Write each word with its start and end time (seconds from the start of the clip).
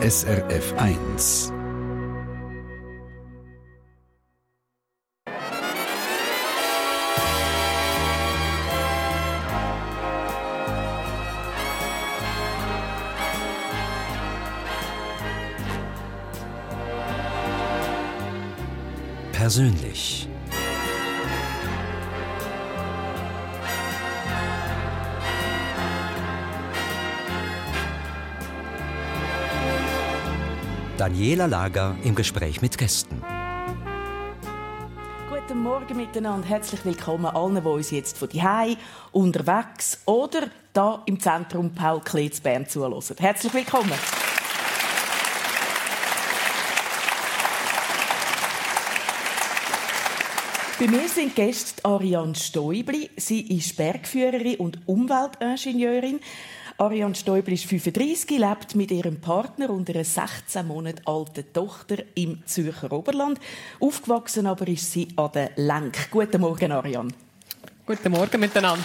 SRF 0.00 0.74
1. 0.76 1.52
Persönlich. 19.32 20.28
Daniela 30.98 31.46
Lager 31.46 31.96
im 32.02 32.16
Gespräch 32.16 32.60
mit 32.60 32.76
Gästen. 32.76 33.22
Guten 35.30 35.62
Morgen 35.62 35.96
miteinander. 35.96 36.48
Herzlich 36.48 36.84
willkommen 36.84 37.26
allen, 37.26 37.54
die 37.54 37.68
uns 37.68 37.92
jetzt 37.92 38.18
von 38.18 38.28
Hai 38.30 38.76
unterwegs 39.12 40.00
oder 40.06 40.48
da 40.72 41.00
im 41.06 41.20
Zentrum 41.20 41.72
Paul 41.72 42.00
Kletz 42.00 42.40
Bern 42.40 42.68
zuhören. 42.68 43.00
Herzlich 43.16 43.54
willkommen. 43.54 43.92
Bei 50.80 50.86
mir 50.88 51.08
sind 51.08 51.36
Gäste 51.36 51.84
Ariane 51.84 52.34
Stoibli. 52.34 53.08
Sie 53.16 53.56
ist 53.56 53.76
Bergführerin 53.76 54.56
und 54.56 54.80
Umweltingenieurin. 54.86 56.18
Ariane 56.80 57.16
Stäubel 57.16 57.54
ist 57.54 57.64
35, 57.64 58.38
lebt 58.38 58.76
mit 58.76 58.92
ihrem 58.92 59.20
Partner 59.20 59.70
und 59.70 59.90
einer 59.90 60.04
16 60.04 60.64
Monate 60.64 61.02
alten 61.06 61.52
Tochter 61.52 61.96
im 62.14 62.46
Zürcher 62.46 62.92
Oberland. 62.92 63.40
Aufgewachsen 63.80 64.46
aber 64.46 64.68
ist 64.68 64.92
sie 64.92 65.08
an 65.16 65.32
der 65.34 65.50
Lenk. 65.56 66.08
Guten 66.08 66.40
Morgen, 66.40 66.70
Ariane. 66.70 67.08
Guten 67.84 68.12
Morgen 68.12 68.38
miteinander. 68.38 68.84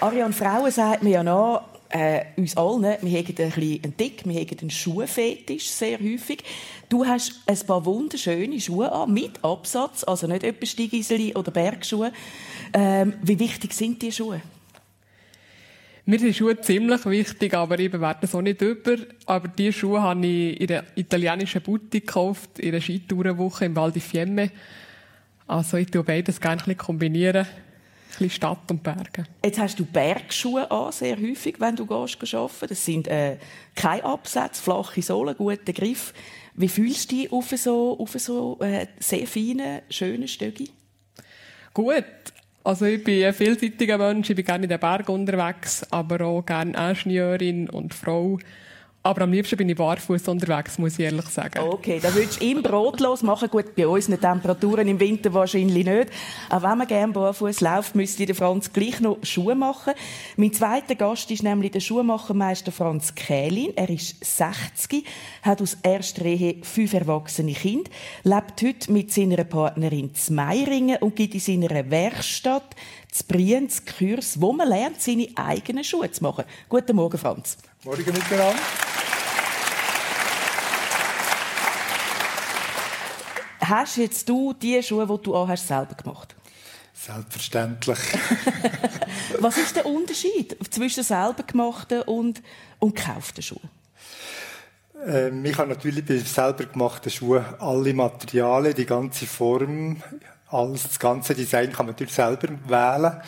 Ariane, 0.00 0.32
Frauen 0.32 0.72
sagt 0.72 1.04
mir 1.04 1.10
ja 1.10 1.22
nach, 1.22 1.62
äh, 1.90 2.24
uns 2.36 2.56
allen, 2.56 2.82
wir 2.82 3.18
haben 3.18 3.26
ein 3.26 3.34
bisschen 3.34 3.84
einen 3.84 3.96
Dick, 3.96 4.22
wir 4.24 4.40
haben 4.40 4.58
einen 4.60 4.70
Schuhfetisch 4.70 5.68
sehr 5.68 5.98
häufig. 5.98 6.42
Du 6.88 7.06
hast 7.06 7.40
ein 7.46 7.58
paar 7.66 7.84
wunderschöne 7.84 8.60
Schuhe 8.60 8.90
an, 8.92 9.12
mit 9.12 9.42
Absatz, 9.44 10.04
also 10.04 10.26
nicht 10.26 10.44
etwa 10.44 10.66
Steigiseli 10.66 11.34
oder 11.34 11.50
Bergschuhe. 11.50 12.12
Ähm, 12.72 13.14
wie 13.22 13.38
wichtig 13.38 13.72
sind 13.72 14.02
die 14.02 14.12
Schuhe? 14.12 14.42
Mir 16.04 16.18
sind 16.18 16.34
Schuhe 16.34 16.58
ziemlich 16.58 17.04
wichtig, 17.04 17.52
aber 17.52 17.78
ich 17.78 17.90
bewerte 17.90 18.24
es 18.24 18.34
auch 18.34 18.40
nicht 18.40 18.62
über. 18.62 18.96
Aber 19.26 19.48
diese 19.48 19.74
Schuhe 19.74 20.00
habe 20.00 20.26
ich 20.26 20.58
in 20.58 20.70
einer 20.72 20.84
italienischen 20.94 21.60
Boutique 21.60 22.06
gekauft, 22.06 22.58
in 22.58 22.70
einer 22.70 22.80
Skitourenwoche 22.80 23.66
im 23.66 23.76
Val 23.76 23.92
di 23.92 24.00
Fiemme. 24.00 24.50
Also 25.46 25.76
ich 25.76 25.90
tue 25.90 26.02
beides 26.02 26.40
gerne 26.40 26.74
kombinieren. 26.76 27.46
Bisschen 28.08 28.30
Stadt 28.30 28.70
und 28.70 28.82
Berge. 28.82 29.24
Jetzt 29.44 29.58
hast 29.58 29.78
du 29.78 29.84
Bergschuhe 29.84 30.70
an, 30.70 30.92
sehr 30.92 31.16
häufig, 31.16 31.60
wenn 31.60 31.76
du 31.76 31.86
gehst 31.86 32.34
arbeiten. 32.34 32.66
Das 32.68 32.84
sind 32.84 33.08
äh, 33.08 33.36
kein 33.74 34.02
Absatz, 34.02 34.60
flache 34.60 35.02
Sohlen, 35.02 35.36
guter 35.36 35.72
Griff. 35.72 36.12
Wie 36.54 36.68
fühlst 36.68 37.12
du 37.12 37.16
dich 37.16 37.32
auf 37.32 37.50
so, 37.50 37.98
auf 37.98 38.12
so 38.12 38.58
äh, 38.60 38.86
sehr 38.98 39.26
feinen, 39.26 39.82
schönen 39.90 40.26
Stöcki? 40.26 40.70
Gut. 41.72 42.04
Also 42.64 42.84
ich 42.86 43.02
bin 43.02 43.24
ein 43.24 43.32
vielseitiger 43.32 43.96
Mensch, 43.96 44.28
ich 44.28 44.36
bin 44.36 44.44
gerne 44.44 44.64
in 44.64 44.68
den 44.68 44.80
Bergen 44.80 45.12
unterwegs, 45.12 45.86
aber 45.90 46.22
auch 46.26 46.44
gerne 46.44 46.90
Ingenieurin 46.90 47.70
und 47.70 47.94
Frau. 47.94 48.38
Aber 49.02 49.22
am 49.22 49.32
liebsten 49.32 49.56
bin 49.56 49.68
ich 49.68 49.76
barfuß 49.76 50.26
unterwegs, 50.28 50.76
muss 50.76 50.98
ich 50.98 51.04
ehrlich 51.04 51.26
sagen. 51.26 51.60
Okay, 51.60 52.00
dann 52.02 52.14
würdest 52.14 52.40
du 52.40 52.44
ihm 52.44 52.62
brotlos 52.62 53.22
machen. 53.22 53.48
Gut, 53.48 53.76
bei 53.76 53.86
unseren 53.86 54.20
Temperaturen 54.20 54.88
im 54.88 54.98
Winter 54.98 55.32
wahrscheinlich 55.32 55.86
nicht. 55.86 56.10
Auch 56.50 56.62
wenn 56.62 56.78
man 56.78 56.86
gerne 56.86 57.12
barfuß 57.12 57.60
läuft, 57.60 57.94
müsste 57.94 58.26
der 58.26 58.34
Franz 58.34 58.72
gleich 58.72 59.00
noch 59.00 59.18
Schuhe 59.22 59.54
machen. 59.54 59.94
Mein 60.36 60.52
zweiter 60.52 60.96
Gast 60.96 61.30
ist 61.30 61.44
nämlich 61.44 61.70
der 61.70 61.80
Schuhmachermeister 61.80 62.72
Franz 62.72 63.14
Kählin. 63.14 63.72
Er 63.76 63.88
ist 63.88 64.22
60, 64.24 65.04
hat 65.42 65.62
aus 65.62 65.78
erster 65.82 66.24
Ehe 66.24 66.56
fünf 66.62 66.92
erwachsene 66.92 67.52
Kinder, 67.52 67.90
lebt 68.24 68.62
heute 68.62 68.92
mit 68.92 69.12
seiner 69.12 69.44
Partnerin 69.44 70.12
zu 70.14 70.32
Meiringen 70.32 70.96
und 71.00 71.14
gibt 71.14 71.34
in 71.34 71.40
seiner 71.40 71.90
Werkstatt 71.90 72.74
zu 73.10 73.24
Brienz 73.24 73.82
Kurs, 73.84 74.40
wo 74.40 74.52
man 74.52 74.68
lernt, 74.68 75.00
seine 75.00 75.28
eigenen 75.34 75.84
Schuhe 75.84 76.10
zu 76.10 76.22
machen. 76.22 76.44
Guten 76.68 76.96
Morgen, 76.96 77.18
Franz. 77.18 77.56
Morgen 77.84 78.04
miteinander. 78.04 78.54
Hast 83.60 83.96
jetzt 83.98 84.28
du 84.28 84.54
die 84.54 84.82
Schuhe, 84.82 85.06
die 85.06 85.22
du 85.22 85.34
auch 85.34 85.48
hast, 85.48 85.66
selber 85.66 85.94
gemacht? 85.94 86.34
Selbstverständlich. 86.94 87.98
Was 89.40 89.58
ist 89.58 89.76
der 89.76 89.86
Unterschied 89.86 90.56
zwischen 90.70 91.04
selber 91.04 91.42
gemachten 91.42 92.02
und, 92.02 92.42
und 92.78 92.96
gekauften 92.96 93.42
Schuhen? 93.42 93.68
Ähm, 95.06 95.44
ich 95.44 95.56
habe 95.56 95.68
natürlich 95.68 96.04
bei 96.04 96.16
selber 96.18 96.64
gemachten 96.64 97.10
Schuhen 97.10 97.44
alle 97.58 97.94
Materialien, 97.94 98.74
die 98.74 98.86
ganze 98.86 99.26
Form, 99.26 100.02
alles, 100.50 100.84
das 100.84 100.98
ganze 100.98 101.34
Design 101.34 101.72
kann 101.72 101.86
man 101.86 101.94
natürlich 101.94 102.14
selber 102.14 102.48
wählen. 102.66 103.20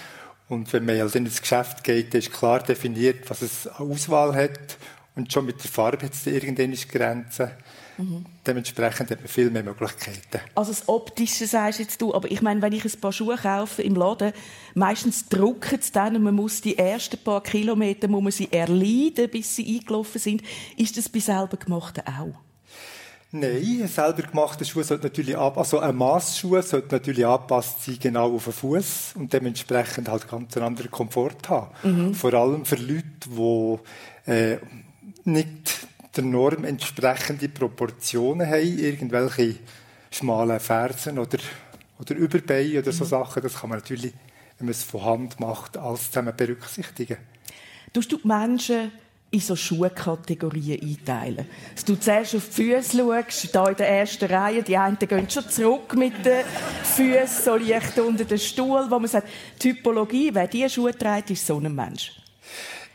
Und 0.49 0.73
wenn 0.73 0.85
man 0.85 1.01
also 1.01 1.19
ins 1.19 1.41
Geschäft 1.41 1.85
geht, 1.85 2.15
ist 2.15 2.33
klar 2.33 2.61
definiert, 2.61 3.29
was 3.31 3.43
es 3.43 3.67
an 3.67 3.91
Auswahl 3.91 4.35
hat. 4.35 4.79
Und 5.15 5.33
schon 5.33 5.47
mit 5.47 5.63
der 5.63 5.71
Farbe 5.71 6.07
hat 6.07 6.15
es 6.15 6.27
irgendeine 6.27 6.77
Grenzen. 6.77 7.51
Mhm. 7.99 8.25
Dementsprechend 8.47 9.11
hat 9.11 9.19
man 9.19 9.29
viel 9.29 9.51
mehr 9.51 9.63
Möglichkeiten. 9.63 10.41
Also 10.55 10.73
das 10.73 10.89
Optische 10.89 11.47
sagst 11.47 11.79
jetzt 11.79 12.01
du, 12.01 12.15
aber 12.15 12.31
ich 12.31 12.41
meine, 12.41 12.63
wenn 12.63 12.73
ich 12.73 12.85
ein 12.85 13.01
paar 13.01 13.13
Schuhe 13.13 13.37
kaufe 13.37 13.83
im 13.83 13.95
Laden, 13.95 14.33
meistens 14.75 15.29
drucken 15.29 15.79
es 15.81 15.93
dann 15.93 16.17
und 16.17 16.23
man 16.23 16.35
muss 16.35 16.61
die 16.61 16.79
ersten 16.79 17.19
paar 17.19 17.43
Kilometer 17.43 18.09
muss 18.09 18.23
man 18.23 18.33
sie 18.33 18.51
erleiden, 18.51 19.29
bis 19.31 19.55
sie 19.55 19.79
eingelaufen 19.79 20.21
sind. 20.21 20.43
Ist 20.77 20.97
das 20.97 21.09
bei 21.09 21.21
selber 21.21 21.59
gemachten 21.59 22.05
auch? 22.07 22.50
Nein, 23.33 23.87
selber 23.87 24.23
gemachte 24.23 24.65
Schuhe 24.65 24.83
sollte 24.83 25.05
natürlich 25.05 25.37
ab, 25.37 25.57
also 25.57 25.79
ein 25.79 25.95
Massschuh 25.95 26.61
sollte 26.63 26.97
natürlich 26.97 27.25
angepasst 27.25 27.85
sein 27.85 27.97
genau 28.01 28.35
auf 28.35 28.45
den 28.45 28.53
Fuß 28.53 29.13
und 29.15 29.33
dementsprechend 29.33 30.09
halt 30.09 30.29
ganz 30.29 30.57
einen 30.57 30.67
anderen 30.67 30.91
Komfort 30.91 31.49
haben. 31.49 31.71
Mhm. 31.85 32.15
Vor 32.15 32.35
allem 32.35 32.65
für 32.65 32.75
Leute, 32.75 33.05
die 33.29 34.31
äh, 34.31 34.59
nicht 35.25 35.87
der 36.17 36.25
Norm 36.25 36.65
entsprechende 36.65 37.49
Proportionen 37.49 38.49
haben, 38.49 38.79
irgendwelche 38.79 39.61
schmalen 40.11 40.59
Fersen 40.59 41.17
oder, 41.21 41.39
oder 42.01 42.17
Überbeine 42.17 42.81
oder 42.81 42.91
so 42.91 43.05
mhm. 43.05 43.09
Sachen, 43.11 43.43
das 43.45 43.61
kann 43.61 43.71
man 43.71 43.79
natürlich, 43.79 44.13
wenn 44.59 44.67
man 44.67 44.73
es 44.73 44.83
von 44.83 45.05
Hand 45.05 45.39
macht, 45.39 45.77
alles 45.77 46.11
zusammen 46.11 46.35
berücksichtigen. 46.37 47.19
Tust 47.93 48.11
du 48.11 48.17
die 48.17 48.27
Menschen 48.27 48.91
in 49.33 49.41
so 49.41 49.55
Schuhkategorien 49.55 50.81
einteilen. 50.83 51.47
Dass 51.75 51.85
du 51.85 51.95
zuerst 51.95 52.35
auf 52.35 52.49
die 52.49 52.75
Füße 52.75 52.99
schaust, 52.99 53.55
da 53.55 53.69
in 53.69 53.77
der 53.77 53.89
ersten 53.89 54.25
Reihe, 54.25 54.63
die 54.63 54.77
einen 54.77 54.99
gehen 54.99 55.31
schon 55.31 55.49
zurück 55.49 55.95
mit 55.95 56.25
den 56.25 56.45
Füßen, 56.83 57.45
so 57.45 57.57
leicht 57.57 57.99
unter 57.99 58.25
den 58.25 58.39
Stuhl, 58.39 58.87
wo 58.89 58.99
man 58.99 59.09
sagt, 59.09 59.29
Typologie, 59.59 60.31
wer 60.33 60.49
diese 60.49 60.71
Schuhe 60.71 60.97
trägt, 60.97 61.31
ist 61.31 61.47
so 61.47 61.59
ein 61.59 61.73
Mensch. 61.75 62.13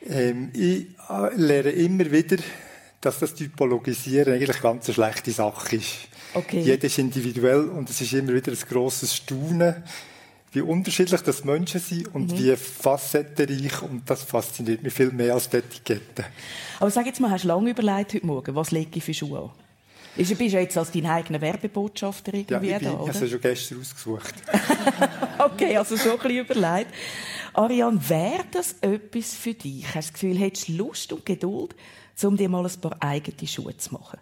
Ähm, 0.07 0.51
ich 0.53 0.88
äh, 1.09 1.35
lerne 1.35 1.72
immer 1.72 2.12
wieder, 2.12 2.38
dass 3.00 3.19
das 3.19 3.34
Typologisieren 3.34 4.34
eigentlich 4.34 4.62
ganz 4.62 4.88
eine 4.88 4.94
schlechte 4.94 5.31
Sache 5.31 5.78
ist. 5.78 6.07
Okay. 6.34 6.59
Jeder 6.59 6.84
ist 6.84 6.97
individuell 6.97 7.69
und 7.69 7.90
es 7.90 8.02
ist 8.02 8.12
immer 8.13 8.34
wieder 8.34 8.52
ein 8.52 8.57
grosses 8.69 9.16
Staunen, 9.16 9.84
wie 10.56 10.62
unterschiedlich 10.62 11.22
das 11.22 11.44
Menschen 11.44 11.80
sind 11.80 12.14
und 12.16 12.32
mhm. 12.32 12.38
wie 12.38 12.56
facettenreich 12.56 13.82
und 13.82 14.10
das 14.10 14.24
fasziniert 14.24 14.82
mich 14.84 14.94
viel 14.94 15.12
mehr 15.12 15.34
als 15.34 15.50
die 15.50 15.58
Etiketten. 15.58 16.26
Aber 16.79 16.90
sag 16.90 17.06
jetzt 17.06 17.20
mal, 17.20 17.29
hast 17.29 17.44
du 17.44 17.50
lange 17.50 17.72
überlegt 17.72 18.14
heute 18.14 18.26
Morgen, 18.26 18.56
was 18.56 18.72
lege 18.72 18.91
ich 18.96 19.03
für 19.03 19.14
Schuhe 19.14 19.40
an? 19.40 19.52
Bist 20.16 20.40
du 20.40 20.44
jetzt 20.46 20.78
als 20.78 20.91
dein 20.91 21.06
eigener 21.06 21.41
Werbebotschafter 21.41 22.34
irgendwie 22.34 22.70
ja, 22.70 22.78
ich 22.78 22.84
bin, 22.84 22.88
da, 22.88 23.00
oder? 23.00 23.12
Ich 23.12 23.18
habe 23.18 23.28
schon 23.28 23.41
gestern 23.41 23.82
ausgesucht. 23.82 24.34
okay, 25.40 25.76
also 25.76 25.97
so 25.97 26.12
ein 26.12 26.18
bisschen 26.20 26.46
überlegt. 26.46 26.91
Ariane, 27.53 28.00
wäre 28.09 28.46
das 28.52 28.76
etwas 28.79 29.34
für 29.34 29.53
dich? 29.53 29.85
Hast 29.88 29.96
du 29.96 30.00
das 30.00 30.14
Gefühl, 30.14 30.38
hättest 30.38 30.70
du 30.70 30.74
Lust 30.74 31.12
und 31.12 31.26
Geduld, 31.26 31.76
um 32.24 32.38
dir 32.38 32.47
mal 32.47 32.66
ein 32.66 32.79
paar 32.79 32.96
eigene 33.02 33.46
Schuhe 33.46 33.76
zu 33.76 33.94
machen? 33.94 34.20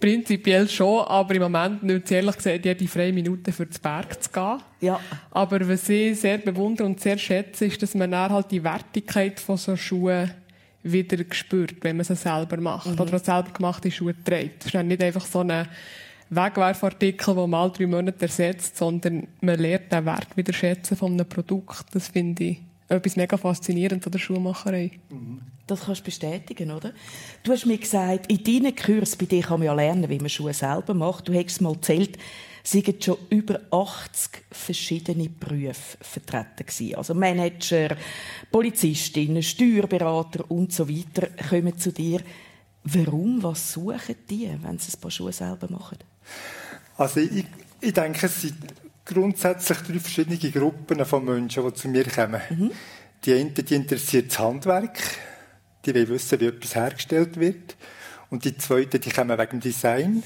Prinzipiell 0.00 0.68
schon, 0.68 1.04
aber 1.06 1.34
im 1.34 1.42
Moment 1.42 1.82
nicht 1.82 2.10
ehrlich 2.12 2.36
gesagt 2.36 2.64
jede 2.64 2.86
freie 2.86 3.12
Minute 3.12 3.50
für 3.50 3.66
den 3.66 3.80
Berg 3.82 4.22
zu 4.22 4.30
gehen. 4.30 4.58
Ja. 4.80 5.00
Aber 5.32 5.68
was 5.68 5.88
ich 5.88 6.20
sehr 6.20 6.38
bewundere 6.38 6.86
und 6.86 7.00
sehr 7.00 7.18
schätze, 7.18 7.66
ist, 7.66 7.82
dass 7.82 7.94
man 7.94 8.12
dann 8.12 8.30
halt 8.30 8.50
die 8.50 8.62
Wertigkeit 8.62 9.40
von 9.40 9.56
so 9.56 9.76
Schuhen 9.76 10.30
wieder 10.84 11.18
spürt, 11.32 11.82
wenn 11.82 11.96
man 11.96 12.04
sie 12.04 12.14
selber 12.14 12.58
macht. 12.58 12.86
Mhm. 12.86 13.00
Oder 13.00 13.16
auch 13.16 13.24
selber 13.24 13.50
gemachte 13.52 13.90
Schuhe 13.90 14.14
trägt. 14.22 14.60
Das 14.60 14.66
ist 14.66 14.74
dann 14.74 14.86
nicht 14.86 15.02
einfach 15.02 15.26
so 15.26 15.40
ein 15.40 15.66
Wegwerfartikel, 16.30 17.34
den 17.34 17.50
man 17.50 17.62
alle 17.62 17.72
drei 17.72 17.86
Monate 17.86 18.22
ersetzt, 18.22 18.76
sondern 18.76 19.26
man 19.40 19.58
lernt 19.58 19.90
den 19.90 20.04
Wert 20.04 20.36
wieder 20.36 20.52
schätzen 20.52 20.96
von 20.96 21.12
einem 21.12 21.28
Produkt. 21.28 21.86
Das 21.92 22.08
finde 22.08 22.44
ich 22.44 22.58
etwas 22.88 23.16
mega 23.16 23.36
faszinierend 23.36 24.04
an 24.06 24.12
der 24.12 24.18
Schuhmacherei. 24.18 24.92
Das 25.68 25.84
kannst 25.84 26.00
du 26.00 26.04
bestätigen, 26.06 26.70
oder? 26.70 26.92
Du 27.42 27.52
hast 27.52 27.66
mir 27.66 27.78
gesagt, 27.78 28.32
in 28.32 28.42
deinen 28.42 28.74
Kursen, 28.74 29.18
bei 29.18 29.26
dir 29.26 29.42
kann 29.42 29.60
man 29.60 29.66
ja 29.66 29.74
lernen, 29.74 30.08
wie 30.08 30.18
man 30.18 30.30
Schuhe 30.30 30.54
selber 30.54 30.94
macht. 30.94 31.28
Du 31.28 31.34
hast 31.34 31.60
mal 31.60 31.74
erzählt, 31.74 32.18
sind 32.64 33.04
schon 33.04 33.18
über 33.30 33.60
80 33.70 34.44
verschiedene 34.50 35.28
Berufe 35.28 35.98
vertreten 36.00 36.66
gewesen. 36.66 36.94
Also 36.96 37.14
Manager, 37.14 37.96
Polizistinnen, 38.50 39.42
Steuerberater 39.42 40.50
und 40.50 40.72
so 40.72 40.88
weiter 40.88 41.28
kommen 41.48 41.78
zu 41.78 41.92
dir. 41.92 42.20
Warum? 42.84 43.42
Was 43.42 43.72
suchen 43.72 44.16
die, 44.28 44.50
wenn 44.62 44.78
sie 44.78 44.96
ein 44.96 45.00
paar 45.00 45.10
Schuhe 45.10 45.32
selber 45.32 45.70
machen? 45.70 45.98
Also 46.96 47.20
ich, 47.20 47.44
ich 47.80 47.92
denke, 47.92 48.26
es 48.26 48.40
sind 48.40 48.56
grundsätzlich 49.04 49.78
drei 49.78 49.98
verschiedene 49.98 50.38
Gruppen 50.38 51.04
von 51.04 51.24
Menschen, 51.24 51.64
die 51.64 51.74
zu 51.74 51.88
mir 51.88 52.04
kommen. 52.04 52.40
Mhm. 52.50 52.70
Die 53.24 53.34
einen, 53.34 53.54
die 53.54 53.74
interessiert 53.74 54.30
das 54.30 54.38
Handwerk, 54.38 54.98
die 55.84 55.94
wollen 55.94 56.08
wissen, 56.08 56.40
wie 56.40 56.46
etwas 56.46 56.74
hergestellt 56.74 57.38
wird. 57.38 57.76
Und 58.30 58.44
die 58.44 58.56
zweiten, 58.56 59.00
die 59.00 59.10
kommen 59.10 59.38
wegen 59.38 59.50
dem 59.50 59.60
Design. 59.60 60.22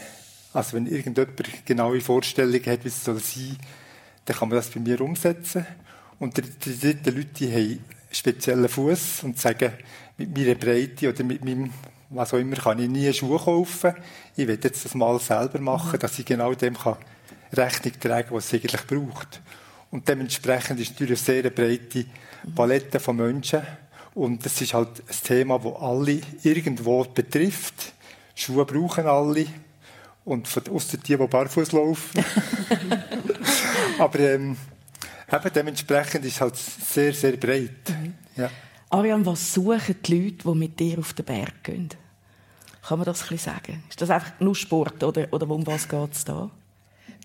Also 0.53 0.77
wenn 0.77 0.87
irgendjemand 0.87 1.67
genaue 1.67 2.01
Vorstellungen 2.01 2.67
hat, 2.67 2.85
wie 2.85 2.89
es 2.89 3.05
soll 3.05 3.21
sein, 3.21 3.57
dann 4.25 4.37
kann 4.37 4.49
man 4.49 4.57
das 4.57 4.71
bei 4.71 4.81
mir 4.81 5.01
umsetzen. 5.01 5.67
Und 6.19 6.37
die, 6.37 6.81
dritten 6.81 7.17
Leute, 7.17 7.29
die 7.39 7.53
haben 7.53 7.85
speziellen 8.11 8.69
Fuß 8.69 9.23
und 9.25 9.39
sagen, 9.39 9.73
mit 10.19 10.37
meiner 10.37 10.55
Breite 10.55 11.09
oder 11.09 11.25
mit 11.25 11.45
meinem 11.45 11.73
was 12.15 12.35
auch 12.35 12.39
immer, 12.39 12.57
kann 12.57 12.79
ich 12.79 12.89
nie 12.89 13.13
Schuhe 13.13 13.39
kaufen. 13.39 13.95
Ich 14.37 14.47
will 14.47 14.59
jetzt 14.63 14.85
das 14.85 14.95
mal 14.95 15.19
selber 15.19 15.59
machen, 15.61 15.99
dass 15.99 16.19
ich 16.19 16.27
genau 16.27 16.55
dem 16.55 16.77
kann 16.77 16.97
Rechnung 17.53 17.93
tragen 18.01 18.29
kann, 18.29 18.37
was 18.37 18.47
es 18.47 18.55
eigentlich 18.55 18.87
braucht. 18.87 19.41
Und 19.91 20.09
dementsprechend 20.09 20.81
ist 20.81 20.93
natürlich 20.93 21.19
eine 21.19 21.43
sehr 21.43 21.51
breite 21.51 22.07
Palette 22.55 22.99
von 22.99 23.17
Menschen. 23.17 23.63
Und 24.15 24.45
das 24.45 24.61
ist 24.61 24.75
halt 24.75 25.01
ein 25.01 25.17
Thema, 25.25 25.59
das 25.59 25.75
alle 25.77 26.21
irgendwo 26.43 27.05
betrifft. 27.05 27.95
Schuhe 28.35 28.65
brauchen 28.65 29.07
alle. 29.07 29.47
Und 30.25 30.49
außer 30.71 30.99
die, 30.99 31.17
die 31.17 31.27
barfuß 31.27 31.73
laufen. 31.73 32.25
Aber 33.99 34.19
ähm, 34.21 34.57
eben 35.33 35.53
dementsprechend 35.55 36.25
ist 36.25 36.35
es 36.35 36.41
halt 36.41 36.57
sehr, 36.57 37.13
sehr 37.13 37.37
breit. 37.37 37.89
Mhm. 37.89 38.15
Ja. 38.37 38.51
Ariane, 38.91 39.25
was 39.27 39.55
suchen 39.55 39.97
die 40.05 40.15
Leute, 40.15 40.45
die 40.45 40.55
mit 40.55 40.79
dir 40.79 40.99
auf 40.99 41.15
den 41.15 41.25
Berg 41.25 41.65
gehen? 41.65 41.89
Kann 42.83 42.99
man 42.99 43.07
das 43.07 43.23
ein 43.23 43.29
bisschen 43.29 43.53
sagen? 43.53 43.83
Ist 43.89 44.01
das 44.01 44.11
einfach 44.11 44.39
nur 44.41 44.55
Sport 44.55 45.03
oder, 45.03 45.33
oder 45.33 45.49
um 45.49 45.67
was 45.67 45.89
geht 45.89 46.13
es 46.13 46.25
da? 46.25 46.51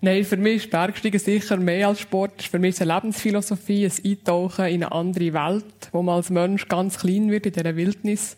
Nein, 0.02 0.24
für 0.24 0.38
mich 0.38 0.64
ist 0.64 0.70
Bergsteigen 0.70 1.20
sicher 1.20 1.58
mehr 1.58 1.88
als 1.88 2.02
Sport. 2.02 2.44
Für 2.44 2.60
mich 2.60 2.76
ist 2.76 2.82
eine 2.82 2.94
Lebensphilosophie, 2.94 3.86
ein 3.86 3.92
Eintauchen 4.06 4.66
in 4.66 4.84
eine 4.84 4.92
andere 4.92 5.34
Welt, 5.34 5.90
wo 5.92 6.04
man 6.04 6.16
als 6.16 6.30
Mensch 6.30 6.68
ganz 6.68 7.00
klein 7.00 7.32
wird 7.32 7.48
in 7.48 7.54
dieser 7.54 7.76
Wildnis. 7.76 8.38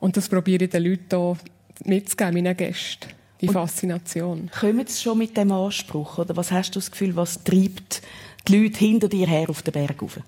Und 0.00 0.16
das 0.16 0.28
probiere 0.28 0.64
ich 0.64 0.70
den 0.70 0.84
Leuten 0.84 1.08
hier 1.08 1.36
mitzugeben, 1.84 2.34
meinen 2.34 2.56
Gästen. 2.56 3.08
Die 3.40 3.48
Und 3.48 3.54
Faszination. 3.54 4.50
Kommen 4.58 4.86
Sie 4.86 5.02
schon 5.02 5.18
mit 5.18 5.36
dem 5.36 5.52
Anspruch? 5.52 6.18
Oder 6.18 6.36
was 6.36 6.52
hast 6.52 6.74
du 6.74 6.78
das 6.78 6.90
Gefühl, 6.90 7.16
was 7.16 7.42
treibt 7.42 8.02
die 8.48 8.56
Leute 8.56 8.78
hinter 8.78 9.08
dir 9.08 9.26
her 9.26 9.48
auf 9.48 9.62
den 9.62 9.72
Berg 9.72 10.00
rauf? 10.00 10.20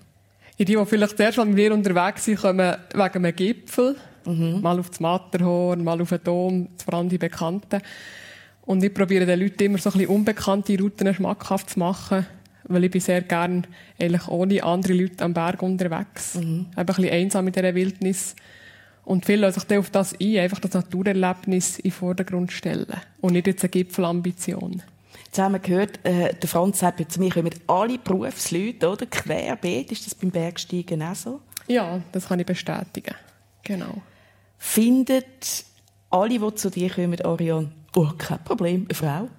Die, 0.57 0.65
die 0.65 0.77
vielleicht 0.85 1.17
zuerst 1.17 1.37
mal 1.37 1.45
mit 1.45 1.55
mir 1.55 1.73
unterwegs 1.73 2.25
sind, 2.25 2.39
kommen 2.39 2.75
wegen 2.93 3.25
einem 3.25 3.35
Gipfel. 3.35 3.95
Mhm. 4.25 4.61
Mal 4.61 4.79
auf 4.79 4.89
das 4.89 4.99
Matterhorn, 4.99 5.83
mal 5.83 6.01
auf 6.01 6.09
den 6.09 6.23
Dom, 6.23 6.69
vor 6.83 6.93
allem 6.95 7.09
die 7.09 7.17
Bekannten. 7.17 7.81
Und 8.69 8.83
ich 8.83 8.93
probiere 8.93 9.25
den 9.25 9.39
Leuten 9.39 9.63
immer 9.63 9.79
so 9.79 9.89
ein 9.89 9.93
bisschen 9.93 10.15
unbekannte 10.15 10.77
Routen 10.77 11.11
schmackhaft 11.11 11.71
zu 11.71 11.79
machen, 11.79 12.27
weil 12.65 12.83
ich 12.83 12.91
bin 12.91 13.01
sehr 13.01 13.23
gern 13.23 13.65
eigentlich 13.99 14.27
ohne 14.27 14.63
andere 14.63 14.93
Leute 14.93 15.23
am 15.23 15.33
Berg 15.33 15.63
unterwegs. 15.63 16.35
Mhm. 16.35 16.67
Einfach 16.75 16.99
ein 16.99 17.01
bisschen 17.01 17.17
einsam 17.17 17.47
in 17.47 17.53
dieser 17.53 17.73
Wildnis. 17.73 18.35
Und 19.05 19.25
viele 19.25 19.41
lassen 19.41 19.59
sich 19.59 19.67
dann 19.67 19.79
auf 19.79 19.89
das 19.89 20.13
ein, 20.21 20.37
einfach 20.37 20.59
das 20.59 20.73
Naturerlebnis 20.73 21.79
in 21.79 21.83
den 21.85 21.91
Vordergrund 21.93 22.51
stellen. 22.51 22.93
Und 23.21 23.33
nicht 23.33 23.47
jetzt 23.47 23.63
eine 23.63 23.71
Gipfelambition. 23.71 24.83
Jetzt 25.25 25.39
haben 25.39 25.53
wir 25.53 25.59
gehört, 25.59 26.05
äh, 26.05 26.35
der 26.35 26.47
Franz 26.47 26.77
sagt, 26.77 27.11
zu 27.11 27.19
mir 27.19 27.31
kommen 27.31 27.49
alle 27.65 27.97
Berufsleute, 27.97 28.87
oder? 28.87 29.07
Querbeet. 29.07 29.91
Ist 29.91 30.05
das 30.05 30.13
beim 30.13 30.29
Bergsteigen 30.29 31.01
auch 31.01 31.15
so? 31.15 31.41
Ja, 31.65 32.03
das 32.11 32.27
kann 32.27 32.39
ich 32.39 32.45
bestätigen. 32.45 33.15
Genau. 33.63 34.03
Findet 34.59 35.65
alle, 36.11 36.37
die 36.37 36.53
zu 36.53 36.69
dir 36.69 36.91
kommen, 36.91 37.19
Ariane, 37.19 37.71
oh, 37.99 38.11
kein 38.17 38.43
Problem, 38.43 38.85
eine 38.85 38.95
Frau, 38.95 39.29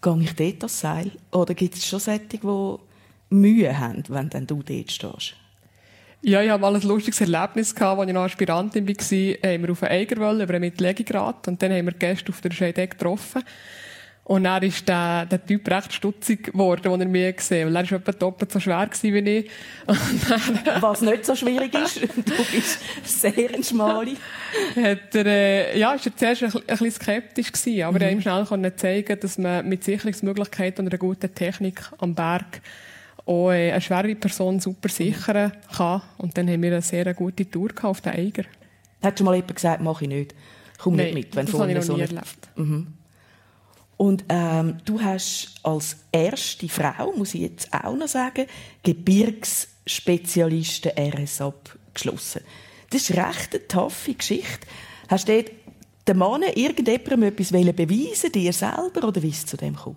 gehe 0.00 0.22
ich 0.22 0.34
dort 0.34 0.62
das 0.62 0.80
Seil? 0.80 1.10
Oder 1.32 1.54
gibt 1.54 1.74
es 1.74 1.86
schon 1.86 2.00
solche, 2.00 2.20
die 2.26 2.76
Mühe 3.30 3.78
haben, 3.78 4.04
wenn 4.08 4.30
dann 4.30 4.46
du 4.46 4.62
dort 4.62 4.92
stehst? 4.92 5.34
Ja, 6.20 6.42
ich 6.42 6.50
habe 6.50 6.60
mal 6.60 6.74
ein 6.74 6.82
lustiges 6.82 7.20
Erlebnis 7.20 7.74
gehabt, 7.74 8.00
als 8.00 8.08
ich 8.08 8.14
noch 8.14 8.22
Aspirantin 8.22 8.88
war, 8.88 8.94
haben 8.94 9.62
wir 9.62 9.70
auf 9.70 9.82
einen 9.82 9.92
Eiger 9.92 10.16
über 10.16 10.54
einen 10.54 10.60
Mittellegegrad 10.60 11.46
und 11.46 11.62
dann 11.62 11.72
haben 11.72 11.86
wir 11.86 11.92
Gäste 11.92 12.30
auf 12.30 12.40
der 12.40 12.50
Scheidegg 12.50 12.92
getroffen. 12.98 13.42
Und 14.28 14.44
er 14.44 14.62
ist 14.62 14.86
der, 14.86 15.24
der 15.24 15.44
Typ 15.44 15.66
recht 15.70 15.90
stutzig 15.90 16.52
geworden, 16.52 16.92
als 16.92 17.00
er 17.00 17.08
mich 17.08 17.36
gesehen 17.36 17.66
hat. 17.66 17.74
Weil 17.74 17.84
er 17.84 17.90
war 17.90 17.98
etwa 17.98 18.12
doppelt 18.12 18.52
so 18.52 18.60
schwer 18.60 18.86
wie 19.00 19.18
ich. 19.18 19.50
Was 20.80 21.00
nicht 21.00 21.24
so 21.24 21.34
schwierig 21.34 21.74
ist. 21.74 22.00
Du 22.14 22.44
bist 22.52 22.78
sehr 23.04 23.54
ein 23.54 23.64
Schmali. 23.64 24.18
Hat 24.76 25.14
er, 25.14 25.26
äh, 25.26 25.78
ja, 25.78 25.94
ist 25.94 26.04
er 26.04 26.14
zuerst 26.14 26.42
ein, 26.42 26.52
ein 26.52 26.62
bisschen 26.66 26.90
skeptisch 26.90 27.50
gewesen. 27.50 27.84
Aber 27.84 27.98
mhm. 27.98 28.02
er 28.02 28.12
ihm 28.12 28.20
schnell 28.20 28.44
konnte 28.44 28.76
zeigen, 28.76 29.18
dass 29.18 29.38
man 29.38 29.66
mit 29.66 29.82
Sicherungsmöglichkeiten 29.82 30.84
und 30.84 30.92
einer 30.92 30.98
guten 30.98 31.34
Technik 31.34 31.80
am 31.96 32.14
Berg 32.14 32.60
auch 33.24 33.50
äh, 33.50 33.72
eine 33.72 33.80
schwere 33.80 34.14
Person 34.14 34.60
super 34.60 34.90
sichern 34.90 35.52
kann. 35.74 36.02
Und 36.18 36.36
dann 36.36 36.50
haben 36.50 36.60
wir 36.60 36.72
eine 36.72 36.82
sehr 36.82 37.14
gute 37.14 37.50
Tour 37.50 37.70
auf 37.80 38.02
den 38.02 38.12
Eiger. 38.12 38.44
Hat 39.02 39.16
schon 39.16 39.24
mal 39.24 39.36
jemand 39.36 39.54
gesagt, 39.54 39.82
mache 39.82 40.04
ich 40.04 40.10
nicht. 40.10 40.34
Komm 40.76 40.96
Nein, 40.96 41.14
nicht 41.14 41.34
mit, 41.34 41.36
wenn 41.36 41.46
noch 41.46 41.82
so 41.82 41.96
nie 41.96 42.02
erlebt. 42.02 42.48
Mhm. 42.56 42.97
Und 43.98 44.24
ähm, 44.28 44.78
du 44.84 45.02
hast 45.02 45.56
als 45.64 45.96
erste 46.12 46.68
Frau, 46.68 47.12
muss 47.16 47.34
ich 47.34 47.40
jetzt 47.42 47.74
auch 47.74 47.96
noch 47.96 48.06
sagen, 48.06 48.46
Gebirgsspezialisten 48.84 50.92
RS 50.96 51.40
abgeschlossen. 51.40 52.42
Das 52.90 53.02
ist 53.02 53.16
recht 53.16 53.54
eine 53.54 53.66
taffe 53.66 54.14
Geschichte. 54.14 54.68
Hast 55.08 55.28
du 55.28 55.34
dort 55.34 55.50
den 56.06 56.16
Mann 56.16 56.42
irgendjemandem 56.42 57.24
etwas 57.24 57.50
beweisen 57.50 58.30
dir 58.32 58.52
selber, 58.52 59.08
oder 59.08 59.20
wie 59.20 59.30
ist 59.30 59.38
es 59.38 59.46
zu 59.46 59.56
dem 59.56 59.74
gekommen? 59.74 59.96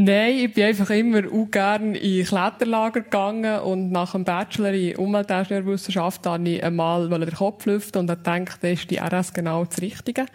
Nein, 0.00 0.38
ich 0.38 0.54
bin 0.54 0.62
einfach 0.62 0.90
immer 0.90 1.22
auch 1.26 1.50
gerne 1.50 1.98
in 1.98 2.24
Kletterlager 2.24 3.00
gegangen 3.00 3.58
und 3.62 3.90
nach 3.90 4.12
dem 4.12 4.22
Bachelor 4.22 4.72
in 4.72 4.94
Umweltingenieurwissenschaft 4.94 6.24
habe 6.24 6.48
ich 6.48 6.62
einmal 6.62 7.08
den 7.08 7.32
Kopf 7.32 7.66
lüften 7.66 8.02
und 8.02 8.10
habe 8.10 8.20
gedacht, 8.20 8.60
das 8.62 8.70
ist 8.70 8.90
die 8.92 8.98
RS 8.98 9.32
genau 9.32 9.64
das 9.64 9.80
Richtige. 9.82 10.26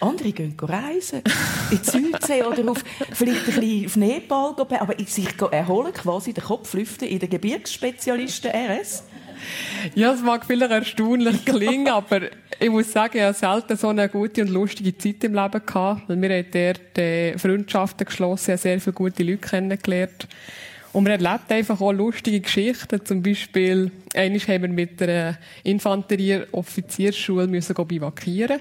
Andere 0.00 0.32
gehen 0.32 0.54
reisen, 0.60 1.22
in 1.70 1.78
die 1.78 1.90
Südsee 1.90 2.42
oder 2.42 2.70
auf, 2.70 2.84
vielleicht 3.12 3.48
ein 3.48 3.54
bisschen 3.54 3.86
auf 3.86 3.96
Nepal, 3.96 4.54
aber 4.58 4.94
sich 5.06 5.28
erholen, 5.50 5.94
quasi 5.94 6.34
den 6.34 6.44
Kopf 6.44 6.74
lüften 6.74 7.08
in 7.08 7.18
den 7.18 7.30
Gebirgsspezialisten 7.30 8.50
RS. 8.50 9.04
Ja, 9.94 10.12
es 10.12 10.22
mag 10.22 10.44
vielleicht 10.44 10.70
erstaunlich 10.70 11.44
klingen, 11.44 11.88
aber 11.92 12.22
ich 12.58 12.70
muss 12.70 12.92
sagen, 12.92 13.18
ich 13.18 13.22
habe 13.22 13.34
selten 13.34 13.76
so 13.76 13.88
eine 13.88 14.08
gute 14.08 14.42
und 14.42 14.50
lustige 14.50 14.96
Zeit 14.96 15.24
im 15.24 15.34
Leben 15.34 15.66
gehabt, 15.66 16.08
weil 16.08 16.20
wir 16.20 16.30
haben 16.30 16.46
dort 16.50 16.98
äh, 16.98 17.38
Freundschaften 17.38 18.06
geschlossen, 18.06 18.52
haben 18.52 18.58
sehr 18.58 18.80
viele 18.80 18.94
gute 18.94 19.22
Leute 19.22 19.38
kennengelernt. 19.38 20.26
Und 20.92 21.04
man 21.04 21.12
erlebt 21.12 21.52
einfach 21.52 21.78
auch 21.80 21.92
lustige 21.92 22.40
Geschichten. 22.40 23.04
Zum 23.04 23.22
Beispiel, 23.22 23.90
einmal 24.14 24.40
haben 24.40 24.62
wir 24.62 24.68
mit 24.70 25.02
einer 25.02 25.36
Infanterie-Offiziersschule 25.62 27.46
müssen 27.46 27.74
bivakieren. 27.86 28.60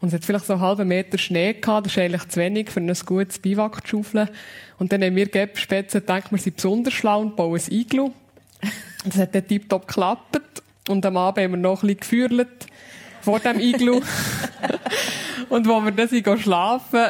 Und 0.00 0.08
es 0.08 0.14
hat 0.14 0.24
vielleicht 0.24 0.46
so 0.46 0.54
einen 0.54 0.62
halben 0.62 0.88
Meter 0.88 1.18
Schnee 1.18 1.52
gehabt. 1.52 1.86
Das 1.86 1.92
ist 1.92 1.98
eigentlich 1.98 2.28
zu 2.28 2.40
wenig 2.40 2.70
für 2.70 2.80
ein 2.80 2.92
gutes 3.04 3.38
Biwak 3.38 3.86
zu 3.86 3.98
schaufeln. 3.98 4.28
Und 4.78 4.92
dann 4.92 5.02
haben 5.02 5.16
wir 5.16 5.26
Gäbspätze 5.26 6.00
gedacht, 6.00 6.30
wir 6.30 6.38
sind 6.38 6.56
besonders 6.56 6.94
schlau 6.94 7.20
und 7.20 7.36
bauen 7.36 7.60
ein 7.60 7.72
Iglu. 7.72 8.12
Das 9.04 9.16
hat 9.16 9.34
dann 9.34 9.46
tiptop 9.46 9.86
geklappt. 9.86 10.40
Und 10.88 11.04
am 11.04 11.16
Abend 11.16 11.44
haben 11.44 11.50
wir 11.52 11.58
noch 11.58 11.82
ein 11.82 11.96
bisschen 11.96 12.28
geführt 12.28 12.66
vor 13.20 13.40
dem 13.40 13.58
Iglu. 13.58 14.00
und 15.48 15.66
wo 15.66 15.80
wir 15.80 15.92
dann 15.92 16.38
schlafen, 16.38 17.06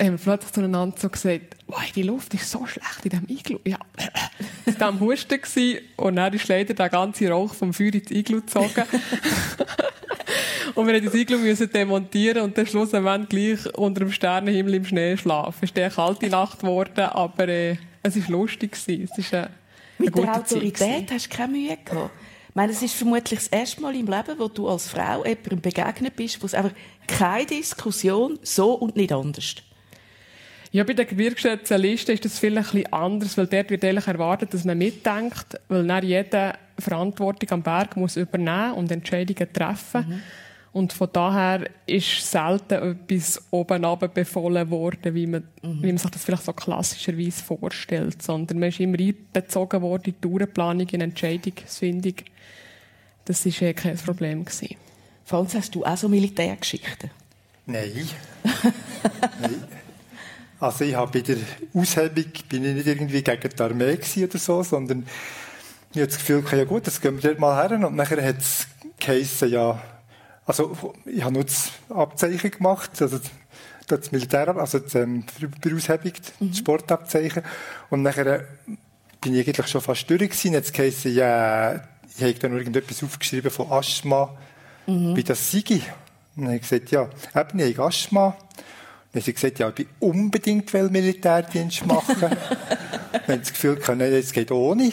haben 0.00 0.12
wir 0.12 0.18
plötzlich 0.18 0.52
zueinander 0.52 0.96
so 0.98 1.08
gesagt, 1.08 1.56
wow, 1.66 1.82
die 1.94 2.02
Luft 2.02 2.32
ist 2.34 2.50
so 2.50 2.64
schlecht 2.66 3.04
in 3.04 3.10
diesem 3.10 3.28
Iglu. 3.28 3.58
Ja, 3.64 3.78
das 4.64 4.80
war 4.80 4.88
am 4.88 5.00
Husten 5.00 5.40
gewesen, 5.40 5.80
und 5.96 6.16
dann 6.16 6.32
ist 6.32 6.48
leider 6.48 6.74
der 6.74 6.88
ganze 6.88 7.28
Rauch 7.28 7.52
vom 7.52 7.74
Feuer 7.74 7.94
ins 7.94 8.10
Iglu 8.10 8.40
gezogen. 8.40 8.84
und 10.74 10.86
wir 10.86 10.94
mussten 10.94 11.06
das 11.06 11.14
Iglu 11.14 11.38
müssen 11.38 11.70
demontieren 11.70 12.42
und 12.42 12.56
dann 12.56 12.66
schlussendlich 12.66 13.28
gleich 13.28 13.74
unter 13.76 14.00
dem 14.00 14.12
Sternenhimmel 14.12 14.74
im 14.74 14.84
Schnee 14.84 15.16
schlafen. 15.16 15.58
Es 15.60 15.70
ist 15.70 15.78
eine 15.78 15.90
kalte 15.90 16.28
Nacht 16.28 16.60
geworden, 16.60 17.04
aber 17.04 17.48
äh, 17.48 17.76
es 18.02 18.16
war 18.16 18.30
lustig. 18.30 18.72
Gewesen. 18.72 19.08
Es 19.10 19.18
ist 19.18 19.34
eine, 19.34 19.50
Mit 19.98 20.16
der 20.16 20.36
Autorität 20.36 21.10
hast 21.10 21.32
du 21.32 21.36
keine 21.36 21.52
Mühe 21.52 21.76
gehabt? 21.84 22.10
Ich 22.48 22.54
meine, 22.54 22.72
es 22.72 22.82
ist 22.82 22.94
vermutlich 22.94 23.40
das 23.40 23.48
erste 23.48 23.82
Mal 23.82 23.96
im 23.96 24.06
Leben, 24.06 24.38
wo 24.38 24.48
du 24.48 24.68
als 24.68 24.88
Frau 24.88 25.24
jemandem 25.24 25.60
begegnet 25.60 26.14
bist, 26.14 26.40
wo 26.40 26.46
es 26.46 26.54
einfach 26.54 26.72
keine 27.06 27.46
Diskussion 27.46 28.38
so 28.42 28.74
und 28.74 28.94
nicht 28.94 29.12
anders. 29.12 29.56
Ja, 30.70 30.82
bei 30.82 30.92
der 30.92 31.04
Gebirgsspezialisten 31.04 32.14
ist 32.14 32.24
das 32.24 32.38
vielleicht 32.38 32.70
ein 32.70 32.82
bisschen 32.82 32.92
anders, 32.92 33.38
weil 33.38 33.46
dort 33.46 33.70
wird 33.70 33.84
eigentlich 33.84 34.06
erwartet, 34.06 34.52
dass 34.54 34.64
man 34.64 34.76
mitdenkt, 34.76 35.58
weil 35.68 35.86
dann 35.86 36.04
jeder 36.04 36.58
Verantwortung 36.78 37.50
am 37.50 37.62
Berg 37.62 37.96
muss 37.96 38.16
übernehmen 38.16 38.72
und 38.72 38.90
Entscheidungen 38.90 39.52
treffen. 39.52 40.04
Mhm. 40.08 40.22
Und 40.74 40.92
von 40.92 41.08
daher 41.12 41.70
ist 41.86 42.28
selten 42.28 42.98
etwas 43.08 43.40
oben 43.52 43.80
befohlen 44.12 44.68
worden, 44.70 45.14
wie 45.14 45.28
man, 45.28 45.44
mhm. 45.62 45.82
wie 45.82 45.86
man 45.86 45.98
sich 45.98 46.10
das 46.10 46.24
vielleicht 46.24 46.44
so 46.44 46.52
klassischerweise 46.52 47.44
vorstellt, 47.44 48.20
sondern 48.20 48.58
man 48.58 48.70
ist 48.70 48.80
immer 48.80 48.98
einbezogen 48.98 49.82
worden 49.82 50.06
in 50.06 50.14
die 50.14 50.20
Tourenplanung, 50.20 50.88
in 50.88 51.00
Entscheidungsfindung. 51.00 52.14
Das 53.24 53.46
war 53.46 53.62
eh 53.62 53.72
kein 53.72 53.96
Problem. 53.96 54.44
Gewesen. 54.44 54.74
Franz, 55.24 55.54
hast 55.54 55.76
du 55.76 55.84
auch 55.84 55.96
so 55.96 56.08
Militärgeschichten? 56.08 57.12
Nein. 57.66 58.08
Nein. 59.40 59.64
Also 60.58 60.84
ich 60.84 60.96
habe 60.96 61.12
bei 61.12 61.20
der 61.20 61.36
Aushebung 61.72 62.24
bin 62.48 62.64
ich 62.64 62.74
nicht 62.74 62.86
irgendwie 62.88 63.22
gegen 63.22 63.48
die 63.48 63.62
Armee 63.62 63.98
oder 64.24 64.38
so, 64.38 64.62
sondern 64.64 65.06
ich 65.92 65.98
habe 65.98 66.08
das 66.08 66.18
Gefühl, 66.18 66.44
ja 66.50 66.64
gut, 66.64 66.88
das 66.88 67.00
gehen 67.00 67.14
wir 67.14 67.22
dort 67.22 67.38
mal 67.38 67.68
her. 67.68 67.86
Und 67.86 67.94
nachher 67.94 68.20
hat 68.26 68.38
es 68.38 68.66
geheissen, 68.98 69.50
ja, 69.50 69.80
also 70.46 70.94
ich 71.06 71.22
habe 71.22 71.34
nur 71.34 71.44
das 71.44 71.70
Abzeichen 71.88 72.50
gemacht, 72.50 72.90
also 73.00 73.18
das 73.86 74.12
Militär, 74.12 74.56
also 74.56 74.78
das, 74.78 74.94
ähm, 74.94 75.24
bei 75.40 75.46
der 75.68 75.76
Aushebung, 75.76 76.12
das 76.12 76.32
mhm. 76.40 76.54
Sportabzeichen. 76.54 77.42
Und 77.90 78.02
nachher 78.02 78.46
bin 79.20 79.34
ich 79.34 79.46
eigentlich 79.46 79.66
schon 79.66 79.80
fast 79.80 80.08
durch 80.08 80.20
gewesen. 80.20 80.52
Jetzt 80.52 80.72
geheissen, 80.72 81.14
ja, 81.14 81.74
ich 82.16 82.22
habe 82.22 82.34
dann 82.34 82.56
irgendetwas 82.56 83.02
aufgeschrieben 83.02 83.50
von 83.50 83.70
Asthma, 83.70 84.36
mhm. 84.86 85.16
wie 85.16 85.24
das 85.24 85.50
sei. 85.50 85.62
Und 85.66 85.82
dann 86.36 86.46
habe 86.46 86.56
ich 86.56 86.62
gesagt, 86.62 86.90
ja, 86.90 87.08
eben, 87.34 87.58
ich 87.58 87.78
habe 87.78 87.88
Asthma. 87.88 88.36
Dann 89.12 89.20
hat 89.20 89.24
sie 89.26 89.32
gesagt, 89.32 89.58
ja, 89.60 89.68
ich 89.68 89.78
will 89.78 89.86
unbedingt 90.00 90.72
Militärdienst 90.72 91.86
machen. 91.86 92.16
dann 92.20 93.28
haben 93.28 93.40
das 93.40 93.52
Gefühl, 93.52 93.78
es 93.78 94.32
geht 94.32 94.50
ohne. 94.50 94.92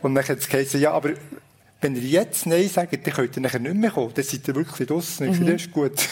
Und 0.00 0.14
dann 0.14 0.24
hat 0.24 0.38
es 0.38 0.48
gesagt, 0.48 0.74
ja, 0.74 0.92
aber 0.92 1.10
wenn 1.82 1.96
ihr 1.96 2.02
jetzt 2.02 2.46
Nein 2.46 2.68
sagt, 2.68 2.92
dann 2.92 3.14
könnt 3.14 3.36
ihr 3.36 3.42
nachher 3.42 3.58
nicht 3.58 3.74
mehr 3.74 3.90
kommen. 3.90 4.12
Dann 4.14 4.24
seid 4.24 4.48
ihr 4.48 4.54
wirklich 4.54 4.86
draussen. 4.88 5.24
Ich 5.24 5.32
mhm. 5.32 5.36
finde, 5.36 5.52
das 5.52 5.62
ist 5.62 5.72
gut. 5.72 5.92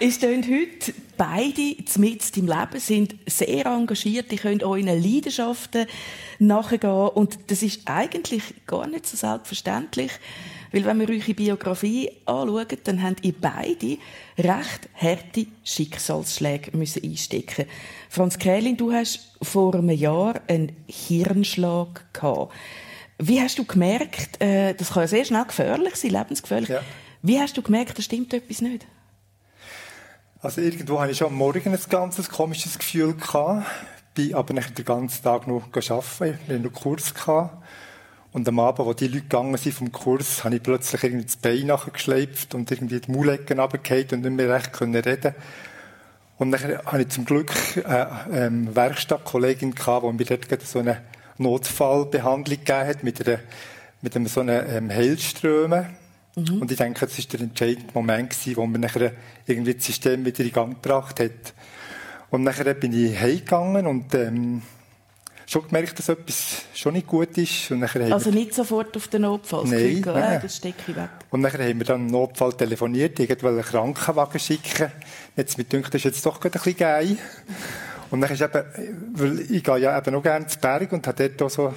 Es 0.00 0.16
stehen 0.16 0.42
heute 0.42 0.92
beide 1.16 1.76
mit 1.98 2.36
im 2.36 2.46
Leben, 2.46 2.78
sind 2.78 3.14
sehr 3.26 3.64
engagiert, 3.64 4.30
die 4.30 4.36
können 4.36 4.62
euren 4.62 4.86
Leidenschaften 4.86 5.86
nachgehen 6.40 6.90
und 6.90 7.38
das 7.46 7.62
ist 7.62 7.82
eigentlich 7.86 8.42
gar 8.66 8.86
nicht 8.86 9.06
so 9.06 9.16
selbstverständlich, 9.16 10.10
weil 10.72 10.84
wenn 10.84 11.00
wir 11.00 11.08
eure 11.08 11.34
Biografie 11.34 12.10
anschauen, 12.26 12.66
dann 12.82 13.02
habt 13.02 13.24
ihr 13.24 13.34
beide 13.40 13.96
recht 14.36 14.88
harte 14.94 15.46
Schicksalsschläge 15.62 16.76
müssen 16.76 17.02
einstecken. 17.04 17.66
Franz 18.10 18.38
Kählin, 18.38 18.76
du 18.76 18.92
hast 18.92 19.20
vor 19.40 19.74
einem 19.74 19.90
Jahr 19.90 20.40
einen 20.48 20.72
Hirnschlag 20.86 22.12
gehabt. 22.12 22.52
Wie 23.18 23.40
hast 23.40 23.58
du 23.58 23.64
gemerkt, 23.64 24.40
äh, 24.42 24.74
das 24.74 24.92
kann 24.92 25.04
ja 25.04 25.06
sehr 25.06 25.24
schnell 25.24 25.44
gefährlich 25.44 25.96
sein, 25.96 26.10
lebensgefährlich. 26.10 26.68
Ja. 26.68 26.80
Wie 27.22 27.38
hast 27.38 27.56
du 27.56 27.62
gemerkt, 27.62 27.96
da 27.96 28.02
stimmt 28.02 28.34
etwas 28.34 28.60
nicht? 28.60 28.86
Also 30.40 30.60
irgendwo 30.60 31.00
hatte 31.00 31.12
ich 31.12 31.18
schon 31.18 31.28
am 31.28 31.36
Morgen 31.36 31.72
ein 31.72 31.78
ganz 31.88 32.28
komisches 32.28 32.78
Gefühl 32.78 33.14
gehabt, 33.14 33.66
bin 34.14 34.34
aber 34.34 34.52
nicht 34.52 34.76
den 34.76 34.84
ganzen 34.84 35.22
Tag 35.22 35.46
noch 35.46 35.62
arbeiten, 35.62 36.20
wir 36.20 36.34
hatten 36.34 36.62
noch 36.62 36.72
Kurs 36.72 37.14
gehabt. 37.14 37.64
Und 38.32 38.48
am 38.48 38.58
Abend, 38.58 38.84
wo 38.84 38.92
die 38.92 39.06
Leute 39.06 39.22
gegangen 39.22 39.56
sind 39.56 39.74
vom 39.74 39.92
Kurs, 39.92 40.42
habe 40.42 40.56
ich 40.56 40.62
plötzlich 40.62 41.04
irgendwie 41.04 41.24
das 41.24 41.36
Bein 41.36 41.66
nachgeschleift 41.66 42.54
und 42.54 42.70
irgendwie 42.70 43.00
die 43.00 43.12
Maulecken 43.12 43.60
runtergefallen 43.60 44.08
und 44.10 44.20
nicht 44.22 44.32
mehr 44.32 44.52
recht 44.52 44.72
können 44.72 44.96
reden. 44.96 45.34
Und 46.36 46.50
dann 46.50 46.60
hatte 46.84 47.02
ich 47.02 47.08
zum 47.10 47.24
Glück 47.24 47.52
eine 47.84 48.26
ähm, 48.32 48.74
Werkstattkollegin 48.74 49.74
gehabt, 49.74 50.04
die 50.04 50.12
mir 50.12 50.38
dort 50.38 50.62
so 50.62 50.80
eine 50.80 51.00
Notfallbehandlung 51.38 52.58
gegeben 52.58 52.88
hat 52.88 53.02
mit, 53.02 53.26
einer, 53.26 53.40
mit 54.02 54.16
einem 54.16 54.26
so 54.26 54.40
einem 54.40 54.64
ähm, 54.68 54.90
Heilströmen. 54.90 55.86
Mhm. 56.36 56.62
Und 56.62 56.70
ich 56.70 56.78
denke, 56.78 57.06
das 57.06 57.18
war 57.18 57.24
der 57.32 57.40
entscheidende 57.40 57.92
Moment 57.94 58.30
gewesen, 58.30 58.56
wo 58.56 58.66
man 58.66 58.80
nachher 58.80 59.12
irgendwie 59.46 59.74
das 59.74 59.84
System 59.84 60.24
wieder 60.24 60.44
in 60.44 60.52
Gang 60.52 60.82
gebracht 60.82 61.20
hat. 61.20 61.54
Und 62.30 62.42
nachher 62.42 62.74
bin 62.74 62.92
ich 62.92 63.18
heimgegangen 63.18 63.86
und, 63.86 64.14
ähm, 64.14 64.62
schon 65.46 65.66
gemerkt, 65.66 65.98
dass 65.98 66.08
etwas 66.08 66.62
schon 66.74 66.94
nicht 66.94 67.06
gut 67.06 67.36
ist. 67.38 67.70
Und 67.70 67.80
nachher 67.80 68.12
also 68.12 68.30
nicht 68.30 68.54
sofort 68.54 68.96
auf 68.96 69.08
den 69.08 69.22
Notfall? 69.22 69.64
Nein, 69.66 70.02
nein. 70.04 70.16
Ah, 70.16 70.38
das 70.38 70.56
stecke 70.56 70.90
ich 70.90 70.96
weg. 70.96 71.10
Und 71.30 71.40
nachher 71.42 71.68
haben 71.68 71.78
wir 71.78 71.86
dann 71.86 72.06
Notfall 72.06 72.52
telefoniert, 72.54 73.18
irgendwo 73.18 73.48
einen 73.48 73.62
Krankenwagen 73.62 74.40
schicken. 74.40 74.90
Jetzt 75.36 75.58
mit 75.58 75.72
dünkt, 75.72 75.88
das 75.88 76.00
ist 76.00 76.04
jetzt 76.04 76.26
doch 76.26 76.42
ein 76.42 76.50
bisschen 76.50 76.76
geil. 76.76 77.16
Und 78.14 78.20
dann 78.20 78.30
ist 78.30 78.42
eben, 78.42 78.62
weil 79.14 79.40
ich 79.40 79.64
gehe 79.64 79.78
ja 79.78 79.98
eben 79.98 80.12
noch 80.12 80.22
gerne 80.22 80.46
zu 80.46 80.56
Berg 80.60 80.92
und 80.92 81.04
habe 81.04 81.28
dort 81.28 81.42
auch 81.42 81.50
so 81.50 81.74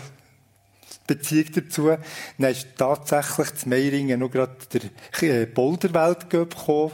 Beziehung 1.08 1.48
dazu. 1.52 1.98
Dann 2.38 2.52
ist 2.52 2.68
tatsächlich 2.78 3.56
zu 3.56 3.68
Meiringen 3.68 4.20
noch 4.20 4.30
gerade 4.30 4.56
der 4.72 5.42
äh, 5.42 5.46
Boulderweltcup 5.48 6.56
gekommen. 6.56 6.92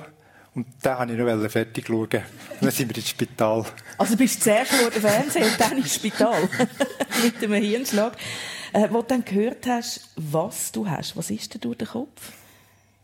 Und 0.56 0.68
den 0.86 0.98
wollte 0.98 1.12
ich 1.12 1.20
noch 1.20 1.52
fertig 1.52 1.88
schauen. 1.88 2.00
Und 2.04 2.24
dann 2.62 2.72
sind 2.72 2.90
wir 2.90 2.96
ins 2.96 3.10
Spital. 3.10 3.66
Also 3.98 4.16
bist 4.16 4.38
du 4.38 4.44
zuerst 4.44 4.72
vor 4.76 4.90
dem 4.90 5.02
Fernsehen 5.02 5.44
und 5.44 5.60
dann 5.60 5.78
ins 5.78 5.96
Spital. 5.96 6.50
Mit 7.24 7.44
einem 7.44 7.62
Hirnschlag. 7.62 8.16
Äh, 8.72 8.88
wo 8.92 9.02
du 9.02 9.08
dann 9.10 9.26
gehört 9.26 9.68
hast, 9.68 10.08
was 10.16 10.72
du 10.72 10.88
hast, 10.88 11.18
was 11.18 11.30
ist 11.30 11.54
denn 11.54 11.60
durch 11.60 11.80
den 11.80 11.90
Kopf? 11.90 12.32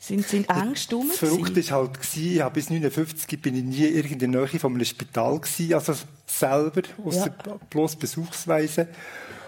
Sind, 0.01 0.25
sind 0.25 0.49
Ängste 0.49 0.95
rum? 0.95 1.09
Verrückt 1.09 1.55
war 1.57 1.77
halt, 1.77 1.99
ich 2.15 2.39
habe 2.39 2.53
bis 2.53 2.69
59 2.69 3.41
bin 3.41 3.55
ich 3.55 3.63
nie 3.63 3.85
in 3.85 4.17
der 4.17 4.27
Nähe 4.29 4.47
von 4.47 4.73
einem 4.73 4.85
Spital 4.85 5.39
gewesen, 5.39 5.73
also 5.73 5.93
selber, 6.25 6.83
außer 7.03 7.35
ja. 7.45 7.59
bloß 7.69 7.97
Besuchsweise. 7.97 8.87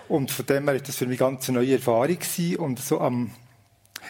Und 0.09 0.29
von 0.29 0.45
dem 0.45 0.65
her 0.65 0.73
war 0.73 0.81
das 0.81 0.97
für 0.97 1.07
mich 1.07 1.19
ganz 1.19 1.47
eine 1.47 1.59
neue 1.59 1.75
Erfahrung 1.75 2.19
gewesen. 2.19 2.57
Und 2.57 2.79
so 2.79 2.99
am, 2.99 3.31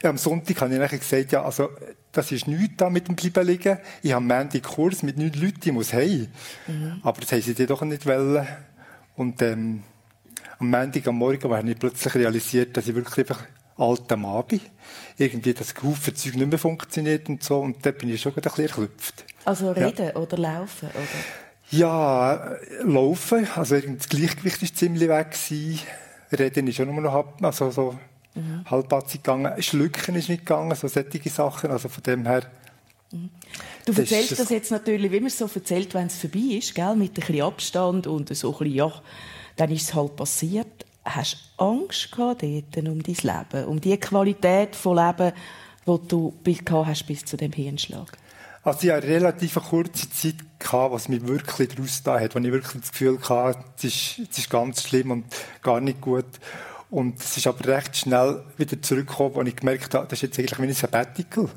ja, 0.01 0.09
am 0.09 0.17
Sonntag 0.17 0.59
habe 0.61 0.73
ich 0.73 0.79
nachher 0.79 0.97
gesagt, 0.97 1.31
ja, 1.31 1.43
also, 1.43 1.69
das 2.11 2.31
ist 2.31 2.47
nichts 2.47 2.73
da 2.77 2.89
mit 2.89 3.07
dem 3.07 3.15
Bleiben 3.15 3.45
liegen. 3.47 3.77
Ich 4.01 4.11
habe 4.11 4.33
einen 4.33 4.61
Kurs 4.63 5.03
mit 5.03 5.17
neun 5.17 5.33
Leuten, 5.33 5.61
ich 5.63 5.71
muss 5.71 5.93
heim. 5.93 6.27
Mhm. 6.65 7.01
Aber 7.03 7.21
das 7.21 7.31
haben 7.31 7.41
sie 7.43 7.67
doch 7.67 7.83
nicht 7.83 8.07
wollen. 8.07 8.47
Und, 9.15 9.43
ähm, 9.43 9.83
am 10.57 10.69
Montag 10.71 11.07
am 11.07 11.17
Morgen 11.17 11.51
habe 11.51 11.69
ich 11.69 11.77
plötzlich 11.77 12.15
realisiert, 12.15 12.75
dass 12.75 12.87
ich 12.87 12.95
wirklich 12.95 13.19
einfach 13.19 13.45
alter 13.77 14.17
Mann 14.17 14.43
bin. 14.47 14.61
Irgendwie 15.17 15.53
das 15.53 15.73
Haufen 15.81 16.15
Zeug 16.15 16.35
nicht 16.35 16.49
mehr 16.49 16.59
funktioniert 16.59 17.29
und 17.29 17.43
so. 17.43 17.59
Und 17.59 17.85
da 17.85 17.91
bin 17.91 18.13
ich 18.13 18.21
schon 18.21 18.33
ein 18.33 18.41
bisschen 18.41 18.65
erklüpft. 18.65 19.25
Also 19.45 19.71
reden 19.71 20.07
ja. 20.07 20.15
oder 20.15 20.37
laufen? 20.37 20.89
Oder? 20.89 21.77
Ja, 21.77 22.55
laufen. 22.83 23.47
Also 23.55 23.79
das 23.79 24.09
Gleichgewicht 24.09 24.61
ist 24.61 24.77
ziemlich 24.77 25.09
weg 25.09 25.31
gewesen. 25.31 25.79
Reden 26.31 26.67
ist 26.67 26.75
schon 26.75 26.93
nur 26.93 27.01
noch 27.01 27.13
halb, 27.13 27.43
also 27.43 27.71
so 27.71 27.99
mhm. 28.35 28.65
halbpatzig 28.69 29.23
gegangen. 29.23 29.61
Schlucken 29.61 30.15
ist 30.15 30.29
nicht 30.29 30.45
gegangen, 30.45 30.75
so 30.75 30.87
solche 30.87 31.29
Sachen. 31.29 31.71
Also 31.71 31.89
von 31.89 32.03
dem 32.03 32.25
her. 32.25 32.43
Mhm. 33.11 33.29
Du 33.85 33.93
erzählst 33.93 34.31
das, 34.31 34.37
das, 34.37 34.49
jetzt 34.49 34.71
natürlich, 34.71 35.11
wie 35.11 35.19
man 35.19 35.27
es 35.27 35.37
so 35.37 35.49
erzählt, 35.53 35.93
wenn 35.93 36.07
es 36.07 36.17
vorbei 36.17 36.57
ist, 36.57 36.75
gell? 36.75 36.95
mit 36.95 37.11
ein 37.11 37.13
bisschen 37.13 37.41
Abstand 37.41 38.07
und 38.07 38.33
so 38.35 38.53
ein 38.53 38.59
bisschen, 38.59 38.75
ja, 38.75 38.93
dann 39.55 39.71
ist 39.71 39.83
es 39.83 39.93
halt 39.93 40.15
passiert 40.15 40.85
hast 41.03 41.37
du 41.57 41.63
Angst 41.65 42.11
gehabt 42.11 42.43
um 42.43 43.03
dein 43.03 43.03
Leben, 43.03 43.65
um 43.65 43.81
die 43.81 43.97
Qualität 43.97 44.75
von 44.75 44.97
Leben, 44.97 45.33
die 45.85 46.07
du 46.07 46.33
hast 46.85 47.07
bis 47.07 47.25
zu 47.25 47.37
dem 47.37 47.51
Hirnschlag? 47.51 48.17
Also 48.63 48.87
ich 48.87 48.93
hatte 48.93 49.07
eine 49.07 49.15
relativ 49.15 49.55
kurze 49.55 50.09
Zeit, 50.11 50.35
gehabt, 50.59 50.93
was 50.93 51.09
mich 51.09 51.25
wirklich 51.27 51.69
daraus 51.69 52.03
da 52.03 52.19
hat, 52.19 52.35
wo 52.35 52.39
ich 52.39 52.51
wirklich 52.51 52.81
das 52.81 52.91
Gefühl 52.91 53.19
hatte, 53.27 53.63
es 53.77 53.83
ist, 53.83 54.19
es 54.29 54.37
ist 54.37 54.49
ganz 54.49 54.83
schlimm 54.83 55.11
und 55.11 55.25
gar 55.61 55.81
nicht 55.81 56.01
gut. 56.01 56.25
Und 56.89 57.19
es 57.19 57.37
ist 57.37 57.47
aber 57.47 57.65
recht 57.67 57.95
schnell 57.95 58.43
wieder 58.57 58.81
zurückgekommen, 58.81 59.35
wo 59.35 59.41
ich 59.41 59.55
gemerkt 59.55 59.93
habe, 59.93 60.07
das 60.07 60.21
ist 60.21 60.21
jetzt 60.21 60.39
eigentlich 60.39 60.59
wie 60.59 60.67
ein 60.67 60.73
Sabbatical. 60.73 61.49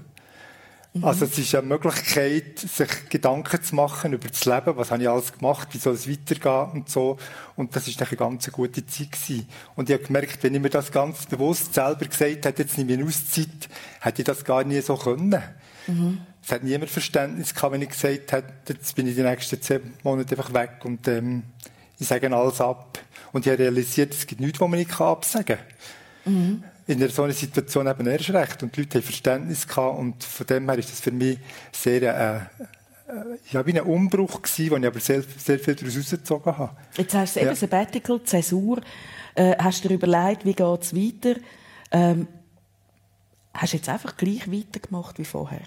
Mhm. 0.95 1.05
Also 1.05 1.25
es 1.25 1.37
ist 1.37 1.53
eine 1.57 1.67
Möglichkeit, 1.67 2.59
sich 2.61 3.09
Gedanken 3.09 3.61
zu 3.63 3.75
machen 3.75 4.13
über 4.13 4.29
das 4.29 4.45
Leben, 4.45 4.77
was 4.77 4.93
habe 4.93 5.03
ich 5.03 5.09
alles 5.09 5.33
gemacht, 5.33 5.69
wie 5.73 5.79
soll 5.79 5.95
es 5.95 6.09
weitergehen 6.09 6.71
und 6.73 6.89
so. 6.89 7.19
Und 7.57 7.75
das 7.75 7.89
ist 7.89 8.01
eine 8.01 8.17
ganz 8.17 8.51
gute 8.53 8.87
Zeit 8.87 9.11
gewesen. 9.11 9.49
Und 9.75 9.91
ich 9.91 9.95
habe 9.95 10.05
gemerkt, 10.05 10.39
wenn 10.43 10.55
ich 10.55 10.61
mir 10.61 10.71
das 10.71 10.93
ganz 10.93 11.27
bewusst 11.27 11.75
selber 11.75 12.07
gesagt 12.07 12.45
hätte, 12.45 12.63
jetzt 12.63 12.79
nehme 12.79 12.93
ich 12.93 12.99
eine 12.99 13.09
Auszeit, 13.09 13.69
hätte 14.01 14.23
ich 14.23 14.27
das 14.27 14.45
gar 14.45 14.63
nie 14.63 14.81
so 14.81 14.97
können. 14.97 15.43
Mhm. 15.89 16.21
Es 16.45 16.53
hat 16.53 16.63
niemand 16.63 16.91
Verständnis 16.91 17.55
gehabt, 17.55 17.73
wenn 17.73 17.83
ich 17.83 17.89
gesagt 17.89 18.31
hätte, 18.31 18.53
jetzt 18.69 18.95
bin 18.95 19.09
ich 19.09 19.17
die 19.17 19.23
nächsten 19.23 19.61
zehn 19.61 19.95
Monate 20.05 20.37
einfach 20.37 20.55
weg 20.55 20.85
und 20.85 21.09
ähm, 21.09 21.43
ich 21.99 22.07
sage 22.07 22.31
alles 22.35 22.61
ab. 22.61 22.99
Und 23.33 23.47
ich 23.47 23.53
habe 23.53 23.65
realisiert, 23.65 24.15
es 24.15 24.29
gibt 24.29 24.41
nichts, 24.41 24.61
was 24.61 24.69
man 24.69 24.79
nicht 24.79 25.01
absagen 25.01 25.59
kann. 26.25 26.33
Mhm 26.33 26.65
in 26.87 27.09
so 27.09 27.23
einer 27.23 27.33
Situation 27.33 27.87
eben 27.87 28.07
erst 28.07 28.31
recht. 28.31 28.63
Und 28.63 28.77
die 28.77 28.81
Leute 28.81 28.99
haben 28.99 29.05
Verständnis 29.05 29.67
gehabt. 29.67 29.99
Und 29.99 30.23
von 30.23 30.47
dem 30.47 30.69
her 30.69 30.79
ist 30.79 30.91
das 30.91 31.01
für 31.01 31.13
mich 31.13 31.39
sehr, 31.73 32.03
äh, 32.03 32.37
äh, 33.11 33.39
ja, 33.51 33.67
wie 33.67 33.79
ein 33.79 33.87
Umbruch 33.87 34.43
gewesen, 34.43 34.71
wo 34.71 34.77
ich 34.77 34.87
aber 34.87 35.01
sehr, 35.01 35.23
sehr 35.23 35.59
viel 35.59 35.75
daraus 35.75 35.97
rausgezogen 35.97 36.59
habe. 36.59 36.77
Jetzt 36.97 37.15
hast 37.15 37.37
du 37.37 37.41
eben 37.41 37.49
ja. 37.51 37.57
Sabbatical, 37.57 38.23
Zäsur. 38.25 38.81
Äh, 39.35 39.57
hast 39.59 39.85
du 39.85 39.89
dir 39.89 39.95
überlegt, 39.95 40.45
wie 40.45 40.55
geht 40.55 40.83
es 40.83 40.95
weiter? 40.95 41.41
Ähm, 41.91 42.29
hast 43.53 43.73
du 43.73 43.77
jetzt 43.79 43.89
einfach 43.89 44.17
gleich 44.17 44.51
weitergemacht 44.51 45.19
wie 45.19 45.25
vorher? 45.25 45.63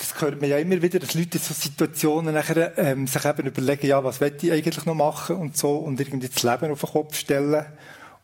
das 0.00 0.18
hört 0.20 0.40
man 0.40 0.48
ja 0.48 0.58
immer 0.58 0.80
wieder, 0.80 0.98
dass 0.98 1.14
Leute 1.14 1.36
in 1.36 1.44
so 1.44 1.52
Situationen 1.52 2.34
nachher, 2.34 2.76
ähm, 2.78 3.06
sich 3.06 3.22
eben 3.24 3.46
überlegen, 3.46 3.86
ja, 3.86 4.02
was 4.02 4.20
will 4.20 4.34
ich 4.40 4.50
eigentlich 4.50 4.86
noch 4.86 4.94
machen 4.94 5.36
und 5.36 5.56
so 5.58 5.76
und 5.76 6.00
irgendwie 6.00 6.28
das 6.28 6.42
Leben 6.42 6.72
auf 6.72 6.80
den 6.80 6.90
Kopf 6.90 7.16
stellen. 7.16 7.66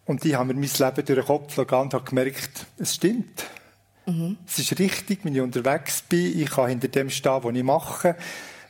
Und 0.07 0.25
ich 0.25 0.35
habe 0.35 0.55
mir 0.55 0.55
mein 0.55 0.63
Leben 0.63 1.05
durch 1.05 1.05
den 1.05 1.25
Kopf 1.25 1.57
gegangen 1.57 1.83
und 1.85 1.95
habe 1.95 2.05
gemerkt, 2.05 2.67
es 2.79 2.95
stimmt. 2.95 3.45
Mhm. 4.07 4.39
Es 4.47 4.59
ist 4.59 4.79
richtig, 4.79 5.25
wenn 5.25 5.35
ich 5.35 5.41
unterwegs 5.41 6.03
bin, 6.03 6.41
ich 6.41 6.49
kann 6.49 6.69
hinter 6.69 6.89
dem 6.89 7.11
stehen, 7.11 7.43
was 7.43 7.55
ich 7.55 7.63
mache. 7.65 8.17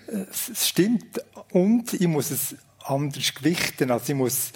Es 0.09 0.69
stimmt. 0.69 1.21
Und 1.53 1.93
ich 1.93 2.09
muss 2.09 2.31
es 2.31 2.57
anders 2.85 3.35
gewichten. 3.35 3.91
Also 3.91 4.13
ich 4.13 4.19
muss 4.19 4.53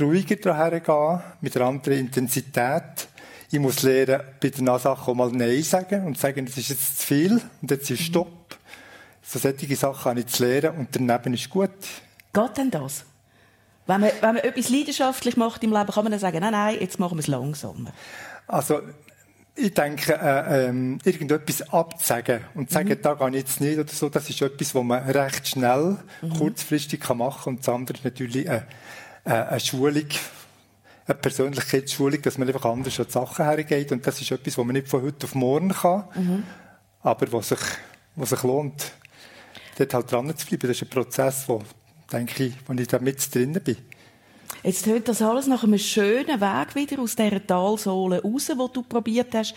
ruhiger 0.00 0.36
daher 0.36 0.80
gehen, 0.80 1.20
mit 1.42 1.56
einer 1.56 1.66
anderen 1.66 1.98
Intensität. 1.98 3.08
Ich 3.50 3.60
muss 3.60 3.82
lernen, 3.82 4.22
bei 4.40 4.48
den 4.48 4.66
Sachen 4.66 5.12
auch 5.12 5.14
mal 5.14 5.30
Nein 5.30 5.62
sagen 5.62 6.06
und 6.06 6.18
sagen, 6.18 6.46
das 6.46 6.56
ist 6.56 6.70
jetzt 6.70 7.00
zu 7.00 7.06
viel 7.06 7.40
und 7.62 7.70
jetzt 7.70 7.90
ist 7.90 8.00
mhm. 8.00 8.04
Stopp. 8.04 8.58
So 9.22 9.38
solche 9.38 9.76
Sachen 9.76 10.04
habe 10.04 10.20
ich 10.20 10.26
zu 10.26 10.44
lernen 10.44 10.78
und 10.78 10.88
daneben 10.92 11.34
ist 11.34 11.50
gut. 11.50 11.70
Geht 12.32 12.56
denn 12.56 12.70
das? 12.70 13.04
Wenn 13.86 14.00
man, 14.00 14.10
wenn 14.20 14.34
man 14.34 14.44
etwas 14.44 14.68
leidenschaftlich 14.68 15.36
macht 15.36 15.62
im 15.62 15.72
Leben, 15.72 15.86
kann 15.86 16.04
man 16.04 16.10
dann 16.10 16.20
sagen, 16.20 16.40
nein, 16.40 16.52
nein, 16.52 16.76
jetzt 16.80 16.98
machen 16.98 17.16
wir 17.16 17.20
es 17.20 17.28
langsamer. 17.28 17.92
Also, 18.48 18.80
ich 19.54 19.72
denke, 19.72 20.12
äh, 20.12 20.68
ähm, 20.68 20.98
irgendetwas 21.04 21.62
abzusagen 21.72 22.40
und 22.54 22.68
zu 22.68 22.74
sagen, 22.74 22.90
mhm. 22.90 23.02
da 23.02 23.14
gehe 23.14 23.28
ich 23.28 23.34
jetzt 23.36 23.60
nicht 23.60 23.78
oder 23.78 23.88
so, 23.88 24.08
das 24.08 24.28
ist 24.28 24.42
etwas, 24.42 24.74
was 24.74 24.84
man 24.84 25.02
recht 25.04 25.48
schnell, 25.48 25.96
mhm. 26.20 26.30
kurzfristig 26.30 27.00
kann 27.00 27.18
machen 27.18 27.44
kann. 27.44 27.54
Und 27.54 27.60
das 27.60 27.68
andere 27.68 27.96
ist 27.96 28.04
natürlich 28.04 28.50
eine, 28.50 28.66
äh, 29.24 29.30
eine 29.30 29.60
Schulung, 29.60 30.08
eine 31.06 31.14
Persönlichkeitsschulung, 31.14 32.20
dass 32.20 32.36
man 32.36 32.48
einfach 32.48 32.66
anders 32.66 33.00
an 33.00 33.06
die 33.06 33.12
Sachen 33.12 33.44
hergeht. 33.46 33.92
Und 33.92 34.06
das 34.06 34.20
ist 34.20 34.30
etwas, 34.30 34.58
was 34.58 34.64
man 34.64 34.74
nicht 34.74 34.88
von 34.88 35.02
heute 35.02 35.24
auf 35.24 35.34
morgen 35.34 35.70
kann, 35.70 36.04
mhm. 36.14 36.42
aber 37.02 37.32
was 37.32 37.48
sich, 37.48 37.60
was 38.14 38.30
sich 38.30 38.42
lohnt, 38.42 38.92
dort 39.78 39.94
halt 39.94 40.12
dran 40.12 40.36
zu 40.36 40.46
bleiben. 40.46 40.68
Das 40.68 40.76
ist 40.76 40.82
ein 40.82 40.90
Prozess, 40.90 41.44
wo, 41.48 41.62
denke 42.12 42.44
ich, 42.44 42.54
wo 42.66 42.72
ich 42.74 42.88
da 42.88 42.98
mit 42.98 43.34
drin 43.34 43.60
bin. 43.64 43.76
Jetzt 44.62 44.84
tönt 44.84 45.08
das 45.08 45.22
alles 45.22 45.46
nach 45.46 45.64
einem 45.64 45.78
schönen 45.78 46.40
Weg 46.40 46.74
wieder 46.74 47.00
aus 47.00 47.16
dieser 47.16 47.44
Talsohle 47.44 48.22
raus, 48.22 48.50
wo 48.56 48.68
du 48.68 48.82
probiert 48.82 49.34
hast. 49.34 49.54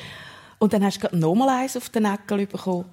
Und 0.60 0.74
dann 0.74 0.84
hast 0.84 0.98
du 0.98 1.02
gerade 1.02 1.18
nochmal 1.18 1.50
eins 1.50 1.78
auf 1.78 1.90
den 1.90 2.04
Näckel 2.04 2.46
bekommen. 2.46 2.86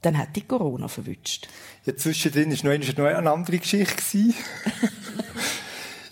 Dann 0.00 0.18
hat 0.18 0.34
die 0.34 0.42
Corona 0.42 0.88
verwünscht. 0.88 1.46
Ja, 1.84 1.96
zwischendrin 1.96 2.50
war 2.50 2.74
noch 2.78 3.18
eine 3.18 3.30
andere 3.30 3.58
Geschichte. 3.58 4.18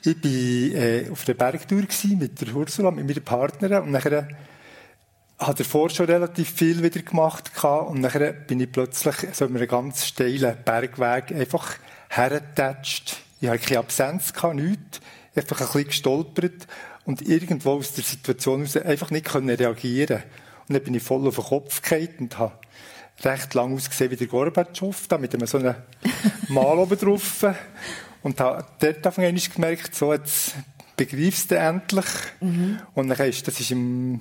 ich 0.05 0.25
war 0.25 0.81
äh, 0.81 1.11
auf 1.11 1.25
der 1.25 1.35
Bergtour 1.35 1.83
mit 2.17 2.41
der 2.41 2.55
Ursula, 2.55 2.91
mit 2.93 3.09
meiner 3.09 3.21
Partnerin. 3.21 3.83
Und 3.83 3.91
nachher 3.91 4.29
hat 5.41 5.59
er 5.59 5.65
vorher 5.65 5.95
schon 5.95 6.07
relativ 6.07 6.51
viel 6.51 6.83
wieder 6.83 7.01
gemacht 7.01 7.51
und 7.65 8.01
nachher 8.01 8.33
bin 8.33 8.61
ich 8.61 8.71
plötzlich 8.71 9.17
so 9.33 9.47
einen 9.47 9.67
ganz 9.67 10.07
steilen 10.07 10.57
Bergweg 10.65 11.33
einfach 11.33 11.77
hergetatscht. 12.11 13.17
Ich 13.41 13.49
hatte 13.49 13.59
keine 13.61 13.79
Absenz, 13.81 14.33
nichts 14.55 15.01
einfach 15.35 15.61
ein 15.61 15.67
bisschen 15.67 15.85
gestolpert 15.87 16.67
und 17.05 17.23
irgendwo 17.23 17.73
aus 17.73 17.93
der 17.95 18.05
Situation 18.05 18.61
heraus 18.61 18.77
einfach 18.77 19.11
nicht 19.11 19.27
können 19.27 19.51
reagieren 19.51 20.23
Und 20.69 20.75
dann 20.75 20.83
bin 20.83 20.95
ich 20.95 21.03
voll 21.03 21.27
auf 21.27 21.37
den 21.37 21.45
Kopf 21.45 21.81
gefallen 21.81 22.17
und 22.19 22.39
habe 22.39 22.59
recht 23.23 23.55
lang 23.55 23.75
ausgesehen 23.75 24.11
wie 24.11 24.17
der 24.17 24.27
Gorbatschow, 24.27 25.07
da 25.09 25.19
mit 25.19 25.35
einem 25.35 25.47
so 25.47 25.59
einem 25.59 25.75
Mal 26.49 26.79
oben 26.79 26.99
drauf. 26.99 27.47
Und 28.23 28.41
habe 28.41 28.67
dort 28.81 29.07
auf 29.07 29.19
einmal 29.19 29.33
gemerkt, 29.33 29.95
so, 29.95 30.13
jetzt 30.13 30.55
begreifst 30.97 31.51
du 31.51 31.57
endlich. 31.57 32.07
Mhm. 32.41 32.81
Und 32.95 33.09
dann 33.09 33.29
ist, 33.29 33.47
das 33.47 33.61
war 33.61 33.77
im 33.77 34.21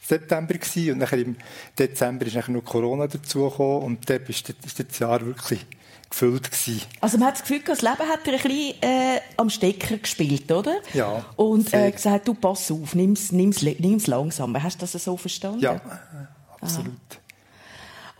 September 0.00 0.54
gewesen, 0.54 0.92
und 0.92 1.00
dann 1.00 1.20
im 1.20 1.36
Dezember 1.78 2.26
ist 2.26 2.48
noch 2.48 2.64
Corona 2.64 3.06
dazugekommen 3.06 3.82
und 3.82 4.08
dort 4.08 4.28
ist 4.28 4.54
das 4.78 4.98
Jahr 4.98 5.24
wirklich 5.24 5.66
gefüllt 6.12 6.50
gewesen. 6.50 6.82
Also 7.00 7.18
man 7.18 7.28
hat 7.28 7.34
das 7.34 7.42
Gefühl, 7.42 7.62
das 7.66 7.82
Leben 7.82 8.08
hat 8.08 8.26
er 8.26 8.34
ein 8.34 8.42
bisschen 8.42 8.82
äh, 8.82 9.20
am 9.36 9.50
Stecker 9.50 9.96
gespielt, 9.96 10.50
oder? 10.52 10.76
Ja. 10.94 11.24
Und 11.36 11.72
äh, 11.74 11.90
gesagt, 11.90 12.28
du 12.28 12.34
pass 12.34 12.70
auf, 12.70 12.94
nimm 12.94 13.12
es 13.12 14.06
langsam. 14.06 14.62
Hast 14.62 14.76
du 14.76 14.86
das 14.86 14.92
so 14.92 15.16
verstanden? 15.16 15.60
Ja, 15.60 15.80
absolut. 16.60 16.92
Aha. 17.10 17.22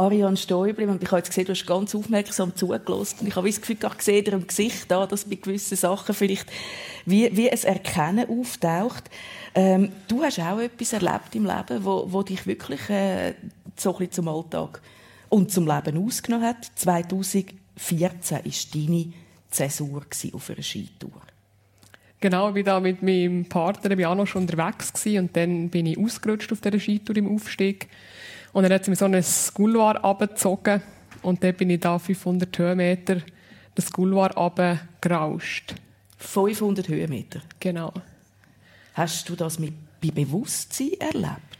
Ariane 0.06 0.36
Stäubli, 0.36 0.86
und 0.86 1.02
ich 1.02 1.08
habe 1.08 1.18
jetzt 1.18 1.28
gesehen, 1.28 1.44
du 1.44 1.52
hast 1.52 1.66
ganz 1.66 1.94
aufmerksam 1.94 2.56
zugelassen. 2.56 3.20
Und 3.20 3.28
ich 3.28 3.36
habe 3.36 3.48
das 3.48 3.60
Gefühl, 3.60 3.76
ich 3.80 4.02
sehe 4.02 4.22
dir 4.22 4.32
im 4.32 4.46
Gesicht 4.46 4.90
da, 4.90 5.06
dass 5.06 5.24
bei 5.24 5.36
gewissen 5.36 5.76
Sachen 5.76 6.14
vielleicht 6.14 6.46
wie, 7.04 7.34
wie 7.36 7.50
ein 7.50 7.62
Erkennen 7.62 8.28
auftaucht. 8.28 9.10
Ähm, 9.54 9.92
du 10.08 10.22
hast 10.22 10.40
auch 10.40 10.58
etwas 10.58 10.94
erlebt 10.94 11.34
im 11.34 11.44
Leben, 11.44 11.84
wo, 11.84 12.06
wo 12.10 12.22
dich 12.22 12.46
wirklich 12.46 12.88
äh, 12.88 13.34
so 13.76 13.92
ein 13.92 13.98
bisschen 13.98 14.12
zum 14.12 14.28
Alltag 14.28 14.80
und 15.28 15.52
zum 15.52 15.66
Leben 15.66 16.04
ausgenommen 16.04 16.46
hat. 16.46 16.70
2000 16.74 17.61
14 17.82 18.38
war 18.38 18.42
deine 18.74 19.12
Zäsur 19.50 20.02
auf 20.32 20.50
einer 20.50 20.62
Skitour. 20.62 21.22
Genau, 22.20 22.50
ich 22.50 22.54
war 22.54 22.62
da 22.62 22.80
mit 22.80 23.02
meinem 23.02 23.44
Partner 23.46 23.96
bin 23.96 24.06
auch 24.06 24.14
noch 24.14 24.26
schon 24.26 24.42
unterwegs 24.42 24.92
gewesen, 24.92 25.24
und 25.24 25.36
dann 25.36 25.68
bin 25.68 25.86
ich 25.86 25.98
ausgerutscht 25.98 26.52
auf 26.52 26.60
dieser 26.60 26.78
Skitour 26.78 27.16
im 27.16 27.34
Aufstieg. 27.34 27.88
Und 28.52 28.62
dann 28.62 28.72
hat 28.72 28.84
sie 28.84 28.90
mir 28.90 28.96
so 28.96 29.06
ein 29.06 29.24
Couloir 29.54 30.04
abgezogen 30.04 30.82
und 31.22 31.42
dann 31.42 31.54
bin 31.54 31.70
ich 31.70 31.80
da 31.80 31.98
500 31.98 32.56
Höhenmeter 32.56 33.22
das 33.74 33.90
Couloir 33.90 34.30
runtergerauscht. 34.36 35.74
500 36.18 36.88
Höhenmeter? 36.88 37.40
Genau. 37.58 37.92
Hast 38.94 39.28
du 39.28 39.34
das 39.34 39.58
mit 39.58 39.72
bei 40.00 40.10
Bewusstsein 40.10 40.92
erlebt? 41.00 41.51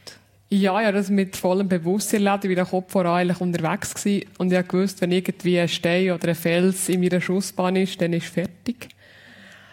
Ja, 0.53 0.79
ja, 0.79 0.91
das 0.91 1.09
mit 1.09 1.35
vollem 1.35 1.67
Bewusstsein 1.67 2.27
erlebt. 2.27 2.45
Ich 2.45 2.49
war 2.49 2.55
der 2.55 2.65
Kopf 2.65 2.91
voran 2.91 3.21
eigentlich 3.21 3.41
unterwegs 3.41 3.95
gewesen. 3.95 4.29
und 4.37 4.53
ich 4.53 4.71
wusste, 4.73 5.01
wenn 5.01 5.11
irgendwie 5.11 5.59
ein 5.59 5.67
Stein 5.67 6.11
oder 6.11 6.27
ein 6.27 6.35
Fels 6.35 6.89
in 6.89 7.01
meiner 7.01 7.19
Schussbahn 7.19 7.75
ist, 7.75 7.99
dann 7.99 8.13
ist 8.13 8.27
fertig. 8.27 8.89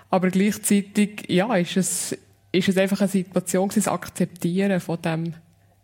Aber 0.08 0.30
gleichzeitig, 0.30 1.26
ja, 1.28 1.54
ist 1.54 1.76
es, 1.76 2.16
ist 2.50 2.70
es 2.70 2.78
einfach 2.78 2.98
eine 2.98 3.10
Situation 3.10 3.70
das 3.74 3.88
Akzeptieren 3.88 4.80
von 4.80 5.02
dem, 5.02 5.34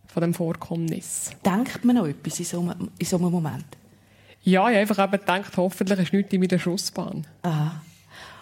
von 0.07 0.23
dem 0.23 0.33
Vorkommnis. 0.33 1.31
Denkt 1.45 1.85
man 1.85 1.97
noch 1.97 2.07
etwas 2.07 2.39
in 2.39 2.47
so 2.47 2.61
einem, 2.63 2.91
in 2.99 3.07
so 3.07 3.19
einem 3.19 3.31
Moment? 3.31 3.67
Ja, 4.45 4.63
ich 4.63 4.77
habe 4.77 4.79
einfach 4.79 5.05
eben 5.05 5.21
gedacht, 5.21 5.59
hoffentlich 5.59 5.99
ist 5.99 6.13
nichts 6.15 6.33
in 6.33 6.41
meiner 6.41 6.59
Schussbahn. 6.59 7.27
Aha. 7.43 7.83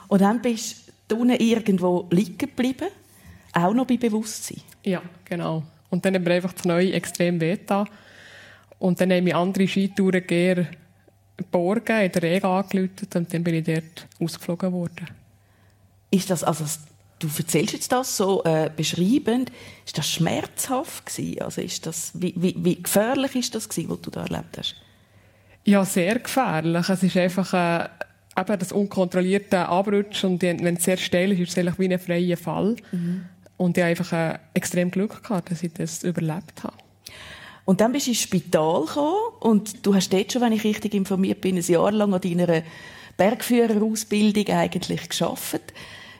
Und 0.06 0.20
dann 0.20 0.40
bist 0.40 0.92
du 1.08 1.16
unten 1.16 1.34
irgendwo 1.34 2.06
liegen 2.12 2.38
geblieben, 2.38 2.90
auch 3.52 3.74
noch 3.74 3.88
bei 3.88 3.96
Bewusstsein? 3.96 4.60
Ja, 4.84 5.02
genau. 5.24 5.64
Und 5.94 6.04
dann 6.04 6.16
haben 6.16 6.26
wir 6.26 6.34
einfach 6.34 6.52
das 6.52 6.64
Neue 6.64 6.92
extrem 6.92 7.40
wehgetan. 7.40 7.88
Und 8.80 9.00
dann 9.00 9.12
haben 9.12 9.24
wir 9.24 9.36
andere 9.36 9.68
Skitouren 9.68 10.26
gerne 10.26 10.66
geborgen, 11.36 12.00
in 12.00 12.10
der 12.10 12.22
Regen 12.22 12.46
angelötet 12.46 13.14
und 13.14 13.32
dann 13.32 13.44
bin 13.44 13.54
ich 13.54 13.64
dort 13.64 14.08
ausgeflogen 14.20 14.72
worden. 14.72 15.06
Ist 16.10 16.30
das, 16.30 16.42
also 16.42 16.64
du 17.20 17.28
erzählst 17.38 17.74
jetzt 17.74 17.92
das 17.92 18.16
so 18.16 18.42
äh, 18.42 18.70
beschreibend, 18.76 19.52
ist 19.86 19.96
das 19.96 20.10
schmerzhaft 20.10 21.06
gewesen? 21.06 21.42
Also 21.42 21.60
ist 21.60 21.86
das, 21.86 22.10
wie, 22.14 22.34
wie, 22.36 22.56
wie 22.58 22.82
gefährlich 22.82 23.36
ist 23.36 23.54
das 23.54 23.68
gewesen, 23.68 23.90
was 23.90 24.00
du 24.00 24.10
da 24.10 24.22
erlebt 24.22 24.58
hast? 24.58 24.74
Ja, 25.64 25.84
sehr 25.84 26.18
gefährlich. 26.18 26.88
Es 26.88 27.02
ist 27.04 27.16
einfach 27.16 27.54
äh, 27.54 27.88
eben 28.40 28.58
das 28.58 28.72
unkontrollierte 28.72 29.68
Abrutschen 29.68 30.32
und 30.32 30.42
wenn 30.42 30.76
es 30.76 30.84
sehr 30.84 30.96
steil 30.96 31.30
ist, 31.32 31.40
ist 31.40 31.50
es 31.50 31.58
eigentlich 31.58 31.78
wie 31.78 31.92
ein 31.92 31.98
freier 32.00 32.36
Fall. 32.36 32.76
Mhm. 32.90 33.26
Und 33.56 33.76
ich 33.76 33.82
habe 33.82 33.90
einfach 33.90 34.12
äh, 34.12 34.38
extrem 34.54 34.90
Glück 34.90 35.22
gehabt, 35.22 35.50
dass 35.50 35.62
ich 35.62 35.72
das 35.72 36.02
überlebt 36.02 36.64
habe. 36.64 36.76
Und 37.64 37.80
dann 37.80 37.92
bist 37.92 38.06
du 38.06 38.10
ins 38.10 38.20
Spital 38.20 38.84
gekommen 38.84 39.16
und 39.40 39.86
du 39.86 39.94
hast 39.94 40.12
dort 40.12 40.32
schon, 40.32 40.42
wenn 40.42 40.52
ich 40.52 40.64
richtig 40.64 40.94
informiert 40.94 41.40
bin, 41.40 41.56
ein 41.56 41.62
Jahr 41.62 41.92
lang 41.92 42.12
an 42.12 42.20
deiner 42.20 42.62
Bergführerausbildung 43.16 44.48
eigentlich 44.48 45.08
geschafft. 45.08 45.72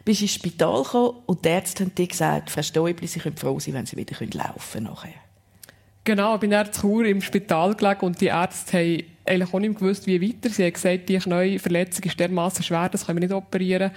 Bist 0.05 0.23
ins 0.23 0.35
Spital 0.35 0.83
gekommen 0.83 1.19
und 1.27 1.45
die 1.45 1.49
Ärzte 1.49 1.85
haben 1.85 1.95
dir 1.95 2.07
gesagt, 2.07 2.51
Frau 2.51 2.63
Stäubli, 2.63 3.07
Sie 3.07 3.21
können 3.21 3.37
froh 3.37 3.59
sein, 3.59 3.75
wenn 3.75 3.87
Sie 3.87 3.97
wieder 3.97 4.17
laufen 4.21 4.73
können 4.73 4.87
nachher. 4.87 5.15
Genau, 6.05 6.35
ich 6.35 6.41
bin 6.41 6.51
dann 6.51 6.71
zu 6.73 6.83
Chur 6.83 7.05
im 7.07 7.23
Spital 7.23 7.75
gelegen 7.75 8.01
und 8.07 8.21
die 8.21 8.27
Ärzte 8.27 8.79
haben 8.79 9.03
eigentlich 9.25 9.55
auch 9.55 9.59
nicht 9.59 9.79
gewusst, 9.79 10.07
wie 10.07 10.21
weiter. 10.21 10.51
Sie 10.51 10.65
haben 10.65 10.73
gesagt, 10.73 11.09
die 11.09 11.19
neue 11.27 11.59
Verletzung 11.59 12.05
ist 12.05 12.21
dermaßen 12.21 12.63
schwer, 12.63 12.91
das 12.91 13.07
können 13.07 13.21
wir 13.21 13.29
nicht 13.29 13.35
operieren 13.35 13.91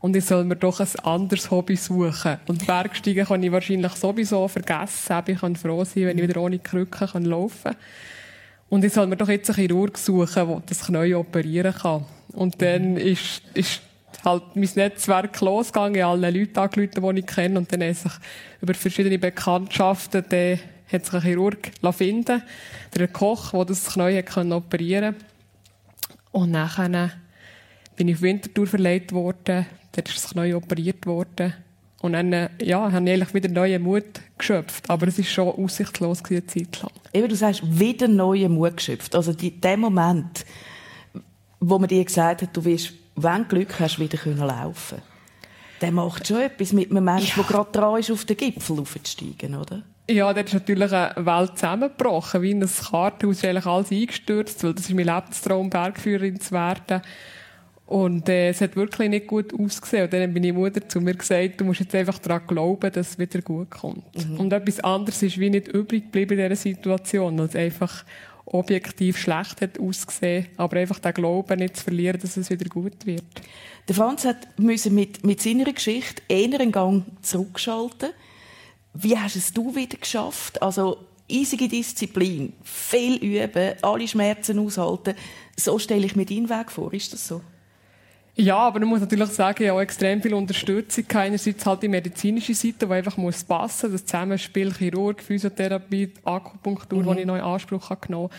und 0.00 0.16
ich 0.16 0.24
soll 0.24 0.44
mir 0.44 0.56
doch 0.56 0.80
ein 0.80 0.88
anderes 1.02 1.50
Hobby 1.50 1.76
suchen. 1.76 2.38
Und 2.48 2.66
Bergsteigen 2.66 3.26
kann 3.26 3.42
ich 3.42 3.52
wahrscheinlich 3.52 3.92
sowieso 3.92 4.48
vergessen. 4.48 5.22
Ich 5.26 5.40
kann 5.40 5.56
froh 5.56 5.84
sein, 5.84 6.06
wenn 6.06 6.18
ich 6.18 6.26
wieder 6.26 6.40
ohne 6.40 6.58
Krücken 6.58 7.06
kann 7.06 7.24
laufen 7.26 7.72
kann. 7.72 7.76
Und 8.70 8.84
ich 8.84 8.94
soll 8.94 9.08
mir 9.08 9.16
doch 9.16 9.28
jetzt 9.28 9.50
einen 9.50 9.56
Chirurg 9.56 9.98
suchen, 9.98 10.48
der 10.48 10.62
das 10.64 10.86
Knie 10.86 11.14
operieren 11.14 11.74
kann. 11.74 12.06
Und 12.32 12.62
dann 12.62 12.96
ist, 12.96 13.42
ist 13.52 13.82
halt 14.24 14.44
mein 14.54 14.70
Netzwerk 14.74 15.38
losgegangen, 15.40 15.96
ich 15.96 16.04
alle 16.04 16.30
Leute 16.30 16.60
angerufen, 16.60 17.16
die 17.16 17.20
ich 17.20 17.26
kenne. 17.26 17.58
Und 17.58 17.70
dann 17.70 17.82
hat 17.82 17.96
sich 17.96 18.12
über 18.62 18.72
verschiedene 18.72 19.18
Bekanntschaften, 19.18 20.24
der 20.30 20.60
hat 20.90 21.04
sich 21.04 21.14
ein 21.14 21.20
Chirurg 21.20 21.70
finden 21.92 22.42
der 22.94 23.08
Koch, 23.08 23.50
der 23.50 23.64
das 23.66 23.92
Knie 23.92 24.22
operieren 24.52 25.14
konnte. 25.14 25.26
Und 26.32 26.52
nachher 26.52 27.10
bin 27.96 28.08
ich 28.08 28.16
auf 28.16 28.22
Winterthur 28.22 28.66
verlegt 28.66 29.12
worden, 29.12 29.66
Dort 29.92 30.08
ist 30.08 30.24
es 30.24 30.34
neu 30.34 30.56
operiert 30.56 31.06
worden. 31.06 31.54
Und 32.00 32.14
dann, 32.14 32.32
äh, 32.32 32.48
ja, 32.62 32.92
habe 32.92 33.04
ich 33.04 33.12
eigentlich 33.12 33.34
wieder 33.34 33.48
neuen 33.48 33.82
Mut 33.82 34.04
geschöpft. 34.38 34.88
Aber 34.88 35.06
es 35.08 35.18
war 35.18 35.24
schon 35.24 35.48
aussichtslos 35.48 36.22
eine 36.24 36.46
Zeit 36.46 36.80
lang. 36.80 36.92
Eben, 37.12 37.28
du 37.28 37.36
sagst, 37.36 37.62
wieder 37.78 38.08
neuen 38.08 38.52
Mut 38.52 38.76
geschöpft. 38.76 39.14
Also, 39.14 39.32
die, 39.32 39.50
der 39.50 39.76
Moment, 39.76 40.46
wo 41.58 41.78
man 41.78 41.88
dir 41.88 42.04
gesagt 42.04 42.42
hat, 42.42 42.56
du 42.56 42.64
wirst, 42.64 42.92
wenn 43.16 43.42
du 43.42 43.48
Glück 43.48 43.78
hast, 43.80 43.98
wieder 43.98 44.16
können 44.16 44.38
laufen 44.38 45.02
der 45.80 45.92
macht 45.92 46.26
schon 46.26 46.40
etwas 46.40 46.72
mit 46.72 46.90
einem 46.90 47.04
Menschen, 47.04 47.40
ja. 47.40 47.42
der 47.42 47.44
gerade 47.44 47.72
dran 47.72 48.00
ist, 48.00 48.10
auf 48.10 48.24
den 48.24 48.36
Gipfel 48.36 48.80
aufzusteigen, 48.80 49.54
oder? 49.54 49.82
Ja, 50.08 50.32
da 50.32 50.40
ist 50.40 50.52
natürlich 50.52 50.92
eine 50.92 51.14
Welt 51.24 51.56
zusammengebrochen. 51.56 52.42
Wie 52.42 52.50
in 52.50 52.62
einem 52.62 52.70
Kartenhaus 52.70 53.36
ist 53.36 53.44
eigentlich 53.44 53.66
alles 53.66 53.92
eingestürzt, 53.92 54.64
weil 54.64 54.74
das 54.74 54.86
ist 54.86 54.94
mein 54.94 55.06
Lebenstraum, 55.06 55.70
Bergführerin 55.70 56.40
zu 56.40 56.52
werden. 56.52 57.02
Und 57.90 58.28
äh, 58.28 58.50
es 58.50 58.60
hat 58.60 58.76
wirklich 58.76 59.10
nicht 59.10 59.26
gut 59.26 59.52
ausgesehen. 59.52 60.04
Und 60.04 60.12
dann 60.12 60.22
hat 60.22 60.32
meine 60.32 60.52
Mutter 60.52 60.88
zu 60.88 61.00
mir 61.00 61.14
gesagt, 61.14 61.60
du 61.60 61.64
musst 61.64 61.80
jetzt 61.80 61.94
einfach 61.96 62.20
daran 62.20 62.46
glauben, 62.46 62.92
dass 62.92 63.10
es 63.10 63.18
wieder 63.18 63.42
gut 63.42 63.68
kommt. 63.68 64.28
Mhm. 64.28 64.38
Und 64.38 64.52
etwas 64.52 64.78
anderes 64.78 65.20
ist 65.24 65.40
wie 65.40 65.50
nicht 65.50 65.66
übrig 65.66 66.04
geblieben 66.04 66.38
in 66.38 66.48
dieser 66.48 66.54
Situation, 66.54 67.36
es 67.40 67.56
einfach 67.56 68.04
objektiv 68.46 69.18
schlecht 69.18 69.60
hat 69.60 69.80
ausgesehen, 69.80 70.46
aber 70.56 70.76
einfach 70.76 71.00
den 71.00 71.14
Glauben 71.14 71.58
nicht 71.58 71.78
zu 71.78 71.82
verlieren, 71.82 72.20
dass 72.20 72.36
es 72.36 72.48
wieder 72.48 72.68
gut 72.68 73.06
wird. 73.06 73.24
Der 73.88 73.96
Franz 73.96 74.24
hat 74.24 74.46
müssen 74.56 74.94
mit, 74.94 75.26
mit 75.26 75.42
seiner 75.42 75.64
Geschichte 75.72 76.22
eher 76.28 76.60
einen 76.60 76.70
Gang 76.70 77.02
zurückschalten. 77.22 78.10
Wie 78.94 79.18
hast 79.18 79.34
es 79.34 79.52
du 79.52 79.74
wieder 79.74 79.98
geschafft? 79.98 80.62
Also 80.62 80.98
eisige 81.28 81.66
Disziplin, 81.66 82.52
viel 82.62 83.16
üben, 83.16 83.74
alle 83.82 84.06
Schmerzen 84.06 84.60
aushalten. 84.60 85.14
So 85.56 85.80
stelle 85.80 86.06
ich 86.06 86.14
mir 86.14 86.26
deinen 86.26 86.48
Weg 86.48 86.70
vor. 86.70 86.92
Ist 86.92 87.12
das 87.12 87.26
so? 87.26 87.40
Ja, 88.36 88.56
aber 88.58 88.80
man 88.80 88.88
muss 88.88 89.00
natürlich 89.00 89.28
sagen, 89.30 89.64
ja 89.64 89.72
auch 89.72 89.80
extrem 89.80 90.22
viel 90.22 90.34
Unterstützung. 90.34 91.04
Einerseits 91.14 91.66
halt 91.66 91.82
die 91.82 91.88
medizinische 91.88 92.54
Seite, 92.54 92.86
die 92.86 92.92
einfach 92.92 93.16
muss 93.16 93.44
passen. 93.44 93.92
Das 93.92 94.04
Zusammenspiel 94.04 94.72
Chirurg, 94.72 95.20
Physiotherapie, 95.22 96.14
Akupunktur, 96.24 97.02
mhm. 97.02 97.14
die 97.14 97.20
ich 97.20 97.26
noch 97.26 97.36
in 97.36 97.42
Anspruch 97.42 97.90
habe 97.90 98.06
genommen 98.06 98.30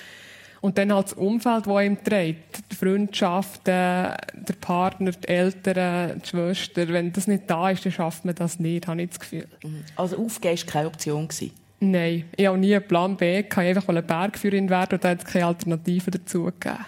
und 0.62 0.78
dann 0.78 0.94
halt 0.94 1.08
das 1.08 1.14
Umfeld, 1.14 1.66
das 1.66 1.84
ihm 1.84 2.04
trägt. 2.04 2.72
Die 2.72 2.76
Freundschaften, 2.76 3.64
der 3.66 4.54
Partner, 4.62 5.12
die 5.12 5.28
Eltern, 5.28 6.22
die 6.24 6.28
Schwester. 6.30 6.88
Wenn 6.88 7.12
das 7.12 7.28
nicht 7.28 7.50
da 7.50 7.72
ist, 7.72 7.84
dann 7.84 7.92
schafft 7.92 8.26
man 8.26 8.36
das 8.36 8.60
nicht, 8.60 8.88
habe 8.88 9.02
ich 9.02 9.10
das 9.10 9.20
Gefühl. 9.20 9.48
Mhm. 9.64 9.84
Also 9.96 10.18
aufgeben 10.18 10.58
war 10.58 10.66
keine 10.66 10.88
Option? 10.88 11.28
Gewesen. 11.28 11.52
Nein, 11.80 12.26
ich 12.38 12.46
habe 12.46 12.60
nie 12.60 12.76
einen 12.76 12.88
Plan 12.88 13.18
B. 13.18 13.40
Ich 13.40 13.58
einfach 13.58 13.90
eine 13.90 14.04
Bergführerin 14.04 14.70
werden 14.70 14.94
und 14.94 15.04
da 15.04 15.10
hat 15.10 15.26
es 15.26 15.26
keine 15.26 15.48
Alternative 15.48 16.12
dazu 16.12 16.44
gegeben. 16.44 16.86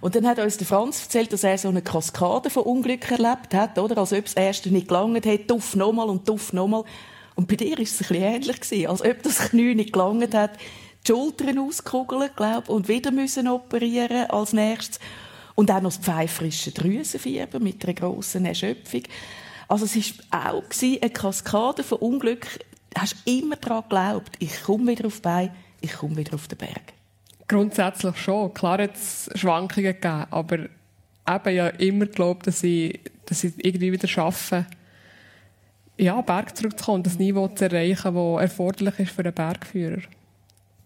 Und 0.00 0.14
dann 0.14 0.26
hat 0.26 0.38
uns 0.38 0.56
der 0.56 0.66
Franz 0.66 1.02
erzählt, 1.02 1.32
dass 1.32 1.44
er 1.44 1.58
so 1.58 1.68
eine 1.68 1.82
Kaskade 1.82 2.48
von 2.48 2.62
Unglück 2.62 3.10
erlebt 3.10 3.52
hat, 3.52 3.78
oder? 3.78 3.98
Als 3.98 4.12
ob 4.12 4.24
das 4.24 4.34
erste 4.34 4.70
nicht 4.70 4.88
gelangt 4.88 5.26
hat, 5.26 5.48
tuff 5.48 5.76
nochmal 5.76 6.08
und 6.08 6.26
tuff 6.26 6.52
nochmal. 6.52 6.84
Und 7.34 7.48
bei 7.48 7.56
dir 7.56 7.76
war 7.76 7.80
es 7.80 7.94
ein 7.94 7.98
bisschen 7.98 8.22
ähnlich 8.22 8.60
gewesen, 8.60 8.86
als 8.86 9.02
ob 9.02 9.22
das 9.22 9.38
Knie 9.50 9.74
nicht 9.74 9.92
gelangt 9.92 10.34
hat, 10.34 10.52
die 11.06 11.12
Schultern 11.12 11.58
auskugeln, 11.58 12.30
glaub, 12.34 12.68
und 12.68 12.88
wieder 12.88 13.10
müssen 13.10 13.48
operieren 13.48 14.30
als 14.30 14.52
nächstes. 14.52 15.00
Und 15.54 15.70
auch 15.70 15.80
noch 15.80 15.90
das 15.90 15.98
pfeifrische 15.98 16.72
Drüsenfieber 16.72 17.58
mit 17.58 17.84
einer 17.84 17.94
grossen 17.94 18.46
Erschöpfung. 18.46 19.02
Also 19.68 19.84
es 19.84 20.14
war 20.30 20.54
auch 20.54 20.64
eine 20.82 21.10
Kaskade 21.10 21.82
von 21.82 21.98
Unglück. 21.98 22.46
Du 22.94 23.00
hast 23.00 23.16
immer 23.24 23.56
daran 23.56 23.82
geglaubt, 23.82 24.36
ich 24.38 24.62
komme 24.62 24.92
wieder 24.92 25.06
auf 25.06 25.16
die 25.16 25.22
Beine, 25.22 25.54
ich 25.80 25.92
komme 25.92 26.16
wieder 26.16 26.34
auf 26.34 26.48
den 26.48 26.58
Berg. 26.58 26.99
Grundsätzlich 27.50 28.16
schon. 28.16 28.54
Klar 28.54 28.78
hat 28.78 28.94
es 28.94 29.28
Schwankungen 29.34 29.92
gegeben, 29.92 30.26
aber 30.30 30.58
eben 30.58 31.56
ja 31.56 31.66
immer 31.68 32.06
geglaubt, 32.06 32.46
dass 32.46 32.62
ich, 32.62 33.00
dass 33.26 33.44
ich 33.44 33.52
irgendwie 33.64 33.92
wieder 33.92 34.08
schaffe, 34.08 34.66
ja, 35.96 36.20
Berg 36.22 36.56
zurückzukommen, 36.56 37.02
das 37.02 37.18
Niveau 37.18 37.48
zu 37.48 37.64
erreichen, 37.64 38.14
das 38.14 38.40
erforderlich 38.40 39.00
ist 39.00 39.12
für 39.12 39.22
einen 39.22 39.34
Bergführer 39.34 40.00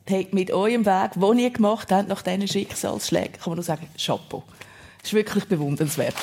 hey, 0.07 0.29
mit 0.33 0.51
eurem 0.51 0.85
Weg, 0.85 1.13
den 1.15 1.39
ihr 1.39 1.51
gemacht 1.51 1.91
habt, 1.91 2.09
nach 2.09 2.23
diesen 2.23 2.49
Schicksalsschlägen, 2.49 3.35
kann 3.35 3.51
man 3.51 3.57
nur 3.57 3.65
sagen, 3.65 3.87
Chapeau. 3.99 4.43
Das 4.99 5.11
ist 5.11 5.15
wirklich 5.15 5.45
bewundernswert. 5.45 6.15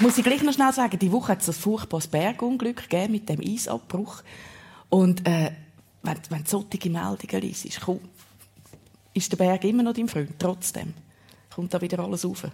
Muss 0.00 0.16
ich 0.16 0.24
gleich 0.24 0.42
noch 0.42 0.54
schnell 0.54 0.72
sagen, 0.72 0.98
die 0.98 1.12
Woche 1.12 1.32
hat 1.32 1.42
es 1.42 1.48
ein 1.48 1.54
furchtbares 1.54 2.06
Bergunglück 2.06 2.88
gegeben 2.88 3.12
mit 3.12 3.28
dem 3.28 3.40
Eisabbruch. 3.40 4.22
Und 4.88 5.28
äh, 5.28 5.52
wenn, 6.02 6.16
wenn 6.30 6.42
du 6.42 6.48
solche 6.48 6.88
Meldungen 6.88 7.42
liest, 7.42 7.66
ist 9.12 9.32
der 9.32 9.36
Berg 9.36 9.62
immer 9.64 9.82
noch 9.82 9.92
dein 9.92 10.08
Freund, 10.08 10.32
trotzdem. 10.38 10.94
Kommt 11.54 11.74
da 11.74 11.80
wieder 11.82 11.98
alles 11.98 12.24
rauf? 12.24 12.46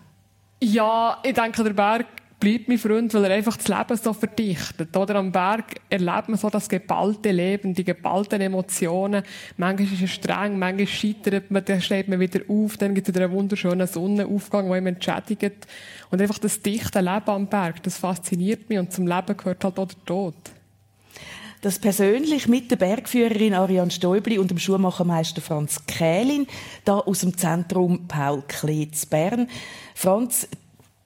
Ja, 0.61 1.19
ich 1.23 1.35
denke, 1.35 1.63
der 1.63 1.73
Berg 1.73 2.07
bleibt 2.39 2.69
mein 2.69 2.79
Freund, 2.79 3.13
weil 3.15 3.25
er 3.25 3.37
einfach 3.37 3.57
das 3.57 3.69
Leben 3.69 3.97
so 3.97 4.13
verdichtet. 4.13 4.97
Oder 4.97 5.17
am 5.17 5.33
Berg 5.33 5.81
erlebt 5.89 6.29
man 6.29 6.39
so 6.39 6.51
das 6.51 6.69
geballte 6.69 7.31
Leben, 7.31 7.75
die 7.75 7.85
geballten 7.85 8.41
Emotionen. 8.41 9.23
Manchmal 9.57 9.93
ist 9.93 10.03
es 10.03 10.11
streng, 10.11 10.59
manchmal 10.59 10.87
scheitert 10.87 11.51
man, 11.51 11.65
dann 11.65 11.81
steht 11.81 12.09
man 12.09 12.21
wieder 12.21 12.41
auf, 12.49 12.77
dann 12.77 12.95
gibt 12.95 13.09
es 13.09 13.15
wieder 13.15 13.25
einen 13.25 13.35
wunderschönen 13.35 13.87
Sonnenaufgang, 13.87 14.69
der 14.69 14.79
ihm 14.79 14.87
entschädigt. 14.87 15.67
Und 16.11 16.21
einfach 16.21 16.39
das 16.39 16.61
dichte 16.61 17.01
Leben 17.01 17.29
am 17.31 17.47
Berg, 17.47 17.83
das 17.83 17.99
fasziniert 17.99 18.69
mich 18.69 18.79
und 18.79 18.93
zum 18.93 19.07
Leben 19.07 19.37
gehört 19.37 19.65
halt 19.65 19.79
auch 19.79 19.89
der 19.89 20.05
Tod. 20.05 20.35
Das 21.63 21.79
persönlich 21.79 22.49
mit 22.49 22.71
der 22.71 22.77
Bergführerin 22.77 23.55
Ariane 23.55 23.91
Stäubli 23.91 24.39
und 24.39 24.51
dem 24.51 24.59
Schuhmachermeister 24.59 25.41
Franz 25.41 25.85
Kählin, 25.87 26.47
da 26.85 26.99
aus 26.99 27.21
dem 27.21 27.37
Zentrum 27.37 28.07
Paul 28.07 28.43
Kletz 28.47 29.07
Bern. 29.07 29.49
Franz, 29.95 30.47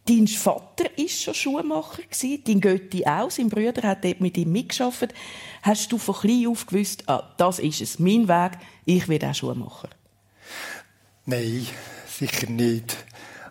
Dein 0.07 0.27
Vater 0.27 0.85
war 0.97 1.09
schon 1.09 1.35
Schuhmacher 1.35 2.03
dein 2.47 2.61
Götti 2.61 3.07
auch, 3.07 3.31
sein 3.31 3.49
Bruder 3.49 3.87
hat 3.87 4.05
dort 4.05 4.21
mit 4.21 4.37
ihm 4.39 4.51
mitgearbeitet. 4.51 5.15
Hast 5.63 5.93
du 5.93 5.99
von 5.99 6.15
klein 6.15 6.47
auf 6.49 6.67
gewusst, 6.67 7.05
ah, 7.07 7.35
das 7.37 7.59
ist 7.59 7.81
es, 7.81 7.99
mein 7.99 8.27
Weg, 8.27 8.53
ich 8.87 9.09
werde 9.09 9.31
auch 9.31 9.35
Schuhmacher? 9.35 9.91
Nein, 11.27 11.67
sicher 12.09 12.51
nicht. 12.51 12.97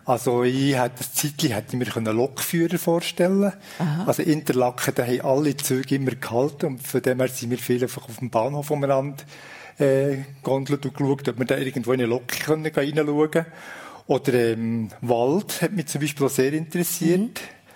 Also 0.04 0.42
ich 0.42 0.74
hätte 0.74 0.98
das 0.98 1.14
Zeitchen 1.14 1.52
hätte 1.52 1.76
mir 1.76 1.96
einen 1.96 2.16
Lokführer 2.16 2.78
vorstellen 2.78 3.52
Aha. 3.78 4.04
Also 4.06 4.22
Interlaken, 4.22 4.94
da 4.94 5.06
haben 5.06 5.20
alle 5.20 5.56
Züge 5.56 5.94
immer 5.94 6.12
gehalten 6.12 6.66
und 6.66 6.86
von 6.86 7.00
dem 7.00 7.20
her 7.20 7.28
sind 7.28 7.50
wir 7.50 7.58
viel 7.58 7.82
einfach 7.82 8.08
auf 8.08 8.18
dem 8.18 8.28
Bahnhof 8.28 8.70
umeinander 8.70 9.22
äh, 9.78 10.18
gondelt 10.42 10.84
und 10.84 10.94
geschaut, 10.94 11.28
ob 11.28 11.38
wir 11.38 11.46
da 11.46 11.56
irgendwo 11.56 11.92
in 11.92 12.00
eine 12.00 12.08
Lok 12.08 12.24
reinschauen 12.48 12.72
können. 13.30 13.46
Oder 14.10 14.34
ähm, 14.34 14.88
Wald 15.02 15.62
hat 15.62 15.70
mich 15.70 15.86
zum 15.86 16.00
Beispiel 16.00 16.26
auch 16.26 16.30
sehr 16.30 16.52
interessiert. 16.52 17.20
Mhm. 17.20 17.30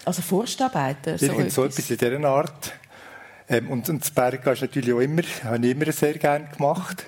Also 0.05 0.21
Forstarbeiter? 0.21 1.17
So 1.17 1.27
Irgend 1.27 1.53
so 1.53 1.65
etwas 1.65 1.89
in 1.89 1.97
dieser 1.97 2.25
Art. 2.25 2.73
Ähm, 3.49 3.71
und, 3.71 3.89
und 3.89 4.01
das 4.01 4.11
Bergen 4.11 4.53
ist 4.53 4.61
natürlich 4.61 4.93
auch 4.93 4.99
immer, 4.99 5.23
habe 5.45 5.65
ich 5.65 5.71
immer 5.71 5.93
sehr 5.93 6.15
gerne 6.15 6.49
gemacht. 6.49 7.07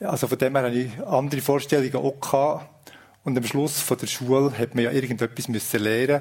Also 0.00 0.26
von 0.26 0.36
dem 0.36 0.54
her 0.56 0.64
habe 0.64 0.74
ich 0.74 0.90
andere 1.06 1.40
Vorstellungen 1.40 1.96
auch 1.96 2.20
gehabt. 2.20 2.92
Und 3.24 3.38
am 3.38 3.44
Schluss 3.44 3.80
von 3.80 3.96
der 3.96 4.08
Schule 4.08 4.52
hat 4.58 4.74
man 4.74 4.84
ja 4.84 4.90
irgendetwas 4.90 5.48
müssen 5.48 5.80
lernen 5.82 6.20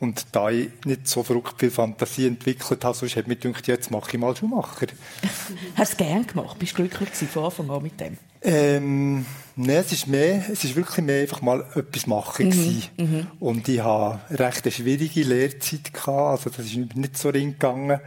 und 0.00 0.26
da 0.32 0.50
ich 0.50 0.70
nicht 0.84 1.06
so 1.06 1.22
verrückt 1.22 1.54
viel 1.58 1.70
Fantasie 1.70 2.26
entwickelt 2.26 2.84
habe, 2.84 2.96
sonst 2.96 3.14
hat 3.14 3.28
mir 3.28 3.36
gedacht, 3.36 3.66
jetzt 3.68 3.92
mache 3.92 4.10
ich 4.12 4.18
mal 4.18 4.34
Schuhmacher. 4.34 4.88
Hast 5.76 5.92
du 5.92 6.04
es 6.04 6.08
gerne 6.08 6.24
gemacht? 6.24 6.58
Bist 6.58 6.72
du 6.72 6.88
glücklich 6.88 7.10
von 7.30 7.44
Anfang 7.44 7.70
an 7.70 7.82
mit 7.84 8.00
dem? 8.00 8.18
Ähm, 8.42 9.24
nein, 9.56 9.76
es 9.76 9.92
ist 9.92 10.06
mehr, 10.06 10.44
es 10.50 10.64
ist 10.64 10.76
wirklich 10.76 11.04
mehr 11.04 11.22
einfach 11.22 11.42
mal 11.42 11.64
etwas 11.74 12.06
machen 12.06 12.48
mhm, 12.48 13.04
mhm. 13.04 13.26
Und 13.40 13.68
ich 13.68 13.80
habe 13.80 14.20
recht 14.30 14.64
eine 14.64 14.72
schwierige 14.72 15.22
Lehrzeit 15.22 15.92
gehabt, 15.92 16.08
also 16.08 16.50
das 16.50 16.66
ist 16.66 16.76
nicht 16.76 17.18
so 17.18 17.32
gegangen. 17.32 18.00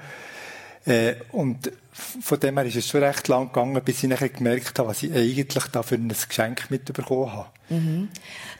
Äh, 0.85 1.15
und 1.31 1.71
von 1.91 2.39
dem 2.39 2.57
her 2.57 2.65
ist 2.65 2.77
es 2.77 2.87
schon 2.87 3.03
recht 3.03 3.27
lang 3.27 3.47
gegangen, 3.47 3.81
bis 3.83 4.03
ich 4.03 4.09
nachher 4.09 4.29
gemerkt 4.29 4.79
habe, 4.79 4.89
was 4.89 5.03
ich 5.03 5.11
eigentlich 5.13 5.65
da 5.65 5.83
für 5.83 5.95
ein 5.95 6.07
Geschenk 6.07 6.71
mitbekommen 6.71 7.33
habe. 7.33 7.49
Mhm. 7.69 8.07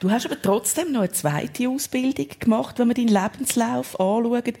Du 0.00 0.10
hast 0.10 0.26
aber 0.26 0.40
trotzdem 0.40 0.92
noch 0.92 1.00
eine 1.00 1.12
zweite 1.12 1.68
Ausbildung 1.68 2.28
gemacht, 2.38 2.78
wenn 2.78 2.88
man 2.88 2.96
deinen 2.96 3.08
Lebenslauf 3.08 3.98
anschaut. 3.98 4.54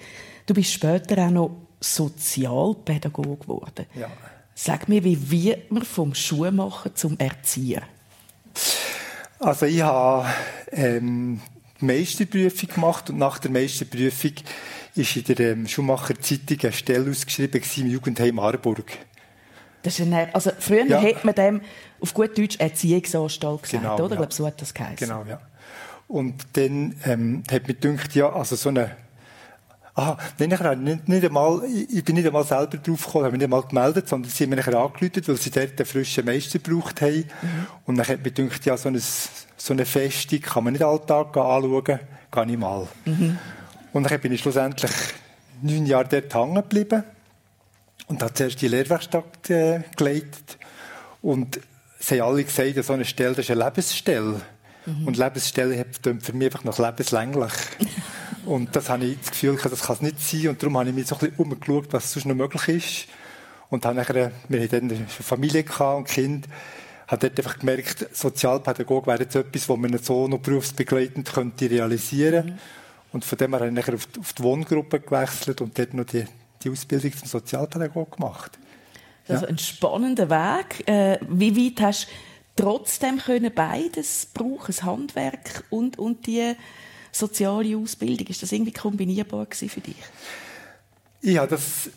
Du 0.46 0.54
bist 0.54 0.72
später 0.72 1.26
auch 1.26 1.30
noch 1.30 1.50
Sozialpädagoge 1.80 3.36
geworden. 3.36 3.86
Ja. 3.94 4.08
Sag 4.54 4.88
mir, 4.88 5.04
wie 5.04 5.30
wird 5.30 5.70
man 5.70 5.84
vom 5.84 6.14
Schuhmacher 6.14 6.94
zum 6.94 7.18
Erzieher? 7.18 7.82
Also 9.40 9.64
ich 9.64 9.80
habe 9.80 10.28
ähm, 10.70 11.40
die 11.80 11.84
Meisterprüfung 11.86 12.68
gemacht 12.68 13.08
und 13.08 13.16
nach 13.16 13.38
der 13.38 13.50
Meisterprüfung 13.50 14.32
ist 14.94 15.16
in 15.16 15.24
der 15.24 15.52
ähm, 15.52 15.66
Schumacher 15.66 16.14
Zeitung 16.20 16.58
eine 16.60 16.72
Stelle 16.72 17.10
ausgeschrieben 17.10 17.62
im 17.78 17.86
Jugendheim 17.86 18.34
Marburg. 18.34 18.98
Das 19.82 19.98
ist 19.98 20.06
eine, 20.06 20.34
also 20.34 20.50
früher 20.58 20.84
ja. 20.84 21.02
hat 21.02 21.24
man 21.24 21.34
dem 21.34 21.62
auf 22.00 22.12
gut 22.12 22.36
Deutsch 22.36 22.58
Erziehungsanstalt 22.58 23.62
gesagt, 23.62 23.82
genau, 23.82 23.94
oder? 23.94 24.02
Ja. 24.02 24.10
Ich 24.10 24.16
glaube, 24.18 24.34
so 24.34 24.46
hat 24.46 24.60
das 24.60 24.74
geheißen. 24.74 25.08
Genau, 25.08 25.24
ja. 25.26 25.40
Und 26.06 26.34
dann 26.52 26.96
ähm, 27.06 27.42
hat 27.50 27.66
mir 27.66 27.74
gedacht, 27.74 28.14
ja, 28.14 28.30
also 28.30 28.56
so 28.56 28.68
eine 28.68 28.94
Aha, 30.00 30.16
nein, 30.38 30.50
ich, 30.50 30.78
nicht, 30.78 31.08
nicht 31.08 31.24
einmal, 31.26 31.60
ich 31.66 32.02
bin 32.02 32.14
nicht 32.14 32.26
einmal 32.26 32.44
selber 32.44 32.78
drauf 32.78 33.04
gekommen, 33.04 33.24
habe 33.26 33.32
mich 33.32 33.40
nicht 33.40 33.44
einmal 33.44 33.62
gemeldet, 33.68 34.08
sondern 34.08 34.30
sie 34.30 34.44
haben 34.44 34.50
mich 34.50 34.66
angerufen, 34.66 35.22
weil 35.26 35.36
sie 35.36 35.50
dort 35.50 35.78
einen 35.78 35.84
frischen 35.86 36.24
Meister 36.24 36.58
gebraucht 36.58 37.02
haben. 37.02 37.16
Mhm. 37.16 37.66
Und 37.84 37.96
dann 37.98 38.08
hat 38.08 38.24
mir 38.24 38.30
gedacht, 38.30 38.64
ja, 38.64 38.78
so 38.78 38.88
eine, 38.88 38.98
so 38.98 39.74
eine 39.74 39.84
Festung 39.84 40.40
kann 40.40 40.64
man 40.64 40.72
nicht 40.72 40.82
alltag 40.82 41.36
anschauen, 41.36 42.00
gar 42.30 42.46
nicht 42.46 42.58
mal. 42.58 42.88
Mhm. 43.04 43.36
Und 43.92 44.10
dann 44.10 44.20
bin 44.20 44.32
ich 44.32 44.40
schlussendlich 44.40 44.90
neun 45.60 45.84
Jahre 45.84 46.08
dort 46.08 46.34
hängen 46.34 46.54
geblieben 46.54 47.04
und 48.06 48.22
habe 48.22 48.32
zuerst 48.32 48.62
die 48.62 48.68
Lehrwerkstatt 48.68 49.50
äh, 49.50 49.80
geleitet. 49.98 50.56
Und 51.20 51.60
sie 51.98 52.22
haben 52.22 52.30
alle 52.30 52.44
gesagt, 52.44 52.82
so 52.82 52.94
eine 52.94 53.04
Stelle, 53.04 53.34
das 53.34 53.44
ist 53.44 53.50
eine 53.50 53.64
Lebensstelle. 53.64 54.40
Mhm. 54.86 55.06
Und 55.06 55.16
Lebensstelle 55.16 55.84
klingt 56.02 56.22
für 56.22 56.32
mich 56.32 56.46
einfach 56.46 56.64
noch 56.64 56.78
lebenslänglich. 56.78 57.52
und 58.46 58.74
das 58.74 58.88
habe 58.88 59.04
ich 59.04 59.18
das 59.18 59.30
Gefühl, 59.30 59.58
das 59.62 59.82
kann 59.82 59.96
es 59.96 60.02
nicht 60.02 60.20
sein. 60.20 60.48
Und 60.48 60.62
darum 60.62 60.78
habe 60.78 60.88
ich 60.88 60.94
mich 60.94 61.06
so 61.06 61.16
ein 61.16 61.18
bisschen 61.20 61.36
umgeschaut, 61.36 61.92
was 61.92 62.12
sonst 62.12 62.26
noch 62.26 62.34
möglich 62.34 62.68
ist. 62.68 63.08
Und 63.68 63.84
habe 63.84 63.94
nachher, 63.94 64.32
wir 64.48 64.62
hatten 64.62 64.88
dann 64.88 64.98
eine 64.98 65.06
Familie 65.06 65.64
und 65.78 66.08
Kind, 66.08 66.48
habe 67.06 67.28
dort 67.28 67.38
einfach 67.38 67.58
gemerkt, 67.58 68.06
Sozialpädagog 68.12 69.06
wäre 69.06 69.20
jetzt 69.20 69.34
etwas, 69.34 69.68
was 69.68 69.76
man 69.76 69.98
so 69.98 70.28
noch 70.28 70.38
berufsbegleitend 70.38 71.32
könnte 71.32 71.70
realisieren. 71.70 72.46
Mhm. 72.46 72.58
Und 73.12 73.24
von 73.24 73.38
dem 73.38 73.50
her 73.50 73.60
habe 73.60 73.68
ich 73.68 73.74
nachher 73.74 73.94
auf 73.94 74.06
die, 74.06 74.20
auf 74.20 74.32
die 74.32 74.42
Wohngruppe 74.42 75.00
gewechselt 75.00 75.60
und 75.60 75.76
dort 75.76 75.94
noch 75.94 76.04
die, 76.04 76.24
die 76.62 76.70
Ausbildung 76.70 77.12
zum 77.16 77.26
Sozialpädagog 77.26 78.16
gemacht. 78.16 78.58
Also 79.28 79.44
ja. 79.44 79.50
ein 79.50 79.58
spannender 79.58 80.30
Weg. 80.30 80.88
Äh, 80.88 81.18
wie 81.28 81.56
weit 81.56 81.80
hast 81.84 82.06
du 82.06 82.10
trotzdem 82.60 83.18
können 83.18 83.52
beides 83.54 84.26
brauchen, 84.32 84.66
das 84.66 84.82
Handwerk 84.82 85.64
und, 85.70 85.98
und 85.98 86.26
die 86.26 86.54
soziale 87.12 87.76
Ausbildung? 87.76 88.26
Ist 88.26 88.42
das 88.42 88.52
irgendwie 88.52 88.72
kombinierbar 88.72 89.46
für 89.50 89.80
dich? 89.80 89.96
Ja, 91.22 91.46
das 91.46 91.90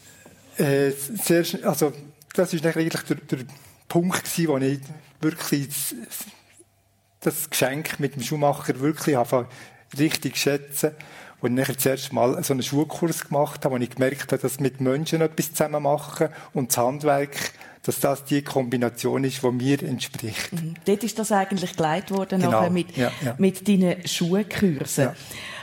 äh, 0.58 0.92
sehr, 0.92 1.46
also 1.64 1.94
das 2.34 2.54
ist 2.54 2.66
eigentlich 2.66 3.04
der, 3.04 3.18
der 3.18 3.46
Punkt 3.88 4.24
gewesen, 4.24 4.48
wo 4.48 4.58
ich 4.58 4.80
wirklich 5.22 5.68
das, 5.68 5.96
das 7.20 7.50
Geschenk 7.50 8.00
mit 8.00 8.16
dem 8.16 8.24
Schuhmacher 8.24 8.80
wirklich 8.80 9.18
richtig 9.98 10.38
schätzen 10.38 10.92
wo 11.44 11.48
ich 11.48 11.54
nachher 11.54 11.78
zuerst 11.78 12.14
mal 12.14 12.42
so 12.42 12.54
einen 12.54 12.64
Schulkurs 12.64 13.28
gemacht 13.28 13.66
habe, 13.66 13.76
wo 13.76 13.78
ich 13.78 13.90
gemerkt 13.90 14.32
habe, 14.32 14.42
dass 14.42 14.62
mit 14.62 14.80
Menschen 14.80 15.20
etwas 15.20 15.52
zusammen 15.52 15.84
machen 15.84 16.30
und 16.54 16.70
das 16.70 16.78
Handwerk, 16.78 17.52
dass 17.84 18.00
das 18.00 18.24
die 18.26 18.42
Kombination 18.42 19.24
ist, 19.24 19.44
die 19.44 19.52
mir 19.52 19.84
entspricht. 19.84 20.54
Mhm. 20.54 20.76
Dort 20.86 21.04
ist 21.04 21.20
das 21.20 21.32
eigentlich 21.32 21.76
geleitet 21.76 22.12
worden, 22.12 22.40
genau. 22.40 22.52
nachher 22.52 22.70
mit, 22.70 22.96
ja, 22.96 23.12
ja. 23.24 23.36
mit 23.38 23.68
deinen 23.68 24.08
Schuhkursen. 24.08 25.10
Ja. 25.10 25.16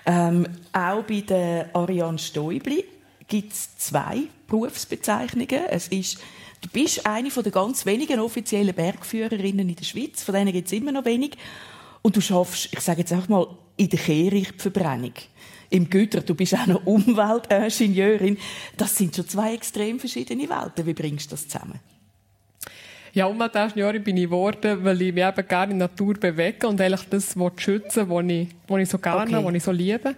Ähm, 0.06 0.46
auch 0.72 1.02
bei 1.02 1.22
der 1.22 1.70
Ariane 1.74 2.18
Stäubli 2.18 2.84
gibt 3.26 3.52
es 3.52 3.76
zwei 3.76 4.24
Berufsbezeichnungen. 4.48 5.60
Es 5.70 5.88
ist 5.88 6.18
Du 6.60 6.68
bist 6.68 7.06
eine 7.06 7.30
von 7.30 7.42
der 7.42 7.52
ganz 7.52 7.86
wenigen 7.86 8.20
offiziellen 8.20 8.74
Bergführerinnen 8.74 9.68
in 9.68 9.76
der 9.76 9.84
Schweiz. 9.84 10.22
Von 10.22 10.34
denen 10.34 10.52
gibt 10.52 10.66
es 10.66 10.72
immer 10.72 10.92
noch 10.92 11.06
wenig. 11.06 11.36
Und 12.02 12.16
du 12.16 12.20
schaffst, 12.20 12.68
ich 12.72 12.80
sage 12.80 13.00
jetzt 13.00 13.12
einfach 13.12 13.28
mal, 13.28 13.46
in 13.76 13.88
der 13.88 13.98
Kehrichtverbrennung. 13.98 15.14
Im 15.70 15.88
Güter, 15.88 16.20
du 16.20 16.34
bist 16.34 16.54
auch 16.54 16.66
noch 16.66 16.84
Umweltingenieurin. 16.84 18.36
Das 18.76 18.96
sind 18.96 19.16
schon 19.16 19.28
zwei 19.28 19.54
extrem 19.54 19.98
verschiedene 19.98 20.48
Welten. 20.48 20.84
Wie 20.84 20.94
bringst 20.94 21.30
du 21.30 21.30
das 21.30 21.48
zusammen? 21.48 21.80
Ja, 23.12 23.26
Umweltingenieurin 23.26 24.04
bin 24.04 24.16
ich 24.16 24.24
geworden, 24.24 24.84
weil 24.84 25.02
ich 25.02 25.12
mich 25.12 25.24
eben 25.24 25.48
gerne 25.48 25.72
in 25.72 25.78
der 25.78 25.88
Natur 25.88 26.14
bewege 26.14 26.68
und 26.68 26.80
eigentlich 26.80 27.08
das 27.08 27.34
schützen 27.56 28.08
was 28.08 28.24
ich, 28.26 28.48
was 28.68 28.80
ich 28.80 28.88
so 28.88 28.98
gerne, 28.98 29.38
okay. 29.38 29.44
was 29.44 29.54
ich 29.54 29.62
so 29.64 29.72
liebe. 29.72 30.14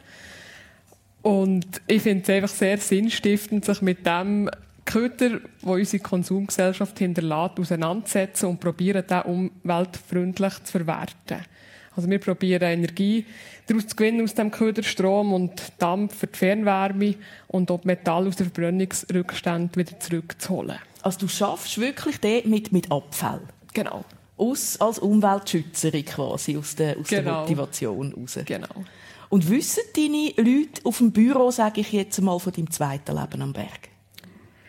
Und 1.22 1.66
ich 1.86 2.02
finde 2.02 2.22
es 2.22 2.28
einfach 2.28 2.54
sehr 2.54 2.78
sinnstiftend, 2.78 3.64
sich 3.64 3.80
mit 3.80 4.04
dem 4.04 4.50
Köder, 4.84 5.38
die 5.38 5.66
unsere 5.66 6.02
Konsumgesellschaft 6.02 6.98
hinterlässt, 6.98 7.58
auseinandersetzen 7.58 8.46
und 8.46 8.60
probieren, 8.60 9.04
den 9.08 9.22
umweltfreundlich 9.22 10.64
zu 10.64 10.72
verwerten. 10.72 11.46
Also 11.94 12.10
wir 12.10 12.18
probieren 12.18 12.62
Energie 12.62 13.24
daraus 13.66 13.86
zu 13.86 13.96
gewinnen 13.96 14.22
aus 14.22 14.34
dem 14.34 14.50
Köderstrom 14.50 15.32
und 15.32 15.52
Dampf 15.78 16.16
für 16.18 16.26
die 16.26 16.38
Fernwärme 16.38 17.14
und 17.48 17.70
auch 17.70 17.84
Metall 17.84 18.26
aus 18.26 18.36
den 18.36 18.46
Verbrennungsrückständen 18.46 19.76
wieder 19.76 20.00
zurückzuholen. 20.00 20.78
Also 21.02 21.20
du 21.20 21.28
schaffst 21.28 21.78
wirklich 21.78 22.18
den 22.18 22.48
mit, 22.48 22.72
mit 22.72 22.90
Abfall? 22.90 23.40
Genau. 23.74 24.04
Aus, 24.36 24.80
als 24.80 24.98
Umweltschützerin 24.98 26.04
quasi, 26.04 26.56
aus 26.56 26.74
der, 26.74 26.98
aus 26.98 27.08
genau. 27.08 27.22
der 27.22 27.40
Motivation 27.40 28.10
heraus? 28.10 28.38
Genau. 28.44 28.84
Und 29.28 29.48
wissen 29.48 29.82
deine 29.96 30.32
Leute 30.36 30.84
auf 30.84 30.98
dem 30.98 31.12
Büro, 31.12 31.50
sage 31.50 31.80
ich 31.80 31.92
jetzt 31.92 32.20
mal, 32.20 32.38
von 32.38 32.52
deinem 32.52 32.70
zweiten 32.70 33.16
Leben 33.16 33.42
am 33.42 33.52
Berg? 33.52 33.88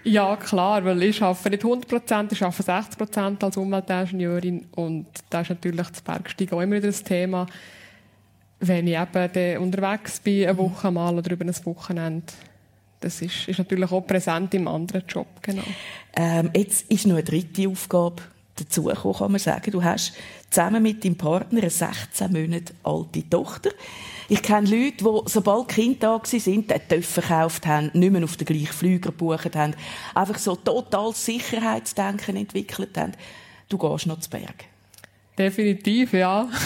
Ja, 0.05 0.35
klar, 0.35 0.83
weil 0.83 1.01
ich 1.03 1.21
arbeite 1.21 1.49
nicht 1.49 1.63
100 1.63 1.87
Prozent, 1.87 2.31
ich 2.33 2.43
arbeite 2.43 2.63
60 2.63 2.97
Prozent 2.97 3.43
als 3.43 3.55
Umweltingenieurin 3.55 4.67
und 4.75 5.07
da 5.29 5.41
ist 5.41 5.49
natürlich 5.49 5.87
das 5.87 6.01
Bergsteigen 6.01 6.57
auch 6.57 6.61
immer 6.61 6.75
wieder 6.75 6.89
ein 6.89 7.05
Thema. 7.05 7.45
Wenn 8.59 8.87
ich 8.87 8.97
eben 8.97 9.57
unterwegs 9.63 10.19
bin, 10.19 10.47
eine 10.47 10.57
Woche 10.57 10.91
mal 10.91 11.17
oder 11.17 11.31
über 11.31 11.45
ein 11.45 11.65
Wochenende, 11.65 12.33
das 13.03 13.21
ist, 13.21 13.47
ist 13.47 13.59
natürlich 13.59 13.91
auch 13.91 14.05
präsent 14.05 14.53
im 14.53 14.67
anderen 14.67 15.03
Job, 15.07 15.27
genau. 15.41 15.63
Ähm, 16.15 16.51
jetzt 16.55 16.89
ist 16.89 17.05
noch 17.05 17.15
eine 17.15 17.23
dritte 17.23 17.67
Aufgabe 17.67 18.23
dazugekommen, 18.55 19.17
kann 19.17 19.31
man 19.31 19.39
sagen. 19.39 19.71
Du 19.71 19.83
hast 19.83 20.13
zusammen 20.49 20.83
mit 20.83 21.03
deinem 21.03 21.15
Partner 21.15 21.61
eine 21.61 21.69
16 21.69 22.31
Monate 22.31 22.73
alte 22.83 23.27
Tochter. 23.29 23.71
Ich 24.29 24.41
kenne 24.41 24.69
Leute, 24.69 25.03
die, 25.03 25.29
sobald 25.29 25.69
Kinder 25.69 26.21
da 26.21 26.39
sind, 26.39 26.69
den 26.69 26.87
Töpfe 26.87 27.21
gekauft 27.21 27.65
haben, 27.65 27.91
nicht 27.93 28.11
mehr 28.11 28.23
auf 28.23 28.37
den 28.37 28.45
gleichen 28.45 28.67
Flüger 28.67 29.11
gebucht 29.11 29.55
haben, 29.55 29.73
einfach 30.15 30.37
so 30.37 30.55
total 30.55 31.13
Sicherheitsdenken 31.13 32.37
entwickelt 32.37 32.97
haben. 32.97 33.13
Du 33.69 33.77
gehst 33.77 34.05
noch 34.05 34.19
zu 34.19 34.29
Berg. 34.29 34.65
Definitiv, 35.37 36.13
ja. 36.13 36.47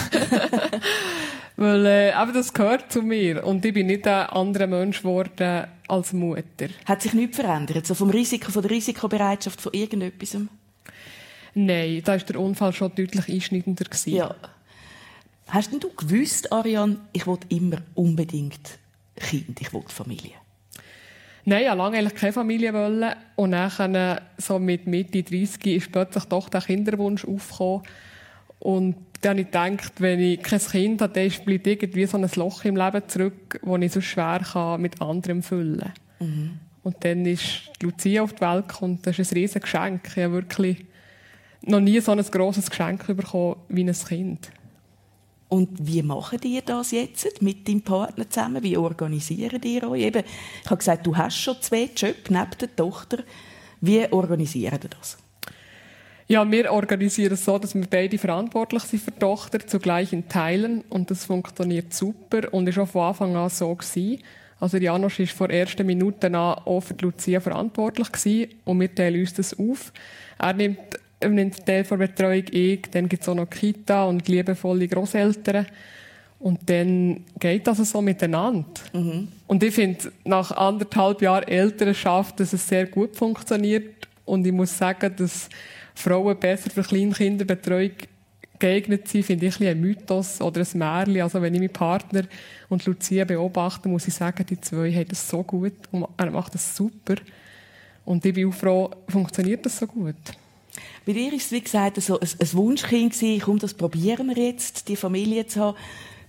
Weil 1.58 1.86
äh, 1.86 2.22
eben 2.22 2.32
das 2.34 2.54
gehört 2.54 2.92
zu 2.92 3.02
mir 3.02 3.44
und 3.44 3.64
ich 3.64 3.74
bin 3.74 3.88
nicht 3.88 4.06
ein 4.06 4.26
anderer 4.26 4.68
Mensch 4.68 4.98
geworden 4.98 5.66
als 5.88 6.12
Mutter. 6.12 6.68
Hat 6.84 7.02
sich 7.02 7.14
nichts 7.14 7.36
verändert, 7.36 7.84
so 7.84 7.94
vom 7.94 8.10
Risiko, 8.10 8.52
von 8.52 8.62
der 8.62 8.70
Risikobereitschaft 8.70 9.60
von 9.60 9.72
irgendetwas? 9.72 10.36
Nein, 11.54 12.00
da 12.04 12.12
war 12.12 12.18
der 12.18 12.38
Unfall 12.38 12.72
schon 12.72 12.94
deutlich 12.94 13.28
einschneidender. 13.28 13.86
Gewesen. 13.86 14.14
Ja. 14.14 14.36
Hast 15.48 15.72
denn 15.72 15.80
du 15.80 15.90
gewusst, 15.92 16.52
Ariane, 16.52 16.98
ich 17.12 17.26
wollte 17.26 17.48
immer 17.48 17.78
unbedingt 17.96 18.78
Kind, 19.16 19.60
ich 19.60 19.72
wollte 19.72 19.92
Familie? 19.92 20.34
Nein, 21.44 21.62
ich 21.62 21.66
wollte 21.66 21.78
lange 21.78 21.98
eigentlich 21.98 22.14
keine 22.14 22.32
Familie. 22.32 22.72
Wollen. 22.72 23.14
Und 23.34 23.50
dann, 23.50 24.20
so 24.36 24.60
mit 24.60 24.86
Mitte 24.86 25.24
30, 25.24 25.66
ist 25.66 25.90
plötzlich 25.90 26.24
doch 26.26 26.50
der 26.50 26.60
Kinderwunsch 26.60 27.24
aufgekommen. 27.24 27.82
Und 28.60 28.96
dann 29.20 29.30
habe 29.30 29.40
ich 29.40 29.46
gedacht, 29.46 29.92
wenn 29.98 30.20
ich 30.20 30.42
kein 30.42 30.60
Kind 30.60 31.02
habe, 31.02 31.12
dann 31.12 31.44
bleibt 31.44 31.66
irgendwie 31.66 32.06
so 32.06 32.16
ein 32.16 32.30
Loch 32.36 32.64
im 32.64 32.76
Leben 32.76 33.02
zurück, 33.08 33.60
das 33.62 33.82
ich 33.82 33.92
so 33.92 34.00
schwer 34.00 34.40
kann 34.52 34.80
mit 34.80 35.00
anderem 35.00 35.42
füllen 35.42 35.92
mhm. 36.20 36.60
Und 36.84 37.04
dann 37.04 37.26
ist 37.26 37.70
Lucia 37.82 38.22
auf 38.22 38.32
die 38.32 38.40
Welt 38.40 38.68
gekommen. 38.68 38.98
Das 39.02 39.18
ist 39.18 39.32
ein 39.32 39.34
riesiges 39.34 39.62
Geschenk. 39.62 40.08
Ich 40.16 40.22
habe 40.22 40.34
wirklich 40.34 40.86
noch 41.62 41.80
nie 41.80 42.00
so 42.00 42.12
ein 42.12 42.22
grosses 42.22 42.70
Geschenk 42.70 43.06
bekommen 43.06 43.56
wie 43.68 43.84
ein 43.84 43.92
Kind. 43.92 44.50
Und 45.48 45.86
wie 45.86 46.02
machen 46.02 46.40
ihr 46.44 46.62
das 46.62 46.92
jetzt 46.92 47.42
mit 47.42 47.66
deinem 47.68 47.82
Partner 47.82 48.28
zusammen? 48.30 48.62
Wie 48.62 48.76
organisieren 48.76 49.60
ihr 49.64 49.90
euch? 49.90 50.02
Eben, 50.02 50.24
ich 50.62 50.66
habe 50.66 50.78
gesagt, 50.78 51.06
du 51.06 51.16
hast 51.16 51.36
schon 51.36 51.56
zwei 51.60 51.90
Jobs 51.94 52.30
neben 52.30 52.50
der 52.60 52.76
Tochter. 52.76 53.18
Wie 53.80 54.10
organisieren 54.10 54.80
ihr 54.82 54.90
das? 54.90 55.18
Ja, 56.30 56.50
wir 56.50 56.70
organisieren 56.70 57.32
es 57.32 57.46
so, 57.46 57.58
dass 57.58 57.74
wir 57.74 57.86
beide 57.88 58.18
verantwortlich 58.18 58.82
sind 58.82 59.02
für 59.02 59.10
die 59.10 59.18
Tochter 59.18 59.66
zu 59.66 59.78
gleichen 59.78 60.28
Teilen 60.28 60.82
und 60.90 61.10
das 61.10 61.24
funktioniert 61.24 61.94
super 61.94 62.52
und 62.52 62.68
ist 62.68 62.78
auch 62.78 62.88
von 62.88 63.02
Anfang 63.08 63.34
an 63.34 63.48
so 63.48 63.74
gewesen. 63.74 64.22
Also 64.60 64.76
Janosch 64.76 65.20
ist 65.20 65.32
von 65.32 65.48
ersten 65.48 65.86
Minuten 65.86 66.34
an 66.34 66.58
auch 66.58 66.80
für 66.80 66.94
Lucia 67.00 67.40
verantwortlich 67.40 68.12
gewesen 68.12 68.50
und 68.66 68.80
wir 68.80 68.94
teilen 68.94 69.20
uns 69.20 69.34
das 69.34 69.58
auf. 69.58 69.92
Er 70.38 70.52
nimmt 70.52 70.78
nimmt 71.26 71.66
Teil 71.66 71.82
der 71.82 71.96
Betreuung 71.96 72.44
ich, 72.50 72.82
dann 72.90 73.08
gibt 73.08 73.22
es 73.22 73.28
auch 73.28 73.34
noch 73.34 73.50
Kita 73.50 74.04
und 74.04 74.28
liebevolle 74.28 74.86
Großeltern. 74.86 75.66
Und 76.40 76.70
dann 76.70 77.24
geht 77.40 77.66
das 77.66 77.78
so 77.78 78.00
miteinander. 78.00 78.68
Mhm. 78.92 79.28
Und 79.48 79.62
ich 79.62 79.74
finde, 79.74 80.12
nach 80.24 80.52
anderthalb 80.52 81.20
Jahren 81.20 81.48
Elternschaft, 81.48 82.38
dass 82.38 82.52
es 82.52 82.68
sehr 82.68 82.86
gut 82.86 83.16
funktioniert. 83.16 84.06
Und 84.24 84.46
ich 84.46 84.52
muss 84.52 84.78
sagen, 84.78 85.12
dass 85.16 85.48
Frauen 85.98 86.38
besser 86.38 86.70
für 86.70 86.82
Kleinkinderbetreuung 86.82 87.92
geeignet 88.58 89.08
sind, 89.08 89.24
finde 89.24 89.46
ich 89.46 89.60
ein, 89.60 89.80
Mythos 89.80 90.40
oder 90.40 90.60
ein 90.60 90.78
Märchen. 90.78 91.22
Also 91.22 91.40
wenn 91.40 91.54
ich 91.54 91.60
meinen 91.60 91.72
Partner 91.72 92.24
und 92.68 92.84
Lucia 92.86 93.24
beobachte, 93.24 93.88
muss 93.88 94.08
ich 94.08 94.14
sagen, 94.14 94.44
die 94.46 94.60
zwei 94.60 94.92
haben 94.92 95.08
das 95.08 95.28
so 95.28 95.42
gut 95.42 95.74
und 95.92 96.06
er 96.16 96.30
macht 96.30 96.54
das 96.54 96.76
super. 96.76 97.16
Und 98.04 98.24
ich 98.24 98.34
bin 98.34 98.48
auch 98.48 98.54
froh, 98.54 98.90
funktioniert 99.08 99.64
das 99.64 99.78
so 99.78 99.86
gut. 99.86 100.16
Bei 101.04 101.12
dir 101.12 101.32
ist 101.32 101.46
es, 101.46 101.52
wie 101.52 101.60
gesagt, 101.60 102.00
so 102.02 102.18
ein, 102.20 102.28
Wunschkind 102.52 103.14
komm, 103.42 103.58
das 103.58 103.74
probieren 103.74 104.28
wir 104.28 104.44
jetzt, 104.44 104.88
die 104.88 104.96
Familie 104.96 105.46
zu 105.46 105.60
haben. 105.60 105.76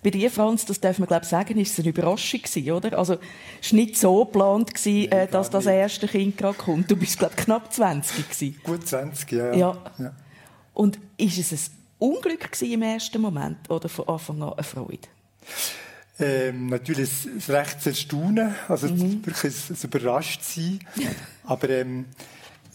Bei 0.02 0.12
dir, 0.12 0.32
Franz, 0.32 0.66
das 0.66 0.80
darf 0.80 0.98
man 1.00 1.08
glaube 1.08 1.24
ich 1.24 1.30
sagen, 1.30 1.58
ist 1.58 1.74
es 1.74 1.80
eine 1.80 1.90
Überraschung 1.90 2.42
gewesen, 2.42 2.72
oder? 2.72 2.98
Also, 2.98 3.18
es 3.62 3.72
war 3.72 3.80
nicht 3.80 3.98
so 3.98 4.26
geplant 4.26 4.74
gewesen, 4.74 5.12
äh, 5.12 5.28
dass 5.28 5.50
das 5.50 5.66
erste 5.66 6.08
Kind 6.08 6.38
gerade 6.38 6.58
kommt. 6.58 6.90
Du 6.90 6.96
bist 6.96 7.20
glaube 7.20 7.34
ich 7.38 7.44
knapp 7.44 7.74
20 7.74 8.30
gewesen. 8.30 8.60
Gut 8.64 8.88
20, 8.88 9.32
ja. 9.32 9.54
Ja. 9.54 9.78
ja. 9.98 10.14
Und 10.74 11.00
ist 11.18 11.38
es 11.38 11.52
ein 11.52 11.74
Unglück 12.00 12.52
gewesen 12.52 12.72
im 12.72 12.82
ersten 12.82 13.22
Moment 13.22 13.70
oder 13.70 13.90
von 13.90 14.08
Anfang 14.08 14.42
an 14.42 14.54
eine 14.54 14.64
Freude? 14.64 15.08
Ähm, 16.22 16.68
natürlich 16.68 17.26
ein 17.26 17.54
recht 17.54 17.82
zu 17.82 17.90
erstaunen, 17.90 18.54
also 18.68 18.88
mhm. 18.88 19.26
wirklich 19.26 19.54
ein 19.70 19.78
überrascht 19.84 20.42
sein. 20.44 20.80
Aber 21.44 21.70
ähm, 21.70 22.06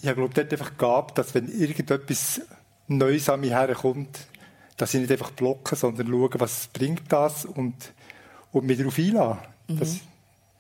ich 0.02 0.14
glaube, 0.14 0.34
dort 0.34 0.52
einfach 0.52 0.76
gab, 0.76 1.14
dass 1.14 1.34
wenn 1.34 1.48
irgendetwas 1.48 2.42
Neues 2.88 3.28
an 3.28 3.40
mich 3.40 3.50
herkommt, 3.50 4.26
dass 4.76 4.94
ich 4.94 5.00
nicht 5.00 5.12
einfach 5.12 5.30
blocke, 5.30 5.76
sondern 5.76 6.08
schaue, 6.08 6.30
was 6.38 6.68
bringt 6.72 7.02
das 7.08 7.44
und, 7.44 7.74
und 8.52 8.64
mich 8.64 8.78
darauf 8.78 8.98
einlasse. 8.98 9.40
Mhm. 9.68 9.78
Das, 9.78 10.00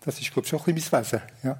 das 0.04 0.20
ist, 0.20 0.32
glaube 0.32 0.44
ich, 0.44 0.50
schon 0.50 0.60
ein 0.64 0.74
bisschen 0.74 0.90
mein 0.92 1.04
Wesen. 1.04 1.20
Ja. 1.42 1.58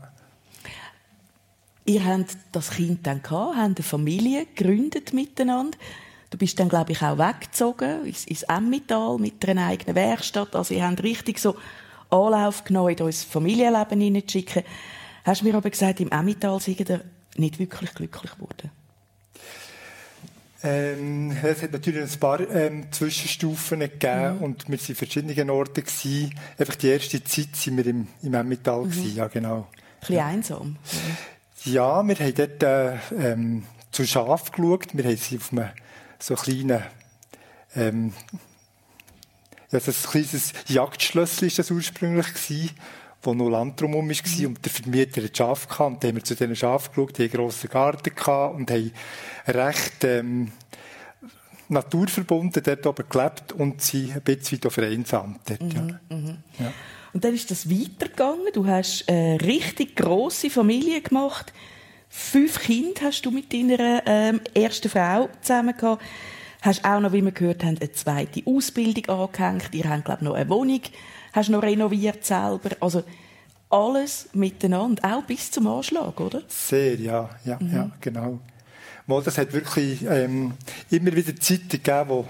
Ihr 1.86 2.04
habt 2.04 2.36
das 2.52 2.70
Kind 2.70 3.06
dann 3.06 3.22
gehabt, 3.22 3.56
habt 3.56 3.58
eine 3.58 3.82
Familie 3.82 4.46
gegründet 4.46 5.12
miteinander. 5.12 5.76
Du 6.30 6.38
bist 6.38 6.58
dann, 6.58 6.68
glaube 6.68 6.92
ich, 6.92 7.02
auch 7.02 7.18
weggezogen 7.18 8.06
ins, 8.06 8.24
ins 8.24 8.42
Emmental 8.44 9.18
mit 9.18 9.46
einer 9.48 9.66
eigenen 9.66 9.94
Werkstatt. 9.94 10.56
Also 10.56 10.74
ihr 10.74 10.86
habt 10.86 11.02
richtig 11.02 11.38
so 11.38 11.56
Anlauf 12.10 12.64
genommen, 12.64 12.96
in 12.96 13.04
unser 13.04 13.26
Familienleben 13.26 14.00
hineinzuschicken. 14.00 14.62
Hast 15.24 15.42
du 15.42 15.46
mir 15.46 15.54
aber 15.54 15.70
gesagt, 15.70 16.00
im 16.00 16.10
Emmental 16.10 16.58
seid 16.60 16.88
ihr 16.88 17.04
nicht 17.36 17.58
wirklich 17.58 17.94
glücklich 17.94 18.32
geworden? 18.32 18.70
Ähm, 20.64 21.37
es 21.42 21.62
hat 21.62 21.72
natürlich 21.72 22.11
ein 22.11 22.20
paar 22.20 22.40
ähm, 22.40 22.90
Zwischenstufen 22.90 23.81
gegeben 23.81 24.37
mhm. 24.37 24.42
und 24.42 24.68
wir 24.68 24.79
waren 24.79 24.88
in 24.88 24.94
verschiedenen 24.94 25.50
Orten. 25.50 25.85
Gewesen. 25.85 26.35
Einfach 26.59 26.74
die 26.77 26.88
erste 26.88 27.22
Zeit 27.22 27.48
waren 27.66 27.77
wir 27.77 27.87
im, 27.87 28.07
im 28.22 28.35
Emmental. 28.35 28.85
Mhm. 28.87 29.12
ja, 29.14 29.29
genau. 29.29 29.57
Ein 29.57 30.00
bisschen 30.00 30.16
ja. 30.16 30.27
einsam. 30.27 30.77
Ja, 31.64 32.07
wir 32.07 32.16
haben 32.16 32.35
dort 32.35 32.62
äh, 32.62 32.96
ähm, 33.18 33.64
zu 33.92 34.07
Schaf 34.07 34.53
geschaut. 34.53 34.88
Wir 34.94 35.05
haben 35.05 35.16
sie 35.16 35.37
auf 35.37 35.53
einem 35.53 35.68
so 36.18 36.35
kleinen 36.35 36.83
ähm, 37.77 38.12
ja, 39.70 39.81
so 39.81 39.90
ein 39.90 40.11
kleines 40.11 40.53
Jagdschlösschen 40.68 41.48
ist 41.48 41.59
das 41.59 41.70
ursprünglich 41.70 42.29
gewesen, 42.33 42.70
wo 43.26 43.34
noch 43.34 43.48
Land 43.48 43.80
drumherum 43.80 44.08
war 44.08 44.16
mhm. 44.38 44.46
und 44.46 44.64
der 44.64 44.72
Vermieter 44.72 45.22
hat 45.22 45.37
Schafe 45.37 45.68
gehabt 45.68 45.94
und 45.94 46.02
dann 46.02 46.08
haben 46.08 46.16
wir 46.16 46.24
zu 46.24 46.34
diesen 46.34 46.56
Schafen 46.56 46.90
geschaut, 46.94 47.18
die 47.18 47.22
haben 47.22 47.30
einen 47.30 47.40
grossen 47.40 47.70
Garten 47.70 48.14
gehabt 48.14 48.56
und 48.56 48.70
haben 48.70 48.92
recht 49.46 50.04
ähm, 50.04 50.52
naturverbunden 51.68 52.62
dort 52.62 52.87
oben 52.87 53.04
gelebt 53.08 53.52
und 53.52 53.80
sie 53.80 54.12
ein 54.12 54.22
bisschen 54.22 54.70
vereinsamt 54.70 55.40
dort, 55.48 55.62
mhm, 55.62 55.70
ja. 55.70 56.16
Mhm. 56.16 56.38
ja. 56.58 56.72
Und 57.12 57.24
dann 57.24 57.32
ist 57.32 57.50
das 57.50 57.70
weitergegangen. 57.70 58.52
Du 58.52 58.66
hast 58.66 59.08
eine 59.08 59.40
richtig 59.40 59.94
grosse 59.94 60.50
Familie 60.50 61.00
gemacht. 61.00 61.52
Fünf 62.08 62.60
Kinder 62.60 63.02
hast 63.02 63.24
du 63.24 63.30
mit 63.30 63.52
deiner 63.52 64.02
ähm, 64.04 64.40
ersten 64.52 64.88
Frau 64.88 65.28
zusammen 65.40 65.76
gehabt. 65.76 66.02
Hast 66.60 66.84
auch 66.84 66.98
noch, 66.98 67.12
wie 67.12 67.24
wir 67.24 67.30
gehört 67.30 67.62
haben, 67.62 67.78
eine 67.78 67.92
zweite 67.92 68.42
Ausbildung 68.46 69.06
angehängt. 69.08 69.68
Ihr 69.72 69.88
habt, 69.88 70.06
glaube 70.06 70.20
ich, 70.22 70.28
noch 70.28 70.34
eine 70.34 70.48
Wohnung. 70.48 70.80
Hast 71.35 71.51
noch 71.51 71.62
renoviert 71.62 72.25
selber. 72.25 72.70
Also, 72.81 73.05
alles 73.70 74.29
miteinander, 74.33 75.03
auch 75.05 75.25
bis 75.25 75.51
zum 75.51 75.66
Anschlag, 75.66 76.18
oder? 76.20 76.42
Sehr, 76.49 76.94
ja, 76.94 77.29
ja, 77.44 77.59
mhm. 77.61 77.75
ja 77.75 77.90
genau. 78.01 78.38
Mal, 79.07 79.23
das 79.23 79.37
hat 79.37 79.53
wirklich 79.53 80.05
ähm, 80.05 80.55
immer 80.90 81.14
wieder 81.14 81.37
Zeiten 81.37 81.68
gegeben, 81.68 82.09
wo 82.09 82.27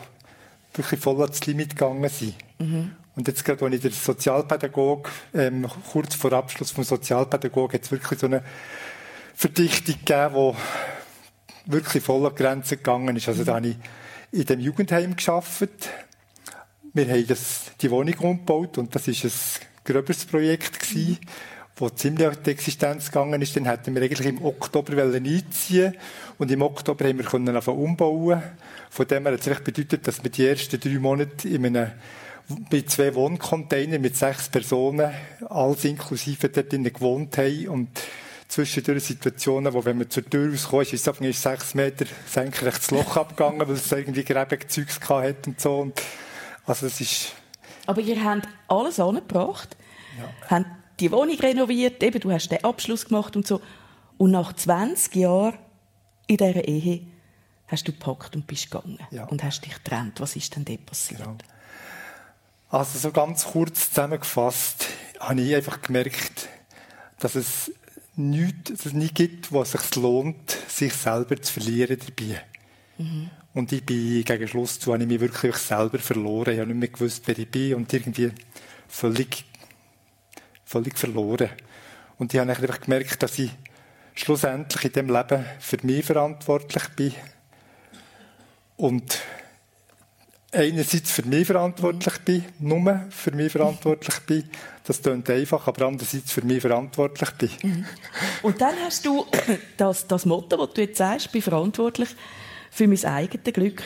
wirklich 0.72 1.00
voll 1.00 1.20
ans 1.20 1.44
Limit 1.46 1.70
gegangen 1.70 2.08
sind. 2.08 2.34
Mhm. 2.58 2.92
Und 3.16 3.28
jetzt 3.28 3.44
gerade, 3.44 3.64
als 3.64 3.74
ich 3.74 3.80
der 3.82 3.90
Sozialpädagog, 3.92 5.10
ähm, 5.34 5.68
kurz 5.92 6.14
vor 6.14 6.32
Abschluss 6.32 6.72
vom 6.72 6.82
Sozialpädagog, 6.82 7.74
hat 7.74 7.82
es 7.82 7.92
wirklich 7.92 8.18
so 8.18 8.26
eine 8.26 8.42
Verdichtung 9.34 9.96
gegeben, 10.04 10.54
die 11.66 11.72
wirklich 11.72 12.02
voll 12.02 12.26
an 12.26 12.34
Grenzen 12.34 12.78
gegangen 12.78 13.14
ist. 13.16 13.28
Also 13.28 13.42
mhm. 13.42 13.46
da 13.46 13.54
habe 13.54 13.68
ich 13.68 13.76
in 14.32 14.44
dem 14.46 14.60
Jugendheim 14.60 15.14
geschafft. 15.14 15.68
Wir 16.96 17.08
haben 17.08 17.26
das, 17.26 17.72
die 17.80 17.90
Wohnung 17.90 18.14
umgebaut 18.20 18.78
und 18.78 18.94
das 18.94 19.08
ist 19.08 19.24
ein 19.24 19.32
gröberes 19.84 20.24
Projekt 20.26 20.78
gewesen, 20.78 21.18
wo 21.74 21.88
ziemlich 21.88 22.28
an 22.28 22.36
die 22.46 22.50
Existenz 22.50 23.06
gegangen 23.06 23.42
ist. 23.42 23.56
Dann 23.56 23.64
hätten 23.64 23.96
wir 23.96 24.02
eigentlich 24.02 24.28
im 24.28 24.44
Oktober 24.44 25.02
einziehen 25.02 25.96
und 26.38 26.52
im 26.52 26.62
Oktober 26.62 27.08
haben 27.08 27.18
wir 27.18 27.24
können 27.24 27.56
umbauen. 27.56 28.40
Von 28.90 29.08
dem 29.08 29.24
her 29.24 29.32
hat 29.32 29.44
es 29.44 29.60
bedeutet, 29.60 30.06
dass 30.06 30.22
wir 30.22 30.30
die 30.30 30.46
ersten 30.46 30.78
drei 30.78 31.00
Monate 31.00 31.48
in 31.48 31.66
einem 31.66 31.90
mit 32.70 32.90
zwei 32.92 33.12
Wohncontainern 33.12 34.00
mit 34.00 34.16
sechs 34.16 34.48
Personen, 34.48 35.12
alles 35.48 35.84
inklusive 35.84 36.48
dort 36.48 36.70
drinnen 36.70 36.92
gewohnt 36.92 37.36
haben 37.38 37.68
und 37.70 37.88
zwischendurch 38.46 39.02
Situationen, 39.02 39.72
wo, 39.72 39.84
wenn 39.84 39.98
man 39.98 40.10
zur 40.10 40.30
Tür 40.30 40.48
rauskommt, 40.48 40.92
ist 40.92 41.08
es 41.08 41.20
ist 41.20 41.42
sechs 41.42 41.74
Meter 41.74 42.04
senkrecht 42.24 42.78
das 42.78 42.90
Loch 42.92 43.16
abgegangen, 43.16 43.66
weil 43.66 43.74
es 43.74 43.90
irgendwie 43.90 44.22
Gräbenzeugs 44.22 45.00
hat 45.08 45.48
und 45.48 45.60
so. 45.60 45.78
Und 45.80 46.00
also 46.66 46.86
es 46.86 47.00
ist... 47.00 47.32
Aber 47.86 48.00
ihr 48.00 48.22
habt 48.22 48.48
alles 48.68 48.98
angebracht, 48.98 49.76
ja. 50.18 50.48
habt 50.48 50.66
die 51.00 51.10
Wohnung 51.10 51.38
renoviert, 51.38 52.02
eben, 52.02 52.20
du 52.20 52.30
hast 52.30 52.48
den 52.48 52.64
Abschluss 52.64 53.06
gemacht 53.06 53.36
und 53.36 53.46
so. 53.46 53.60
Und 54.16 54.30
nach 54.30 54.52
20 54.52 55.14
Jahren 55.16 55.58
in 56.26 56.36
dieser 56.36 56.66
Ehe 56.66 57.06
hast 57.66 57.88
du 57.88 57.92
gepackt 57.92 58.36
und 58.36 58.46
bist 58.46 58.70
gegangen 58.70 58.98
ja. 59.10 59.24
und 59.24 59.42
hast 59.42 59.62
dich 59.62 59.74
getrennt. 59.74 60.20
Was 60.20 60.36
ist 60.36 60.54
denn 60.54 60.64
dort 60.64 60.86
passiert? 60.86 61.20
Genau. 61.20 61.36
Also 62.70 62.98
so 62.98 63.12
ganz 63.12 63.44
kurz 63.44 63.90
zusammengefasst 63.90 64.86
habe 65.20 65.40
ich 65.40 65.54
einfach 65.54 65.82
gemerkt, 65.82 66.48
dass 67.18 67.34
es 67.34 67.72
nichts, 68.16 68.70
dass 68.70 68.86
es 68.86 68.92
nicht 68.92 69.14
gibt, 69.14 69.52
wo 69.52 69.62
es 69.62 69.72
sich 69.72 69.94
lohnt, 69.96 70.50
sich 70.68 70.92
selber 70.92 71.40
zu 71.40 71.52
verlieren 71.52 71.98
dabei. 71.98 72.42
Mhm. 72.98 73.30
Und 73.54 73.70
ich 73.70 73.86
bin 73.86 74.24
gegen 74.24 74.48
Schluss 74.48 74.80
zu, 74.80 74.92
habe 74.92 75.04
ich 75.04 75.08
mich 75.08 75.20
wirklich 75.20 75.54
selber 75.56 75.98
verloren. 75.98 76.54
Ich 76.54 76.60
habe 76.60 76.68
nicht 76.68 76.80
mehr 76.80 76.88
gewusst, 76.88 77.22
wer 77.26 77.38
ich 77.38 77.48
bin 77.48 77.74
und 77.74 77.92
irgendwie 77.92 78.32
völlig, 78.88 79.44
völlig 80.64 80.98
verloren. 80.98 81.50
Und 82.18 82.34
ich 82.34 82.40
habe 82.40 82.50
einfach 82.50 82.80
gemerkt, 82.80 83.22
dass 83.22 83.38
ich 83.38 83.50
schlussendlich 84.14 84.84
in 84.84 84.92
dem 84.92 85.08
Leben 85.08 85.44
für 85.60 85.78
mich 85.82 86.04
verantwortlich 86.04 86.88
bin 86.96 87.14
und 88.76 89.20
einerseits 90.50 91.10
für 91.10 91.22
mich 91.22 91.46
verantwortlich 91.46 92.18
bin, 92.18 92.44
nur 92.58 93.04
für 93.10 93.32
mich 93.32 93.52
verantwortlich 93.52 94.18
bin. 94.20 94.48
Das 94.84 95.02
klingt 95.02 95.28
einfach, 95.30 95.66
aber 95.66 95.86
andererseits 95.86 96.32
für 96.32 96.42
mich 96.42 96.60
verantwortlich 96.60 97.30
bin. 97.32 97.50
Mhm. 97.62 97.86
Und 98.42 98.60
dann 98.60 98.74
hast 98.84 99.04
du 99.06 99.26
das, 99.76 100.06
das 100.06 100.26
Motto, 100.26 100.56
das 100.56 100.74
du 100.74 100.80
jetzt 100.80 100.98
sagst, 100.98 101.32
bin 101.32 101.42
verantwortlich 101.42 102.10
für 102.74 102.88
mein 102.88 103.04
eigenes 103.04 103.54
Glück, 103.54 103.82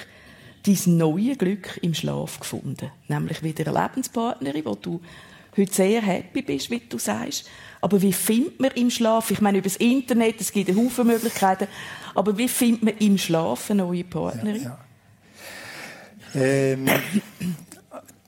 dein 0.64 0.96
neues 0.96 1.36
Glück 1.36 1.78
im 1.82 1.92
Schlaf 1.92 2.40
gefunden. 2.40 2.90
Nämlich 3.06 3.42
wieder 3.42 3.66
eine 3.66 3.82
Lebenspartnerin, 3.82 4.64
wo 4.64 4.74
du 4.74 5.02
heute 5.56 5.74
sehr 5.74 6.00
happy 6.00 6.40
bist, 6.40 6.70
wie 6.70 6.80
du 6.80 6.98
sagst. 6.98 7.48
Aber 7.82 8.00
wie 8.00 8.14
findet 8.14 8.58
man 8.58 8.70
im 8.70 8.90
Schlaf, 8.90 9.30
ich 9.30 9.42
meine 9.42 9.58
über 9.58 9.68
das 9.68 9.76
Internet, 9.76 10.40
es 10.40 10.52
gibt 10.52 10.74
Haufen 10.74 11.06
Möglichkeiten, 11.06 11.68
aber 12.14 12.38
wie 12.38 12.48
findet 12.48 12.82
man 12.82 12.96
im 12.96 13.18
Schlaf 13.18 13.70
eine 13.70 13.82
neue 13.82 14.04
Partnerin? 14.04 14.62
Ja, 14.62 14.78
ja. 16.34 16.40
Ähm, 16.40 16.88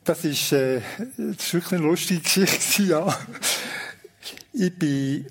das 0.04 0.24
ist, 0.26 0.52
äh, 0.52 0.82
das 1.16 1.46
ist 1.46 1.54
wirklich 1.54 1.80
eine 1.80 1.88
lustige 1.88 2.20
Geschichte, 2.20 2.82
ja. 2.82 3.18
Ich 4.52 4.78
bin, 4.78 5.26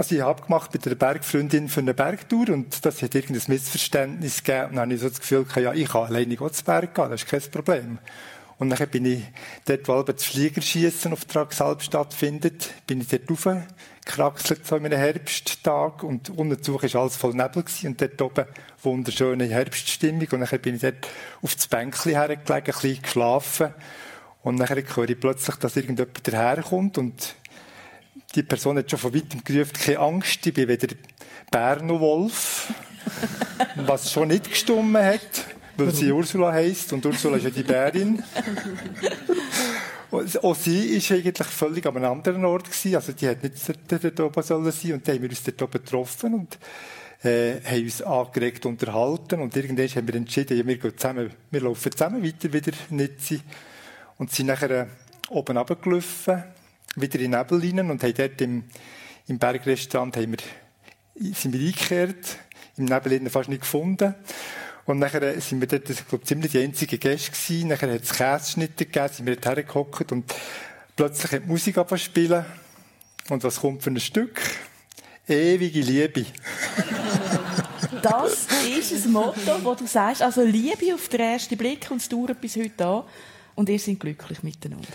also 0.00 0.14
ich 0.14 0.22
habe 0.22 0.40
gemacht 0.40 0.72
mit 0.72 0.86
einer 0.86 0.96
Bergfreundin 0.96 1.68
für 1.68 1.80
eine 1.80 1.92
Bergtour 1.92 2.48
und 2.48 2.86
das 2.86 3.02
hat 3.02 3.14
irgendein 3.14 3.42
Missverständnis 3.48 4.42
gegeben 4.42 4.70
und 4.70 4.76
dann 4.76 4.84
habe 4.84 4.94
ich 4.94 5.00
so 5.02 5.10
das 5.10 5.20
Gefühl 5.20 5.44
gehabt, 5.44 5.60
ja, 5.60 5.74
ich 5.74 5.90
kann 5.90 6.06
alleine 6.06 6.38
zu 6.38 6.64
Berg 6.64 6.94
gehen, 6.94 7.10
das 7.10 7.22
ist 7.22 7.28
kein 7.28 7.42
Problem. 7.50 7.98
Und 8.56 8.70
dann 8.70 8.88
bin 8.88 9.04
ich 9.04 9.24
dort, 9.66 9.88
wo 9.88 10.02
das 10.02 10.24
Fliegerschießen 10.24 11.12
auf 11.12 11.26
Tragsalb 11.26 11.82
stattfindet, 11.82 12.70
bin 12.86 13.02
ich 13.02 13.08
dort 13.08 13.30
raufgekraxelt, 13.30 14.66
so 14.66 14.76
in 14.76 14.86
einem 14.86 14.98
Herbsttag. 14.98 16.02
Und 16.02 16.30
unten 16.30 16.62
zu 16.62 16.74
war 16.74 17.00
alles 17.00 17.16
voll 17.16 17.32
Nebel 17.32 17.62
gewesen. 17.62 17.88
Und 17.88 18.00
dort 18.02 18.20
oben 18.20 18.44
wunderschöne 18.82 19.46
Herbststimmung. 19.46 20.28
Und 20.32 20.40
dann 20.40 20.60
bin 20.60 20.74
ich 20.74 20.82
dort 20.82 21.08
auf 21.40 21.54
das 21.54 21.68
Bänkchen 21.68 22.12
hergelegt, 22.12 22.50
ein 22.50 22.62
bisschen 22.62 23.00
geschlafen. 23.00 23.74
Und 24.42 24.58
dann 24.58 24.68
höre 24.68 25.08
ich 25.08 25.20
plötzlich, 25.20 25.56
dass 25.56 25.76
irgendjemand 25.76 26.26
daherkommt. 26.26 26.98
Und 26.98 27.36
die 28.34 28.42
Person 28.42 28.78
hat 28.78 28.90
schon 28.90 28.98
von 28.98 29.14
weitem 29.14 29.42
gerufen, 29.44 29.72
keine 29.72 29.98
Angst, 29.98 30.46
ich 30.46 30.54
bin 30.54 30.68
weder 30.68 30.88
Bär 31.50 31.82
noch 31.82 32.00
Wolf. 32.00 32.72
was 33.76 34.12
schon 34.12 34.28
nicht 34.28 34.48
gestummen 34.48 35.02
hat 35.02 35.44
weil 35.80 35.94
sie 35.94 36.12
Ursula 36.12 36.52
heisst 36.52 36.92
und 36.92 37.04
Ursula 37.04 37.36
ist 37.36 37.44
ja 37.44 37.50
die 37.50 37.62
Bärin. 37.62 38.22
Und 40.10 40.44
auch 40.44 40.54
sie 40.54 40.96
ist 40.96 41.10
eigentlich 41.12 41.46
völlig 41.46 41.86
an 41.86 41.96
einem 41.96 42.12
anderen 42.12 42.44
Ort 42.44 42.64
gewesen. 42.64 42.96
Also 42.96 43.12
die 43.12 43.28
hat 43.28 43.42
nicht 43.42 43.54
dort 43.88 44.20
oben 44.20 44.42
sollen 44.42 44.72
sein 44.72 44.92
und 44.94 45.06
dann 45.06 45.14
haben 45.14 45.22
wir 45.22 45.30
uns 45.30 45.42
dort 45.42 45.62
oben 45.62 45.84
getroffen 45.84 46.34
und 46.34 46.58
äh, 47.22 47.60
haben 47.64 47.84
uns 47.84 48.02
angeregt 48.02 48.66
unterhalten 48.66 49.40
und 49.40 49.56
irgendwann 49.56 49.88
haben 49.88 50.08
wir 50.08 50.14
entschieden, 50.16 50.58
ja, 50.58 50.66
wir 50.66 50.78
gehen 50.78 50.96
zusammen, 50.96 51.30
wir 51.50 51.60
laufen 51.60 51.92
zusammen 51.92 52.24
weiter 52.24 52.52
wieder 52.52 52.72
nicht 52.90 53.20
sein. 53.24 53.42
und 54.18 54.32
sind 54.32 54.46
nachher 54.46 54.88
oben 55.28 55.56
runtergelaufen, 55.56 56.42
wieder 56.96 57.20
in 57.20 57.30
den 57.32 57.40
Nebel 57.40 57.60
rein 57.60 57.90
und 57.90 58.02
haben 58.02 58.14
dort 58.14 58.40
im, 58.40 58.64
im 59.28 59.38
Bergrestaurant 59.38 60.16
haben 60.16 60.32
wir, 60.32 61.34
sind 61.34 61.52
wir 61.52 61.60
eingekehrt, 61.60 62.38
im 62.76 62.86
Nebel 62.86 63.30
fast 63.30 63.48
nicht 63.48 63.62
gefunden. 63.62 64.14
Und 64.86 64.98
nachher 64.98 65.40
sind 65.40 65.60
wir 65.60 65.68
dort, 65.68 65.88
ich 65.88 66.08
glaube, 66.08 66.24
ziemlich 66.24 66.52
die 66.52 66.58
einzigen 66.58 66.98
Gäste 66.98 67.30
gewesen. 67.30 67.68
Nachher 67.68 67.92
hat 67.92 68.02
es 68.02 68.12
Käseschnitte 68.12 68.86
gegeben, 68.86 69.08
sind 69.12 69.26
wir 69.26 69.36
dort 69.36 69.56
hergehockt 69.56 70.10
und 70.10 70.34
plötzlich 70.96 71.32
hat 71.32 71.44
die 71.44 71.48
Musik 71.48 71.76
spielen. 71.96 72.44
Und 73.28 73.44
was 73.44 73.60
kommt 73.60 73.82
für 73.82 73.90
ein 73.90 74.00
Stück? 74.00 74.40
Ewige 75.28 75.80
Liebe. 75.80 76.26
das 78.02 78.48
ist 78.76 79.06
ein 79.06 79.12
Motto, 79.12 79.62
wo 79.62 79.74
du 79.74 79.86
sagst, 79.86 80.22
also 80.22 80.42
Liebe 80.42 80.92
auf 80.92 81.08
den 81.08 81.20
ersten 81.20 81.56
Blick 81.56 81.88
und 81.90 81.98
es 81.98 82.08
dauert 82.08 82.40
bis 82.40 82.56
heute 82.56 82.84
an 82.84 83.04
und 83.54 83.68
ihr 83.68 83.78
seid 83.78 84.00
glücklich 84.00 84.42
miteinander. 84.42 84.88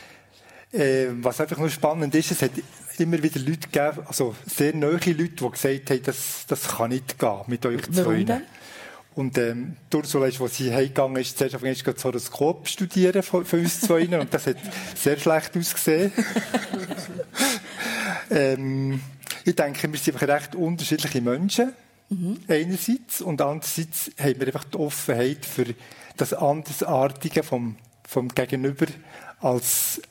Äh, 0.76 1.08
was 1.22 1.40
einfach 1.40 1.58
nur 1.58 1.70
spannend 1.70 2.14
ist, 2.16 2.32
es 2.32 2.42
hat 2.42 2.52
immer 3.00 3.22
wieder 3.22 3.40
Leute 3.40 3.70
gegeben, 3.70 4.06
also 4.06 4.36
sehr 4.46 4.76
nahe 4.76 4.92
Leute, 4.92 5.14
die 5.14 5.50
gesagt 5.50 5.90
haben, 5.90 6.04
das, 6.04 6.46
das 6.48 6.68
kann 6.68 6.90
nicht 6.90 7.18
gehen 7.18 7.42
mit 7.48 7.66
euch 7.66 7.82
zwei. 7.92 8.42
Und 9.16 9.38
ähm, 9.38 9.78
Ursula, 9.94 10.28
ist, 10.28 10.42
als 10.42 10.58
sie 10.58 10.74
heimgegangen 10.74 11.16
ist, 11.22 11.38
zuerst 11.38 11.56
auf 11.56 11.62
das 11.62 12.04
Horoskop 12.04 12.68
studieren 12.68 13.24
von, 13.24 13.46
von 13.46 13.60
uns 13.60 13.80
zwei. 13.80 14.06
und 14.20 14.34
das 14.34 14.48
hat 14.48 14.58
sehr 14.94 15.18
schlecht 15.18 15.56
ausgesehen. 15.56 16.12
ähm, 18.30 19.00
ich 19.46 19.56
denke, 19.56 19.90
wir 19.90 19.98
sind 19.98 20.16
einfach 20.16 20.28
recht 20.28 20.56
unterschiedliche 20.56 21.22
Menschen. 21.22 21.72
Mhm. 22.10 22.40
Einerseits. 22.50 23.22
Und 23.22 23.42
andererseits 23.42 24.12
haben 24.20 24.40
wir 24.40 24.48
einfach 24.48 24.66
die 24.66 24.78
Offenheit 24.78 25.46
für 25.46 25.68
das 26.18 26.34
Andersartige 26.34 27.44
vom, 27.44 27.78
vom 28.06 28.28
Gegenüber 28.28 28.88
als 29.40 30.02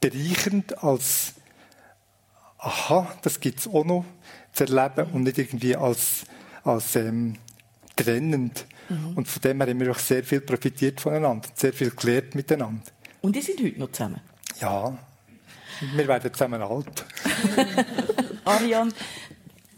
bereichernd, 0.00 0.82
als 0.82 1.34
aha, 2.58 3.06
das 3.22 3.40
gibt 3.40 3.60
es 3.60 3.68
auch 3.68 3.84
noch 3.84 4.04
zu 4.52 4.64
erleben 4.64 5.10
und 5.12 5.22
nicht 5.22 5.38
irgendwie 5.38 5.76
als, 5.76 6.24
als 6.64 6.96
ähm, 6.96 7.36
trennend. 7.96 8.66
Mhm. 8.88 9.16
Und 9.16 9.28
von 9.28 9.42
dem 9.42 9.60
her 9.60 9.70
haben 9.70 9.80
wir 9.80 9.90
auch 9.90 9.98
sehr 9.98 10.24
viel 10.24 10.40
profitiert 10.40 11.00
voneinander, 11.00 11.48
sehr 11.54 11.72
viel 11.72 11.90
gelernt 11.90 12.34
miteinander. 12.34 12.82
Und 13.20 13.36
die 13.36 13.42
sind 13.42 13.60
heute 13.62 13.78
noch 13.78 13.92
zusammen? 13.92 14.20
Ja, 14.60 14.96
wir 15.94 16.08
werden 16.08 16.32
zusammen 16.32 16.62
alt. 16.62 17.04
Ariane, 18.44 18.92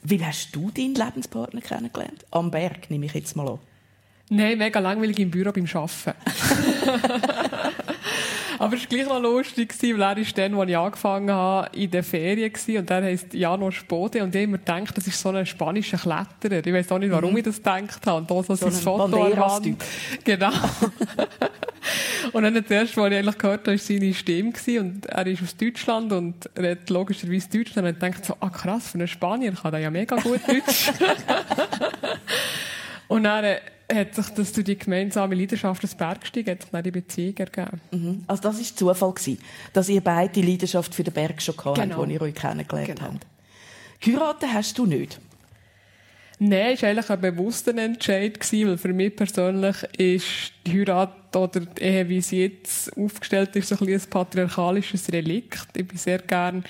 wie 0.02 0.24
hast 0.24 0.54
du 0.54 0.70
deinen 0.70 0.94
Lebenspartner 0.94 1.60
kennengelernt? 1.60 2.24
Am 2.30 2.50
Berg, 2.50 2.90
nehme 2.90 3.06
ich 3.06 3.14
jetzt 3.14 3.36
mal 3.36 3.48
an. 3.48 3.58
Nein, 4.30 4.58
mega 4.58 4.78
langweilig 4.78 5.18
im 5.18 5.30
Büro 5.30 5.50
beim 5.50 5.66
Arbeiten. 5.66 6.14
Aber 8.60 8.76
es 8.76 8.82
war 8.82 8.88
gleich 8.88 9.08
noch 9.08 9.22
lustig, 9.22 9.74
weil 9.82 10.02
er 10.02 10.18
ist 10.18 10.36
dann, 10.36 10.54
als 10.54 10.68
ich 10.68 10.76
angefangen 10.76 11.30
habe, 11.30 11.74
in 11.74 11.90
der 11.90 12.04
Ferien 12.04 12.52
war. 12.52 12.80
Und 12.80 12.90
der 12.90 13.02
heisst 13.04 13.32
Janos 13.32 13.74
Spode. 13.74 14.22
Und 14.22 14.34
ich 14.34 14.42
immer 14.42 14.58
gedacht, 14.58 14.94
das 14.94 15.06
ist 15.06 15.18
so 15.18 15.30
ein 15.30 15.46
spanischer 15.46 15.96
Kletterer. 15.96 16.66
Ich 16.66 16.70
weiß 16.70 16.92
auch 16.92 16.98
nicht, 16.98 17.10
warum 17.10 17.30
mhm. 17.30 17.38
ich 17.38 17.44
das 17.44 17.56
gedacht 17.56 18.06
habe. 18.06 18.18
Und 18.18 18.30
da 18.30 18.42
so, 18.42 18.54
so 18.54 18.68
sein 18.68 18.72
Foto 18.72 19.24
an 19.24 19.76
Genau. 20.24 20.50
und 22.32 22.42
dann 22.42 22.52
das 22.52 22.70
erste, 22.70 23.00
was 23.00 23.10
ich 23.10 23.16
eigentlich 23.16 23.38
gehört 23.38 23.60
habe, 23.60 23.70
war 23.70 23.78
seine 23.78 24.12
Stimme. 24.12 24.52
Und 24.78 25.06
er 25.06 25.26
ist 25.26 25.42
aus 25.42 25.56
Deutschland 25.56 26.12
und 26.12 26.50
redet 26.54 26.90
logischerweise 26.90 27.48
Deutsch. 27.48 27.74
Und 27.78 27.86
ich 27.86 27.96
dachte 27.96 28.26
so, 28.26 28.36
ah 28.40 28.50
krass, 28.50 28.90
für 28.90 28.98
einen 28.98 29.08
Spanier 29.08 29.52
kann 29.52 29.72
er 29.72 29.78
ja 29.78 29.90
mega 29.90 30.16
gut 30.16 30.40
Deutsch. 30.46 30.92
und 33.08 33.24
dann, 33.24 33.56
hat 33.94 34.14
sich 34.14 34.26
das 34.28 34.52
durch 34.52 34.64
die 34.64 34.78
gemeinsame 34.78 35.34
Leidenschaft 35.34 35.82
des 35.82 35.94
Bergsteigen 35.94 36.52
hat 36.52 36.62
sich 36.62 36.70
dann 36.70 36.82
die 36.82 36.90
Beziehung 36.90 37.36
ergeben. 37.36 37.80
Mhm. 37.90 38.24
Also 38.26 38.42
das 38.42 38.58
war 38.58 38.76
Zufall, 38.76 39.12
gewesen, 39.12 39.38
dass 39.72 39.88
ihr 39.88 40.00
beide 40.00 40.32
die 40.32 40.42
Leidenschaft 40.42 40.94
für 40.94 41.02
den 41.02 41.12
Berg 41.14 41.40
schon 41.42 41.56
gehabt 41.56 41.80
genau. 41.80 41.96
habt, 41.96 42.04
als 42.04 42.12
ihr 42.12 42.22
euch 42.22 42.34
kennengelernt 42.34 42.88
genau. 42.88 43.12
habt. 43.12 43.26
Heiraten 44.06 44.52
hast 44.52 44.78
du 44.78 44.86
nicht? 44.86 45.20
Nein, 46.42 46.72
es 46.72 46.82
war 46.82 46.88
eigentlich 46.88 47.10
ein 47.10 47.20
bewusster 47.20 47.76
Entscheid, 47.76 48.40
gewesen, 48.40 48.70
weil 48.70 48.78
für 48.78 48.94
mich 48.94 49.14
persönlich 49.14 49.76
ist 49.98 50.52
die 50.66 50.78
Heirat 50.78 51.36
oder 51.36 51.60
die 51.60 51.82
Ehe, 51.82 52.08
wie 52.08 52.22
sie 52.22 52.44
jetzt 52.44 52.96
aufgestellt 52.96 53.54
ist, 53.56 53.68
so 53.68 53.76
ein, 53.84 53.92
ein 53.92 54.00
patriarchalisches 54.08 55.12
Relikt. 55.12 55.68
Ich 55.76 55.86
bin 55.86 55.98
sehr 55.98 56.18
gern 56.18 56.64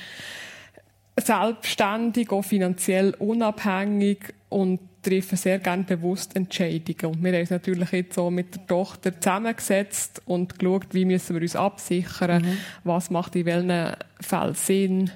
selbstständig, 1.17 2.33
auch 2.33 2.43
finanziell 2.43 3.15
unabhängig 3.21 4.35
und 4.49 4.81
treffen 5.03 5.37
sehr 5.37 5.59
gerne 5.59 5.85
bewusst 5.85 6.37
Entscheidungen. 6.37 7.15
Und 7.15 7.25
wir 7.25 7.33
haben 7.33 7.41
uns 7.41 7.51
natürlich 7.51 7.91
jetzt 7.93 8.15
so 8.15 8.31
mit 8.31 8.55
der 8.55 8.67
Tochter 8.67 9.19
zusammengesetzt 9.19 10.23
und 10.27 10.59
geschaut, 10.59 10.93
wie 10.93 11.05
müssen 11.05 11.35
wir 11.37 11.43
uns 11.43 11.57
absichern, 11.57 12.43
mhm. 12.43 12.59
was 12.85 13.11
macht 13.11 13.37
in 13.37 13.47
welchen 13.47 13.97
Fällen 14.21 14.55
Sinn. 14.55 15.11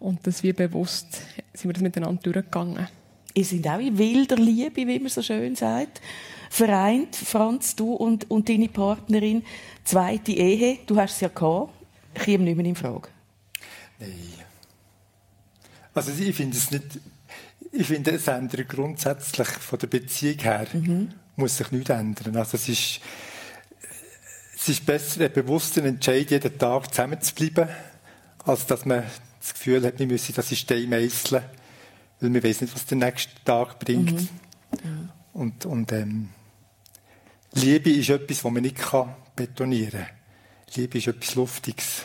Und 0.00 0.26
das 0.26 0.42
wie 0.42 0.52
bewusst 0.52 1.22
sind 1.52 1.68
wir 1.68 1.72
das 1.72 1.82
miteinander 1.82 2.22
durchgegangen. 2.22 2.86
Ihr 3.34 3.44
seid 3.44 3.66
auch 3.68 3.80
in 3.80 3.98
wilder 3.98 4.36
Liebe, 4.36 4.86
wie 4.86 4.98
man 4.98 5.08
so 5.08 5.22
schön 5.22 5.56
sagt. 5.56 6.00
Vereint, 6.50 7.14
Franz, 7.14 7.76
du 7.76 7.92
und, 7.92 8.30
und 8.30 8.48
deine 8.48 8.68
Partnerin, 8.68 9.42
zweite 9.84 10.32
Ehe, 10.32 10.78
du 10.86 10.96
hast 10.96 11.16
es 11.16 11.20
ja 11.20 11.28
gehabt, 11.28 11.72
käme 12.14 12.44
nicht 12.44 12.56
mehr 12.56 12.66
in 12.66 12.74
Frage. 12.74 13.08
Nein. 13.98 14.10
Also 15.92 16.12
ich 16.12 16.34
finde 16.34 16.56
es 16.56 16.70
nicht 16.70 17.00
ich 17.72 17.86
finde, 17.86 18.12
es 18.12 18.26
ändert 18.28 18.68
grundsätzlich 18.68 19.48
von 19.48 19.78
der 19.78 19.86
Beziehung 19.88 20.38
her, 20.38 20.66
mhm. 20.72 21.10
muss 21.36 21.56
sich 21.56 21.70
nichts 21.70 21.90
ändern. 21.90 22.36
Also 22.36 22.56
es 22.56 22.68
ist, 22.68 23.00
es 24.56 24.68
ist 24.68 24.86
besser, 24.86 25.24
ein 25.24 25.32
bewusster 25.32 25.84
Entscheid, 25.84 26.30
jeden 26.30 26.58
Tag 26.58 26.92
zusammen 26.92 27.20
zu 27.20 27.34
bleiben, 27.34 27.68
als 28.44 28.66
dass 28.66 28.84
man 28.84 29.04
das 29.40 29.54
Gefühl 29.54 29.84
hat, 29.84 29.98
wir 29.98 30.06
müssen 30.06 30.34
das 30.34 30.48
System 30.48 30.90
meißeln, 30.90 31.42
weil 32.20 32.34
wir 32.34 32.42
wissen 32.42 32.64
nicht, 32.64 32.74
was 32.74 32.86
der 32.86 32.98
nächste 32.98 33.32
Tag 33.44 33.78
bringt. 33.78 34.12
Mhm. 34.12 34.28
Mhm. 34.82 35.08
Und, 35.32 35.66
und 35.66 35.92
ähm, 35.92 36.30
Liebe 37.52 37.90
ist 37.90 38.10
etwas, 38.10 38.42
das 38.42 38.50
man 38.50 38.62
nicht 38.62 38.76
kann 38.76 39.14
betonieren 39.36 40.00
kann. 40.00 40.16
Liebe 40.74 40.98
ist 40.98 41.06
etwas 41.06 41.34
Luftiges. 41.34 42.02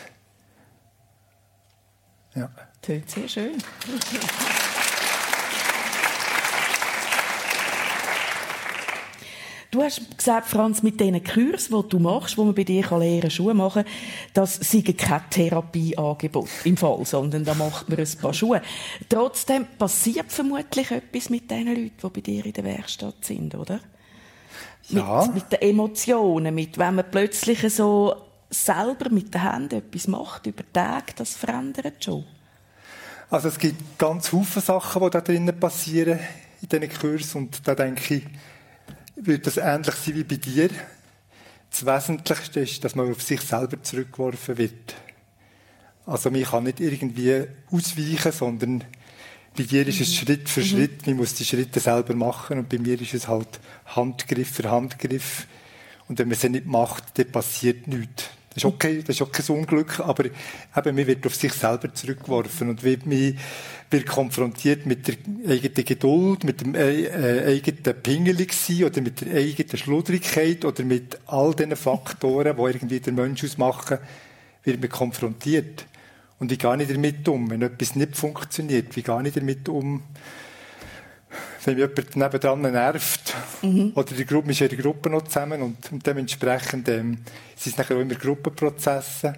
Ja. 2.34 2.50
Tönt 2.80 3.10
sehr 3.10 3.28
schön. 3.28 3.52
Du 9.74 9.82
hast 9.82 10.16
gesagt, 10.16 10.46
Franz, 10.46 10.84
mit 10.84 11.00
diesen 11.00 11.24
Kursen, 11.24 11.82
die 11.82 11.88
du 11.88 11.98
machst, 11.98 12.38
wo 12.38 12.44
man 12.44 12.54
bei 12.54 12.62
dir 12.62 12.88
lernen 12.88 13.22
kann, 13.22 13.30
Schuhe 13.32 13.54
machen, 13.54 13.82
das 14.32 14.54
sei 14.54 14.82
kein 14.82 15.28
Therapieangebot 15.28 16.48
im 16.62 16.76
Fall, 16.76 17.04
sondern 17.04 17.44
da 17.44 17.54
macht 17.54 17.88
man 17.88 17.98
ein 17.98 18.08
paar 18.20 18.32
Schuhe. 18.32 18.62
Trotzdem 19.08 19.66
passiert 19.76 20.30
vermutlich 20.30 20.92
etwas 20.92 21.28
mit 21.28 21.50
den 21.50 21.66
Leuten, 21.66 21.90
die 22.00 22.08
bei 22.08 22.20
dir 22.20 22.46
in 22.46 22.52
der 22.52 22.62
Werkstatt 22.62 23.24
sind, 23.24 23.52
oder? 23.56 23.80
Ja. 24.90 25.24
Mit, 25.26 25.34
mit 25.34 25.52
den 25.52 25.62
Emotionen, 25.70 26.54
mit, 26.54 26.78
wenn 26.78 26.94
man 26.94 27.10
plötzlich 27.10 27.58
so 27.74 28.14
selber 28.50 29.10
mit 29.10 29.34
den 29.34 29.42
Händen 29.42 29.78
etwas 29.78 30.06
macht 30.06 30.46
über 30.46 30.62
Tage, 30.72 31.14
das 31.16 31.34
verändert 31.34 32.04
schon. 32.04 32.22
Also 33.28 33.48
es 33.48 33.58
gibt 33.58 33.98
ganz 33.98 34.28
viele 34.28 34.44
Sachen, 34.44 35.02
die 35.02 35.10
da 35.10 35.20
drinnen 35.20 35.58
passieren 35.58 36.20
in 36.62 36.68
diesen 36.68 36.96
Kursen 36.96 37.38
und 37.38 37.66
da 37.66 37.74
denke 37.74 38.14
ich, 38.14 38.22
wird 39.16 39.46
das 39.46 39.56
ähnlich 39.56 39.94
sein 39.94 40.14
wie 40.14 40.24
bei 40.24 40.36
dir. 40.36 40.70
Das 41.70 41.86
Wesentlichste 41.86 42.60
ist, 42.60 42.84
dass 42.84 42.94
man 42.94 43.10
auf 43.10 43.22
sich 43.22 43.40
selber 43.40 43.82
zurückgeworfen 43.82 44.58
wird. 44.58 44.94
Also 46.06 46.30
man 46.30 46.42
kann 46.42 46.64
nicht 46.64 46.80
irgendwie 46.80 47.46
ausweichen, 47.70 48.32
sondern 48.32 48.84
bei 49.56 49.62
dir 49.62 49.86
ist 49.86 50.00
es 50.00 50.08
mhm. 50.10 50.26
Schritt 50.26 50.48
für 50.48 50.60
mhm. 50.60 50.66
Schritt. 50.66 51.06
Man 51.06 51.16
muss 51.16 51.34
die 51.34 51.44
Schritte 51.44 51.80
selber 51.80 52.14
machen 52.14 52.58
und 52.58 52.68
bei 52.68 52.78
mir 52.78 53.00
ist 53.00 53.14
es 53.14 53.28
halt 53.28 53.60
Handgriff 53.86 54.50
für 54.50 54.70
Handgriff. 54.70 55.46
Und 56.08 56.18
wenn 56.18 56.28
man 56.28 56.36
sie 56.36 56.50
nicht 56.50 56.66
macht, 56.66 57.18
dann 57.18 57.30
passiert 57.32 57.86
nichts. 57.86 58.24
Das 58.54 58.62
ist 58.62 58.66
okay, 58.66 59.02
das 59.04 59.16
ist 59.16 59.22
auch 59.22 59.32
kein 59.32 59.56
Unglück, 59.56 59.98
aber 59.98 60.26
eben, 60.26 60.34
man 60.96 61.06
wird 61.08 61.26
auf 61.26 61.34
sich 61.34 61.52
selber 61.52 61.92
zurückgeworfen 61.92 62.68
und 62.68 62.84
wird, 62.84 63.04
man 63.04 63.36
wird 63.90 64.06
konfrontiert 64.06 64.86
mit 64.86 65.08
der 65.08 65.16
eigenen 65.48 65.84
Geduld, 65.84 66.44
mit 66.44 66.60
dem 66.60 66.76
äh, 66.76 67.02
äh 67.02 67.56
eigenen 67.56 68.00
Pingelig 68.00 68.52
sein 68.52 68.84
oder 68.84 69.00
mit 69.00 69.20
der 69.22 69.34
eigenen 69.34 69.76
Schludrigkeit 69.76 70.64
oder 70.64 70.84
mit 70.84 71.18
all 71.26 71.52
diesen 71.54 71.74
Faktoren, 71.74 72.56
die 72.56 72.62
irgendwie 72.62 73.00
den 73.00 73.16
Mensch 73.16 73.42
ausmachen, 73.42 73.98
wird 74.62 74.80
man 74.80 74.90
konfrontiert. 74.90 75.86
Und 76.38 76.50
wie 76.50 76.58
gehe 76.58 76.82
ich 76.82 76.88
damit 76.88 77.26
um, 77.28 77.50
wenn 77.50 77.62
etwas 77.62 77.96
nicht 77.96 78.16
funktioniert? 78.16 78.94
Wie 78.94 79.02
gehe 79.02 79.22
ich 79.26 79.34
damit 79.34 79.68
um, 79.68 80.02
wenn 81.64 81.76
mich 81.76 81.88
jemand 81.88 82.16
nebendran 82.16 82.60
nervt, 82.60 83.34
mhm. 83.62 83.92
oder 83.94 84.14
die 84.14 84.24
Gruppe, 84.24 84.50
ist 84.50 84.60
ja 84.60 84.68
die 84.68 84.76
Gruppe 84.76 85.10
noch 85.10 85.22
zusammen 85.22 85.62
und, 85.62 85.92
und 85.92 86.06
dementsprechend 86.06 86.88
ähm, 86.88 87.18
sind 87.56 87.72
es 87.72 87.78
nachher 87.78 87.96
auch 87.96 88.00
immer 88.00 88.14
Gruppenprozesse. 88.14 89.34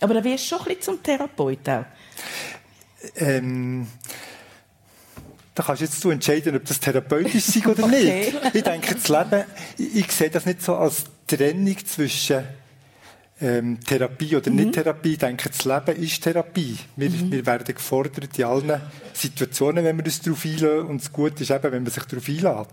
Aber 0.00 0.14
da 0.14 0.24
wirst 0.24 0.44
du 0.44 0.56
schon 0.56 0.58
ein 0.60 0.64
bisschen 0.64 0.82
zum 0.82 1.02
Therapeut 1.02 1.68
auch. 1.68 1.84
Ähm, 3.16 3.86
da 5.54 5.62
kannst 5.62 5.80
du 5.80 5.84
jetzt 5.84 6.04
du 6.04 6.10
entscheiden, 6.10 6.56
ob 6.56 6.64
das 6.64 6.80
therapeutisch 6.80 7.34
ist 7.34 7.66
oder 7.66 7.84
okay. 7.84 8.32
nicht. 8.32 8.54
Ich 8.54 8.62
denke, 8.62 8.94
das 8.94 9.08
Leben, 9.08 9.44
ich, 9.76 9.96
ich, 9.96 10.12
sehe 10.12 10.30
das 10.30 10.46
nicht 10.46 10.62
so 10.62 10.76
als 10.76 11.04
Trennung 11.26 11.76
zwischen 11.84 12.44
ähm, 13.40 13.78
Therapie 13.80 14.36
oder 14.36 14.50
mhm. 14.50 14.56
nicht 14.56 14.72
Therapie. 14.72 15.12
Ich 15.12 15.18
denke, 15.18 15.48
das 15.48 15.64
Leben 15.64 16.02
ist 16.02 16.22
Therapie. 16.22 16.76
Wir, 16.96 17.10
mhm. 17.10 17.32
wir 17.32 17.46
werden 17.46 17.74
gefordert 17.74 18.38
in 18.38 18.44
allen 18.44 18.80
Situationen, 19.12 19.84
wenn 19.84 19.96
wir 19.96 20.04
uns 20.04 20.20
darauf 20.20 20.44
einlassen. 20.44 20.86
Und 20.86 21.00
das 21.00 21.12
Gute 21.12 21.42
ist 21.42 21.50
eben, 21.50 21.72
wenn 21.72 21.82
man 21.82 21.92
sich 21.92 22.04
darauf 22.04 22.28
einlässt. 22.28 22.70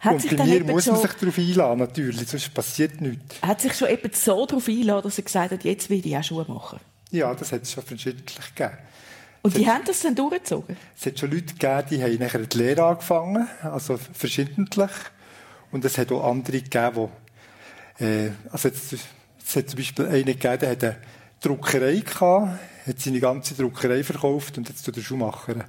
Hat 0.00 0.14
und 0.14 0.36
bei 0.36 0.44
mir 0.44 0.64
muss 0.64 0.86
man 0.86 1.00
sich 1.00 1.12
darauf 1.12 1.38
einlassen, 1.38 1.78
natürlich, 1.78 2.28
sonst 2.28 2.52
passiert 2.52 3.00
nichts. 3.00 3.40
Hat 3.40 3.60
sich 3.60 3.72
schon 3.74 3.88
eben 3.88 4.10
so 4.12 4.46
darauf 4.46 4.68
einlassen, 4.68 5.02
dass 5.04 5.18
er 5.18 5.24
gesagt 5.24 5.52
hat, 5.52 5.64
jetzt 5.64 5.90
will 5.90 6.04
ich 6.04 6.16
auch 6.16 6.24
Schuhe 6.24 6.44
machen? 6.48 6.80
Ja, 7.10 7.32
das 7.34 7.52
hat 7.52 7.62
es 7.62 7.72
schon 7.72 7.84
verschiedentlich 7.84 8.54
gegeben. 8.54 8.78
Und 9.42 9.56
die 9.56 9.66
haben 9.66 9.84
das 9.84 10.00
dann 10.00 10.14
durchgezogen? 10.14 10.76
Es 10.98 11.06
hat 11.06 11.18
schon 11.18 11.30
Leute 11.30 11.54
gegeben, 11.54 11.84
die 11.90 12.02
haben 12.02 12.18
nachher 12.18 12.40
die 12.40 12.58
Lehre 12.58 12.84
angefangen, 12.84 13.48
also 13.62 13.98
verschiedentlich. 14.12 14.90
Und 15.72 15.84
es 15.84 15.98
hat 15.98 16.12
auch 16.12 16.28
andere 16.28 16.60
gegeben, 16.60 17.08
die, 17.98 18.04
äh, 18.04 18.30
also 18.50 18.68
jetzt, 18.68 18.94
es 19.46 19.56
hat 19.56 19.68
zum 19.68 19.78
Beispiel 19.78 20.06
einen 20.06 20.24
gegeben, 20.24 20.58
der 20.60 20.70
hat 20.70 20.84
eine 20.84 20.96
Druckerei 21.40 21.96
gehabt, 21.96 22.58
hat 22.86 23.00
seine 23.00 23.20
ganze 23.20 23.54
Druckerei 23.54 24.04
verkauft 24.04 24.58
und 24.58 24.68
jetzt 24.68 24.84
tut 24.84 24.96
er 24.96 25.02
Schuhmacher 25.02 25.64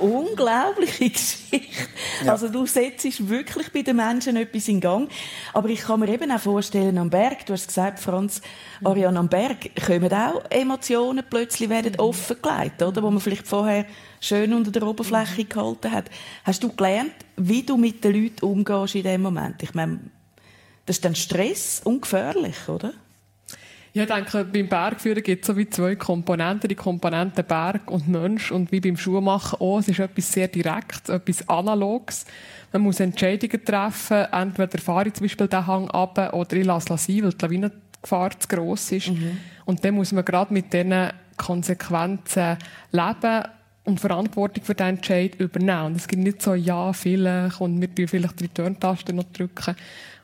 unglaubliche 0.00 1.10
Geschichte. 1.10 1.88
Ja. 2.24 2.32
Also 2.32 2.48
du 2.48 2.66
setzt 2.66 3.28
wirklich 3.28 3.72
bei 3.72 3.82
den 3.82 3.96
Menschen 3.96 4.36
etwas 4.36 4.68
in 4.68 4.80
Gang. 4.80 5.08
Aber 5.52 5.68
ich 5.68 5.80
kann 5.80 6.00
mir 6.00 6.08
eben 6.08 6.30
auch 6.30 6.40
vorstellen, 6.40 6.98
am 6.98 7.10
Berg, 7.10 7.46
du 7.46 7.52
hast 7.52 7.68
gesagt, 7.68 8.00
Franz, 8.00 8.40
Ariane, 8.82 9.18
am 9.18 9.28
Berg 9.28 9.70
kommen 9.86 10.12
auch 10.12 10.42
Emotionen 10.50 11.24
plötzlich 11.28 11.68
werden 11.68 11.92
mhm. 11.92 12.00
offengelegt, 12.00 12.82
oder? 12.82 13.02
Wo 13.02 13.10
man 13.10 13.20
vielleicht 13.20 13.46
vorher 13.46 13.86
schön 14.20 14.52
unter 14.52 14.70
der 14.70 14.82
Oberfläche 14.82 15.44
gehalten 15.44 15.92
hat. 15.92 16.10
Hast 16.44 16.62
du 16.62 16.70
gelernt, 16.70 17.14
wie 17.36 17.62
du 17.62 17.76
mit 17.76 18.02
den 18.04 18.14
Leuten 18.14 18.44
umgehst 18.44 18.94
in 18.94 19.02
dem 19.02 19.22
Moment? 19.22 19.62
Ich 19.62 19.74
meine, 19.74 20.00
das 20.86 20.96
ist 20.96 21.04
dann 21.04 21.14
Stress 21.14 21.80
und 21.84 22.02
gefährlich, 22.02 22.68
oder? 22.68 22.92
Ja, 23.92 24.04
ich 24.04 24.08
denke, 24.08 24.44
beim 24.44 24.68
Bergführen 24.68 25.22
gibt 25.22 25.42
es 25.42 25.48
so 25.48 25.56
wie 25.56 25.68
zwei 25.68 25.96
Komponenten. 25.96 26.68
Die 26.68 26.76
Komponente 26.76 27.42
Berg 27.42 27.90
und 27.90 28.06
Mensch. 28.06 28.52
Und 28.52 28.70
wie 28.70 28.80
beim 28.80 28.96
Schuhmachen 28.96 29.60
auch. 29.60 29.80
Es 29.80 29.88
ist 29.88 29.98
etwas 29.98 30.30
sehr 30.30 30.46
Direktes, 30.46 31.08
etwas 31.08 31.48
Analoges. 31.48 32.24
Man 32.72 32.82
muss 32.82 33.00
Entscheidungen 33.00 33.64
treffen. 33.64 34.26
Entweder 34.30 34.78
fahre 34.78 35.08
ich 35.08 35.14
zum 35.14 35.24
Beispiel 35.24 35.48
den 35.48 35.66
Hang 35.66 35.90
ab 35.90 36.32
oder 36.32 36.56
ich 36.56 36.64
lasse 36.64 36.94
es 36.94 37.06
sein, 37.06 37.24
weil 37.24 37.32
die 37.32 37.44
Lawinengefahr 37.44 38.38
zu 38.38 38.48
gross 38.48 38.92
ist. 38.92 39.08
Mhm. 39.08 39.38
Und 39.64 39.84
dann 39.84 39.94
muss 39.94 40.12
man 40.12 40.24
gerade 40.24 40.54
mit 40.54 40.72
diesen 40.72 41.10
Konsequenzen 41.36 42.58
leben 42.92 43.44
und 43.84 43.98
Verantwortung 43.98 44.62
für 44.62 44.74
den 44.74 44.86
Entscheid 44.86 45.34
übernehmen. 45.40 45.86
Und 45.86 45.96
es 45.96 46.06
gibt 46.06 46.22
nicht 46.22 46.42
so, 46.42 46.54
ja, 46.54 46.92
vielleicht, 46.92 47.60
und 47.60 47.80
wir 47.96 48.08
vielleicht 48.08 48.38
die 48.38 48.44
Return-Taste 48.44 49.12
noch 49.12 49.24
drücken. 49.32 49.74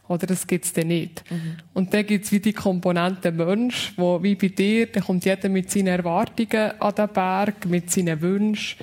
Oder 0.09 0.26
das 0.26 0.46
gibt's 0.46 0.72
dann 0.72 0.88
nicht. 0.88 1.24
Mhm. 1.30 1.57
Und 1.74 1.92
dann 1.92 2.07
gibt's 2.07 2.30
wie 2.32 2.40
die 2.40 2.52
Komponente 2.52 3.32
Mensch, 3.32 3.92
wo, 3.96 4.22
wie 4.22 4.34
bei 4.34 4.48
dir, 4.48 4.86
da 4.86 5.00
kommt 5.00 5.24
jeder 5.24 5.48
mit 5.48 5.70
seinen 5.70 5.88
Erwartungen 5.88 6.80
an 6.80 6.94
den 6.94 7.09
Berg, 7.09 7.66
mit 7.66 7.90
seinen 7.90 8.20
Wünschen, 8.20 8.78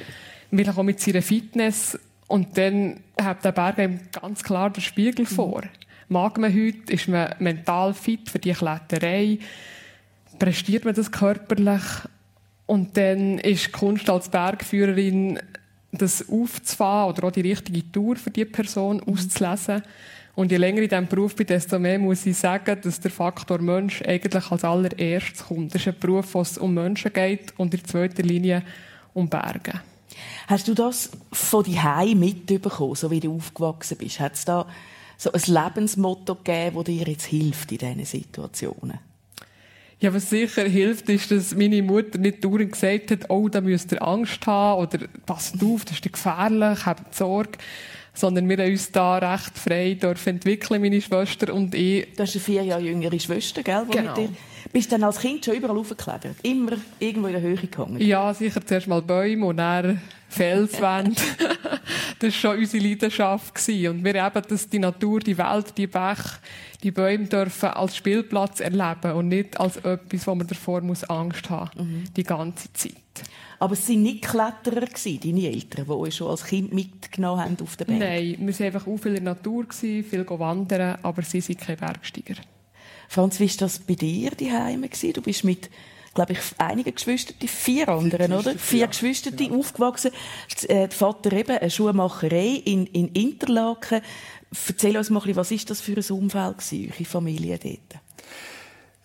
vielleicht 0.50 0.78
auch 0.78 0.84
mit 0.84 1.00
seiner 1.00 1.22
Fitness. 1.22 1.98
Und 2.28 2.58
dann 2.58 3.00
hat 3.22 3.46
der 3.46 3.52
Berg 3.52 3.80
einem 3.80 4.00
ganz 4.12 4.44
klar 4.44 4.70
den 4.70 4.82
Spiegel 4.82 5.26
mhm. 5.26 5.36
vor. 5.36 5.64
Mag 6.10 6.38
man 6.38 6.54
heute, 6.54 6.94
ist 6.94 7.08
man 7.08 7.34
mental 7.40 7.94
fit 7.94 8.30
für 8.30 8.40
die 8.40 8.52
Kletterei, 8.52 9.40
prestiert 10.38 10.84
man 10.84 10.94
das 10.94 11.12
körperlich, 11.12 11.82
und 12.66 12.98
dann 12.98 13.40
ist 13.40 13.72
Kunst 13.72 14.10
als 14.10 14.30
Bergführerin, 14.30 15.40
das 15.92 16.28
aufzufahren 16.28 17.10
oder 17.10 17.28
auch 17.28 17.32
die 17.32 17.42
richtige 17.42 17.92
Tour 17.92 18.16
für 18.16 18.32
die 18.32 18.46
Person 18.46 18.98
mhm. 18.98 19.84
Und 20.36 20.52
je 20.52 20.58
länger 20.58 20.80
ich 20.80 20.84
in 20.86 20.90
diesem 20.90 21.08
Beruf 21.08 21.36
bin, 21.36 21.46
desto 21.46 21.78
mehr 21.78 22.00
muss 22.00 22.26
ich 22.26 22.38
sagen, 22.38 22.80
dass 22.82 23.00
der 23.00 23.12
Faktor 23.12 23.60
Mensch 23.60 24.02
eigentlich 24.02 24.52
als 24.52 24.64
allererstes 24.64 25.46
kommt. 25.46 25.76
Das 25.76 25.82
ist 25.82 25.88
ein 25.88 26.00
Beruf, 26.00 26.34
wo 26.34 26.42
es 26.42 26.58
um 26.58 26.74
Menschen 26.74 27.14
geht 27.14 27.54
und 27.58 27.74
in 27.74 27.86
zweiter 27.86 28.24
Linie 28.24 28.64
um 29.14 29.30
Berge. 29.30 29.82
Hast 30.48 30.68
du 30.68 30.74
das 30.74 31.12
von 31.32 31.64
die 31.64 31.80
Hause 31.80 32.16
mitbekommen, 32.16 32.96
so 32.96 33.12
wie 33.12 33.20
du 33.20 33.36
aufgewachsen 33.36 33.98
bist? 33.98 34.20
Hat 34.20 34.34
es 34.34 34.46
da 34.46 34.68
so 35.18 35.32
ein 35.32 35.42
Lebensmotto 35.46 36.36
gegeben, 36.36 36.76
das 36.76 36.84
dir 36.86 37.08
jetzt 37.08 37.26
hilft 37.26 37.72
in 37.72 37.78
diesen 37.78 38.06
Situationen? 38.06 39.00
Ja, 40.00 40.14
was 40.14 40.30
sicher 40.30 40.68
hilft, 40.68 41.08
ist, 41.10 41.32
dass 41.32 41.56
meine 41.56 41.82
Mutter 41.82 42.18
nicht 42.18 42.44
dauernd 42.44 42.74
gesagt 42.74 43.12
hat, 43.12 43.30
oh, 43.30 43.48
da 43.48 43.62
müsst 43.62 43.92
ihr 43.92 44.02
Angst 44.06 44.46
haben 44.46 44.82
oder 44.82 45.08
passt 45.26 45.64
auf, 45.64 45.86
das 45.86 46.00
ist 46.00 46.12
gefährlich, 46.12 46.86
habt 46.86 47.16
Sorge 47.16 47.58
sondern 48.14 48.48
wir 48.48 48.58
haben 48.58 48.72
uns 48.72 48.92
da 48.92 49.18
recht 49.18 49.58
frei 49.58 49.94
dürfen 49.96 50.30
entwickeln, 50.30 50.82
meine 50.82 51.02
Schwester 51.02 51.54
und 51.54 51.74
ich. 51.74 52.08
Du 52.16 52.24
hast 52.24 52.36
eine 52.36 52.44
vier 52.44 52.64
Jahre 52.64 52.82
jüngere 52.82 53.20
Schwester, 53.20 53.64
gell? 53.64 53.86
Genau. 53.90 54.16
Mit 54.16 54.30
dir 54.30 54.36
bist 54.72 54.92
du 54.92 54.96
dann 54.96 55.04
als 55.04 55.20
Kind 55.20 55.46
schon 55.46 55.56
überall 55.56 55.78
aufgeklettert? 55.78 56.36
Immer 56.44 56.78
irgendwo 57.00 57.28
in 57.28 57.34
der 57.34 57.42
Höhe 57.42 57.56
gegangen? 57.56 58.00
Ja, 58.02 58.34
sicher 58.34 58.66
zuerst 58.66 58.88
mal 58.88 59.02
Bäume 59.02 59.46
und 59.46 59.58
dann 59.58 60.02
Felswände. 60.34 61.22
das 62.20 62.22
war 62.22 62.32
schon 62.32 62.58
unsere 62.60 62.84
Leidenschaft. 62.84 63.56
Gewesen. 63.56 63.90
Und 63.90 64.04
wir 64.04 64.16
eben, 64.16 64.42
dass 64.48 64.70
die 64.70 64.80
Natur, 64.80 65.20
die 65.20 65.38
Welt, 65.38 65.78
die 65.78 65.88
Bäche, 65.88 66.40
die 66.84 66.92
Bäume 66.92 67.26
dürfen 67.26 67.70
als 67.70 67.96
Spielplatz 67.96 68.60
erleben 68.60 69.14
und 69.14 69.30
nicht 69.30 69.60
als 69.60 69.78
etwas, 69.78 70.28
wo 70.28 70.36
man 70.36 70.48
davor 70.48 70.82
muss 70.82 71.04
Angst 71.06 71.50
haben. 71.50 71.70
Mhm. 71.78 72.04
Die 72.16 72.24
ganze 72.24 72.72
Zeit. 72.74 72.94
Aber 73.60 73.74
es 73.74 73.88
waren 73.88 74.04
nicht 74.04 74.24
Kletterer, 74.24 74.88
deine 75.24 75.48
Eltern, 75.48 75.86
die 75.86 75.92
euch 75.92 76.16
schon 76.16 76.30
als 76.30 76.44
Kind 76.44 76.74
mitgenommen 76.74 77.42
haben 77.42 77.58
auf 77.62 77.78
den 77.78 77.88
Berg? 77.88 78.00
Nein, 78.00 78.36
wir 78.40 78.60
waren 78.60 78.66
einfach 78.66 78.88
auch 78.88 78.98
viel 78.98 79.16
in 79.16 79.24
der 79.24 79.36
Natur, 79.36 79.66
viel 79.72 80.26
wandern, 80.28 80.98
aber 81.02 81.22
sie 81.22 81.40
sind 81.40 81.60
keine 81.60 81.78
Bergsteiger. 81.78 82.36
Franz, 83.08 83.40
wie 83.40 83.50
war 83.50 83.58
das 83.60 83.80
bei 83.80 83.94
dir 83.94 84.32
die 84.32 84.52
Heime? 84.52 84.90
Du 84.90 85.22
bist 85.22 85.44
mit 85.44 85.70
glaube 86.14 86.34
ich, 86.34 86.40
einige 86.58 86.92
Geschwister, 86.92 87.34
die 87.42 87.48
vier 87.48 87.90
anderen, 87.90 88.34
oder? 88.34 88.56
Vier 88.56 88.82
ja. 88.82 88.88
Geschwister, 88.88 89.32
die 89.32 89.48
genau. 89.48 89.60
aufgewachsen. 89.60 90.12
Äh, 90.64 90.88
der 90.88 90.92
Vater 90.92 91.32
eben, 91.34 91.58
eine 91.58 91.70
Schuhmacherei 91.70 92.62
in, 92.66 92.86
in 92.88 93.10
Interlaken. 93.10 94.02
Erzähl 94.68 94.98
uns 94.98 95.10
mal 95.10 95.20
ein 95.20 95.24
bisschen, 95.24 95.36
was 95.38 95.52
ist 95.52 95.70
das 95.70 95.82
für 95.82 95.98
ein 95.98 96.18
Umfeld 96.18 96.58
gewesen, 96.60 96.94
eure 96.94 97.06
Familie 97.06 97.58
dort? 97.58 98.02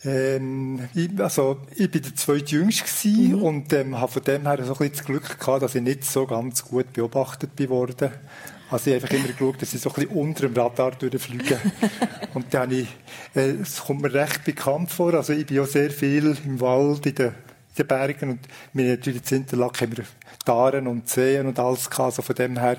Ähm, 0.04 0.88
ich, 0.94 1.10
also, 1.18 1.58
ich 1.74 1.90
bin 1.90 2.02
der 2.02 2.14
zweitjüngste 2.14 3.08
mhm. 3.08 3.42
und 3.42 3.72
ähm, 3.72 3.98
habe 3.98 4.12
von 4.12 4.22
dem 4.22 4.42
her 4.46 4.58
so 4.58 4.72
ein 4.74 4.78
bisschen 4.78 4.92
das 4.92 5.04
Glück 5.04 5.40
gehabt, 5.40 5.62
dass 5.62 5.74
ich 5.74 5.82
nicht 5.82 6.04
so 6.04 6.26
ganz 6.26 6.64
gut 6.64 6.92
beobachtet 6.92 7.56
bin 7.56 7.70
worden. 7.70 8.10
Also 8.70 8.90
ich 8.90 8.96
habe 8.96 9.04
einfach 9.04 9.16
immer 9.16 9.32
geschaut, 9.32 9.62
dass 9.62 9.72
ich 9.72 9.80
so 9.80 9.88
ein 9.90 9.94
bisschen 9.94 10.10
unter 10.10 10.48
dem 10.48 10.54
Radar 10.54 10.90
durchfliege. 10.92 11.58
und 12.34 12.52
dann 12.52 12.70
ich, 12.70 12.88
äh, 13.34 13.50
es 13.62 13.80
kommt 13.80 14.02
mir 14.02 14.12
recht 14.12 14.44
bekannt 14.44 14.90
vor, 14.90 15.14
also 15.14 15.32
ich 15.32 15.46
bin 15.46 15.56
ja 15.56 15.64
sehr 15.64 15.90
viel 15.90 16.36
im 16.44 16.60
Wald, 16.60 17.06
in 17.06 17.14
den, 17.14 17.28
in 17.28 17.34
den 17.78 17.86
Bergen 17.86 18.30
und 18.30 18.40
wir 18.74 18.90
natürlich 18.90 19.30
in 19.32 19.38
Interlaken 19.38 19.90
haben 19.90 19.96
wir 19.96 20.04
Taren 20.44 20.86
und 20.86 21.08
Seen 21.08 21.46
und 21.46 21.58
alles 21.58 21.88
gehabt, 21.88 22.06
also 22.06 22.22
von 22.22 22.34
dem 22.34 22.58
her 22.58 22.76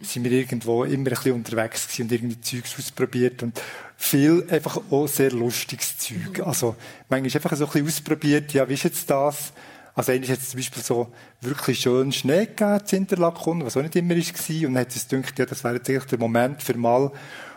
sind 0.00 0.24
wir 0.24 0.32
irgendwo 0.32 0.84
immer 0.84 0.94
ein 0.96 1.04
bisschen 1.04 1.32
unterwegs 1.32 1.86
gewesen 1.86 2.02
und 2.02 2.12
irgendwie 2.12 2.40
Zeugs 2.40 2.76
ausprobiert 2.78 3.42
und 3.42 3.60
viel 3.96 4.46
einfach 4.50 4.80
auch 4.90 5.06
sehr 5.06 5.30
lustiges 5.30 5.98
Zeug. 5.98 6.44
Also 6.44 6.76
manchmal 7.08 7.32
einfach 7.34 7.56
so 7.56 7.66
ein 7.66 7.70
bisschen 7.70 7.86
ausprobiert, 7.86 8.52
ja, 8.52 8.68
wie 8.68 8.74
ist 8.74 8.84
jetzt 8.84 9.08
das? 9.10 9.52
Also 9.96 10.12
eigentlich 10.12 10.30
hat 10.30 10.40
es 10.40 10.50
zum 10.50 10.58
Beispiel 10.58 10.82
so 10.82 11.08
wirklich 11.40 11.80
schön 11.80 12.12
Schnee 12.12 12.44
gegeben 12.44 12.80
in 12.90 12.98
Interlaken, 12.98 13.64
was 13.64 13.78
auch 13.78 13.82
nicht 13.82 13.96
immer 13.96 14.14
war. 14.14 14.68
Und 14.68 14.74
dann 14.74 14.78
hat 14.78 14.94
es 14.94 15.08
gedacht, 15.08 15.38
ja, 15.38 15.46
das 15.46 15.64
wäre 15.64 15.76
jetzt 15.76 15.88
eigentlich 15.88 16.04
der 16.04 16.18
Moment 16.18 16.62
für 16.62 16.76
mal 16.76 17.10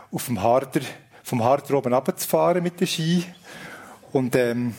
auf 0.09 0.25
dem 0.25 0.41
Harder, 0.41 0.79
vom 1.21 1.43
Harder 1.43 1.77
oben 1.77 1.93
runterzufahren 1.93 2.63
mit 2.63 2.79
den 2.79 2.87
Ski. 2.87 3.25
Und 4.13 4.37
ähm, 4.37 4.73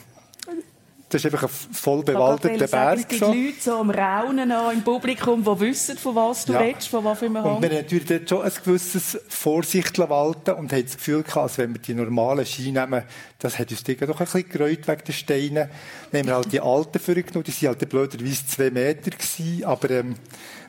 das 1.11 1.25
ist 1.25 1.33
einfach 1.33 1.49
ein 1.49 1.75
voll 1.75 2.05
bewaldeter 2.05 2.69
Berg. 2.69 3.01
Es 3.01 3.09
gibt. 3.09 3.21
Leute 3.21 3.61
so 3.61 3.75
am 3.75 3.91
Raunen 3.91 4.53
im 4.73 4.83
Publikum, 4.83 5.43
die 5.43 5.61
wissen, 5.61 5.99
von 5.99 6.15
was 6.15 6.45
du 6.45 6.53
ja. 6.53 6.61
redest, 6.61 6.87
von 6.87 7.05
was 7.05 7.21
wir 7.21 7.29
haben. 7.29 7.57
Und 7.57 7.63
wir 7.63 7.69
haben 7.69 7.77
natürlich 7.77 8.07
dort 8.07 8.29
schon 8.29 8.43
ein 8.43 8.53
gewisses 8.65 9.19
Vorsicht 9.29 9.99
walten 9.99 10.53
und 10.53 10.73
haben 10.73 10.85
das 10.85 10.97
Gefühl 10.97 11.25
gehabt, 11.25 11.37
als 11.37 11.59
wenn 11.59 11.75
wir 11.75 11.81
die 11.81 11.95
normalen 11.95 12.47
Ski 12.47 12.71
nehmen, 12.71 13.03
das 13.41 13.59
hat 13.59 13.73
uns 13.73 13.83
doch 13.83 13.91
ein 13.93 14.07
bisschen 14.07 14.49
gereut 14.49 14.87
wegen 14.87 15.05
den 15.05 15.13
Steinen. 15.13 15.69
Dann 16.13 16.21
haben 16.21 16.27
wir 16.29 16.35
halt 16.35 16.53
die 16.53 16.61
alten 16.61 16.99
vorgenommen, 17.01 17.45
die 17.45 17.63
waren 17.63 17.77
halt 17.77 17.89
blöderweise 17.89 18.47
zwei 18.47 18.71
Meter 18.71 19.11
gewesen, 19.11 19.65
aber 19.65 19.91
ähm, 19.91 20.15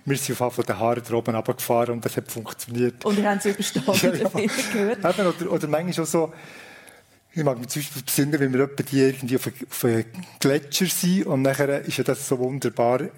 wir 0.06 0.18
sind 0.18 0.42
auf 0.42 0.56
den 0.56 0.80
Haaren 0.80 1.04
oben 1.14 1.36
runtergefahren 1.36 1.94
und 1.94 2.06
das 2.06 2.18
hat 2.18 2.32
funktioniert. 2.32 3.06
Und 3.06 3.16
wir 3.16 3.30
haben 3.30 3.38
es 3.38 3.46
überstanden, 3.46 4.20
ja, 4.34 4.40
ja. 4.42 4.50
gehört. 4.74 5.06
oder, 5.06 5.52
oder 5.52 5.68
manchmal 5.68 6.04
auch 6.04 6.10
so, 6.10 6.34
ich 7.34 7.44
mag 7.44 7.58
mich 7.58 7.70
zum 7.70 7.82
Beispiel 7.82 8.02
besinnen, 8.02 8.40
wenn 8.40 8.54
wir 8.54 8.68
die 8.68 9.00
irgendwie 9.00 9.38
auf 9.38 9.86
einem 9.86 10.06
Gletscher 10.40 10.88
sind 10.88 11.26
und 11.28 11.44
nachher 11.44 11.82
ist 11.82 11.98
ja 11.98 12.04
das 12.04 12.28
so 12.28 12.38
wunderbar. 12.40 13.10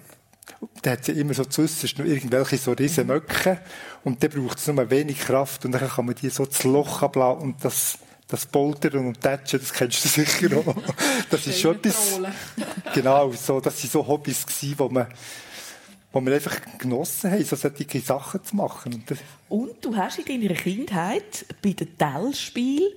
Da 0.82 0.90
hat 0.92 1.00
es 1.00 1.08
ja 1.08 1.14
immer 1.14 1.34
so 1.34 1.44
zuerst 1.44 1.98
noch 1.98 2.04
irgendwelche 2.04 2.58
so 2.58 2.72
riesen 2.72 3.08
Möcke 3.08 3.60
und 4.04 4.22
dann 4.22 4.30
braucht 4.30 4.58
es 4.58 4.66
nur 4.68 4.90
wenig 4.90 5.18
Kraft 5.18 5.64
und 5.64 5.72
dann 5.72 5.88
kann 5.88 6.06
man 6.06 6.14
die 6.14 6.28
so 6.28 6.46
das 6.46 6.62
Loch 6.64 7.02
abladen 7.02 7.42
und 7.42 7.64
das, 7.64 7.98
das 8.28 8.46
Poltern 8.46 9.06
und 9.06 9.20
Tätschen, 9.20 9.58
das 9.58 9.72
kennst 9.72 10.04
du 10.04 10.08
sicher 10.08 10.56
auch. 10.58 10.76
Das 11.30 11.46
ist 11.46 11.60
schon 11.60 11.76
etwas, 11.76 12.20
genau, 12.94 13.32
so, 13.32 13.60
das 13.60 13.80
sind 13.80 13.92
so 13.92 14.06
Hobbys 14.06 14.46
gewesen, 14.46 14.74
wo 14.78 14.88
man, 14.88 15.08
wo 16.12 16.20
wir 16.20 16.34
einfach 16.34 16.60
genossen 16.78 17.32
haben, 17.32 17.44
so 17.44 17.56
solche 17.56 18.00
Sachen 18.00 18.44
zu 18.44 18.54
machen. 18.54 18.94
Und, 18.94 19.18
und 19.48 19.84
du 19.84 19.96
hast 19.96 20.20
in 20.20 20.40
deiner 20.40 20.54
Kindheit 20.54 21.46
bei 21.60 21.72
den 21.72 21.98
Tellspielen 21.98 22.92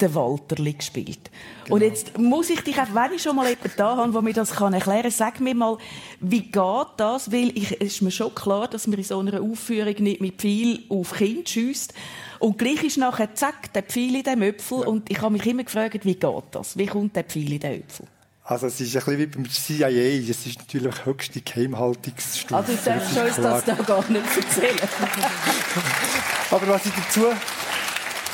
der 0.00 0.14
Walterli 0.14 0.74
gespielt. 0.74 1.30
Genau. 1.64 1.76
Und 1.76 1.82
jetzt 1.82 2.18
muss 2.18 2.50
ich 2.50 2.60
dich, 2.60 2.78
auch 2.78 2.94
wenn 2.94 3.14
ich 3.14 3.22
schon 3.22 3.36
mal 3.36 3.48
jemanden 3.48 3.72
da 3.76 3.96
habe, 3.96 4.12
der 4.12 4.22
mir 4.22 4.34
das 4.34 4.52
kann 4.52 4.74
erklären 4.74 5.02
kann, 5.02 5.10
sag 5.10 5.40
mir 5.40 5.54
mal, 5.54 5.78
wie 6.20 6.42
geht 6.42 6.86
das? 6.98 7.32
Weil 7.32 7.56
ich, 7.56 7.80
es 7.80 7.94
ist 7.94 8.02
mir 8.02 8.10
schon 8.10 8.34
klar, 8.34 8.68
dass 8.68 8.86
man 8.86 8.98
in 8.98 9.04
so 9.04 9.18
einer 9.18 9.40
Aufführung 9.40 9.94
nicht 9.98 10.20
mit 10.20 10.36
Pfeil 10.36 10.80
auf 10.90 11.14
Kind 11.14 11.48
schießt. 11.48 11.94
Und 12.38 12.58
gleich 12.58 12.84
ist 12.84 12.98
nachher, 12.98 13.34
zack, 13.34 13.72
der 13.72 13.82
Pfeil 13.82 14.16
in 14.16 14.22
dem 14.22 14.42
Öpfel. 14.42 14.80
Ja. 14.80 14.86
Und 14.86 15.10
ich 15.10 15.20
habe 15.20 15.32
mich 15.32 15.46
immer 15.46 15.64
gefragt, 15.64 16.04
wie 16.04 16.14
geht 16.14 16.44
das? 16.50 16.76
Wie 16.76 16.86
kommt 16.86 17.16
der 17.16 17.24
Pfeil 17.24 17.52
in 17.52 17.60
den 17.60 17.80
Öpfel? 17.80 18.06
Also 18.48 18.68
es 18.68 18.80
ist 18.80 18.96
ein 18.96 19.02
bisschen 19.02 19.18
wie 19.18 19.26
beim 19.26 19.50
CIA, 19.50 19.88
es 19.88 20.46
ist 20.46 20.58
natürlich 20.58 21.04
höchste 21.04 21.40
Geheimhaltungsstufe. 21.40 22.54
Also 22.54 22.74
du 22.74 22.78
darfst 22.84 23.18
uns 23.18 23.36
das 23.36 23.64
da 23.64 23.74
gar 23.74 24.08
nicht 24.08 24.36
erzählen. 24.36 24.78
Aber 26.52 26.68
was 26.68 26.86
ich 26.86 26.92
dazu 26.92 27.24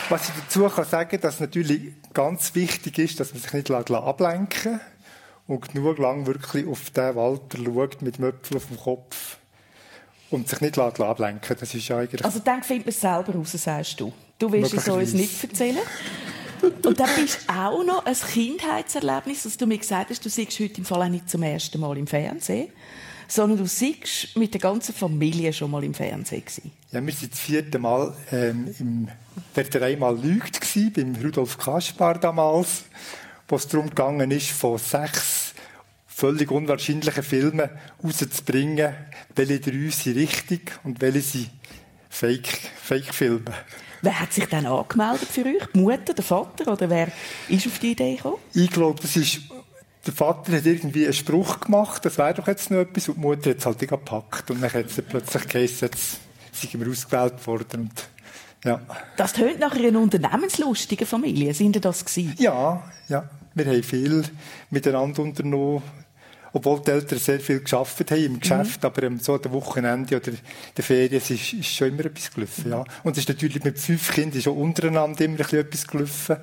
was 0.09 0.29
ich 0.29 0.35
dazu 0.35 0.69
kann 0.69 0.85
sagen, 0.85 1.21
dass 1.21 1.41
natürlich 1.41 1.93
ganz 2.13 2.55
wichtig 2.55 2.99
ist, 2.99 3.21
dass 3.21 3.33
man 3.33 3.43
sich 3.43 3.53
nicht 3.53 3.71
ablenken 3.71 4.73
lässt 4.73 4.85
und 5.47 5.73
genug 5.73 5.99
lang 5.99 6.27
wirklich 6.27 6.67
auf 6.67 6.91
den 6.91 7.15
Walter 7.15 7.59
schaut 7.59 8.03
mit 8.03 8.19
dem 8.19 8.27
Öpfel 8.27 8.57
auf 8.57 8.67
dem 8.67 8.79
Kopf 8.79 9.37
und 10.31 10.49
sich 10.49 10.61
nicht 10.61 10.79
ablenken 10.79 11.57
Das 11.59 11.75
ist 11.75 11.91
eigentlich... 11.91 12.25
Also 12.25 12.39
dann 12.39 12.63
findet 12.63 12.87
man 12.87 12.91
es 12.91 13.01
selber 13.01 13.35
raus, 13.35 13.53
sagst 13.53 14.01
du. 14.01 14.13
Du 14.39 14.51
willst 14.51 14.75
es 14.75 14.89
uns 14.89 15.13
nicht 15.13 15.43
erzählen. 15.43 15.79
Und 16.63 17.01
dann 17.01 17.11
bist 17.17 17.41
auch 17.49 17.85
noch 17.85 18.07
ein 18.07 18.15
Kindheitserlebnis, 18.15 19.43
dass 19.43 19.57
du 19.57 19.67
mir 19.67 19.79
gesagt 19.79 20.11
hast, 20.11 20.25
du 20.25 20.29
siehst 20.29 20.59
heute 20.61 20.79
im 20.79 20.85
Fall 20.85 21.03
auch 21.03 21.09
nicht 21.09 21.29
zum 21.29 21.43
ersten 21.43 21.81
Mal 21.81 21.99
im 21.99 22.07
Fernsehen 22.07 22.69
sondern 23.29 23.59
du 23.59 23.67
siehst 23.67 24.37
mit 24.37 24.55
der 24.55 24.61
ganzen 24.61 24.95
Familie 24.95 25.53
schon 25.53 25.71
mal 25.71 25.85
im 25.85 25.95
Fernsehen 25.95 26.45
gewesen. 26.45 26.71
Ja, 26.91 27.01
wir 27.05 27.13
waren 27.15 27.31
das 27.31 27.41
vierte 27.41 27.79
Mal 27.79 28.15
ähm, 28.31 28.75
im 28.79 29.09
«Wer 29.55 29.83
einmal 29.83 30.19
lügt» 30.19 30.61
gewesen, 30.61 30.93
beim 30.93 31.25
Rudolf 31.25 31.59
Kaspar 31.59 32.19
damals, 32.19 32.85
wo 33.49 33.57
es 33.57 33.67
darum 33.69 33.89
gegangen 33.89 34.31
ist, 34.31 34.51
von 34.51 34.79
sechs 34.79 35.55
völlig 36.07 36.51
unwahrscheinlichen 36.51 37.23
Filmen 37.23 37.71
rauszubringen, 38.03 38.95
welche 39.35 39.61
drei 39.61 39.89
sind 39.91 40.17
richtig 40.17 40.79
und 40.85 41.01
welche 41.01 41.21
sind 41.21 41.51
Fake-Filme. 42.11 43.45
Fake 43.45 43.73
wer 44.03 44.21
hat 44.21 44.33
sich 44.33 44.45
dann 44.47 44.67
angemeldet 44.67 45.29
für 45.29 45.47
euch? 45.47 45.67
Die 45.75 45.79
Mutter, 45.79 46.13
der 46.13 46.25
Vater 46.25 46.71
oder 46.71 46.91
wer 46.91 47.09
ist 47.49 47.67
auf 47.67 47.79
die 47.79 47.93
Idee 47.93 48.17
gekommen? 48.17 48.37
Ich 48.53 48.71
glaube, 48.71 49.01
das 49.01 49.17
ist 49.17 49.41
der 50.07 50.13
Vater 50.13 50.53
hat 50.57 50.67
irgendwie 50.67 51.05
einen 51.05 51.13
Spruch 51.13 51.61
gemacht, 51.61 52.05
das 52.05 52.19
wäre 52.19 52.35
doch 52.35 52.49
jetzt 52.49 52.71
noch 52.71 52.79
etwas, 52.79 53.09
und 53.09 53.17
die 53.17 53.21
Mutter 53.21 53.51
hat 53.51 53.59
es 53.59 53.67
halt 53.67 53.79
gepackt. 53.79 54.51
Und 54.51 54.61
dann 54.61 54.73
hat 54.73 54.87
es 54.87 55.01
plötzlich 55.03 55.49
geheißen, 55.49 55.89
jetzt 55.89 56.19
sind 56.53 56.81
wir 56.81 56.91
ausgewählt 56.91 57.47
worden. 57.47 57.83
Und, 57.83 58.09
ja. 58.65 58.81
Das 59.17 59.33
tönt 59.33 59.61
nach 59.61 59.75
einer 59.75 60.01
unternehmenslustigen 60.01 61.07
Familie. 61.07 61.55
Sind 61.55 61.77
ihr 61.77 61.81
das 61.81 62.05
gewesen? 62.05 62.35
Ja, 62.39 62.83
ja. 63.09 63.29
Wir 63.55 63.67
haben 63.67 63.83
viel 63.83 64.25
miteinander 64.71 65.23
unternommen. 65.23 65.83
Obwohl 66.55 66.81
die 66.81 66.91
Eltern 66.91 67.19
sehr 67.19 67.41
viel 67.41 67.61
geschafft 67.61 68.11
haben 68.11 68.25
im 68.25 68.41
Geschäft, 68.41 68.83
mhm. 68.83 68.87
aber 68.87 69.11
so 69.21 69.35
an 69.35 69.53
Wochenende 69.53 70.17
oder 70.17 70.33
der 70.77 70.85
Ferien 70.85 71.15
ist, 71.15 71.31
ist 71.31 71.65
schon 71.65 71.89
immer 71.89 72.05
etwas 72.05 72.31
gelaufen. 72.31 72.71
Ja. 72.71 72.85
Und 73.03 73.13
es 73.13 73.19
ist 73.19 73.29
natürlich 73.31 73.65
mit 73.65 73.79
fünf 73.79 74.13
Kindern 74.13 74.43
schon 74.43 74.59
untereinander 74.59 75.25
immer 75.25 75.41
etwas 75.41 75.87
gelaufen. 75.87 76.37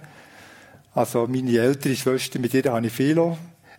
Also 0.99 1.27
meine 1.27 1.57
ältere 1.57 1.95
Schwester, 1.95 2.39
mit 2.39 2.53
ihr 2.53 2.65
habe 2.65 2.85
ich 2.85 2.91
viel 2.91 3.17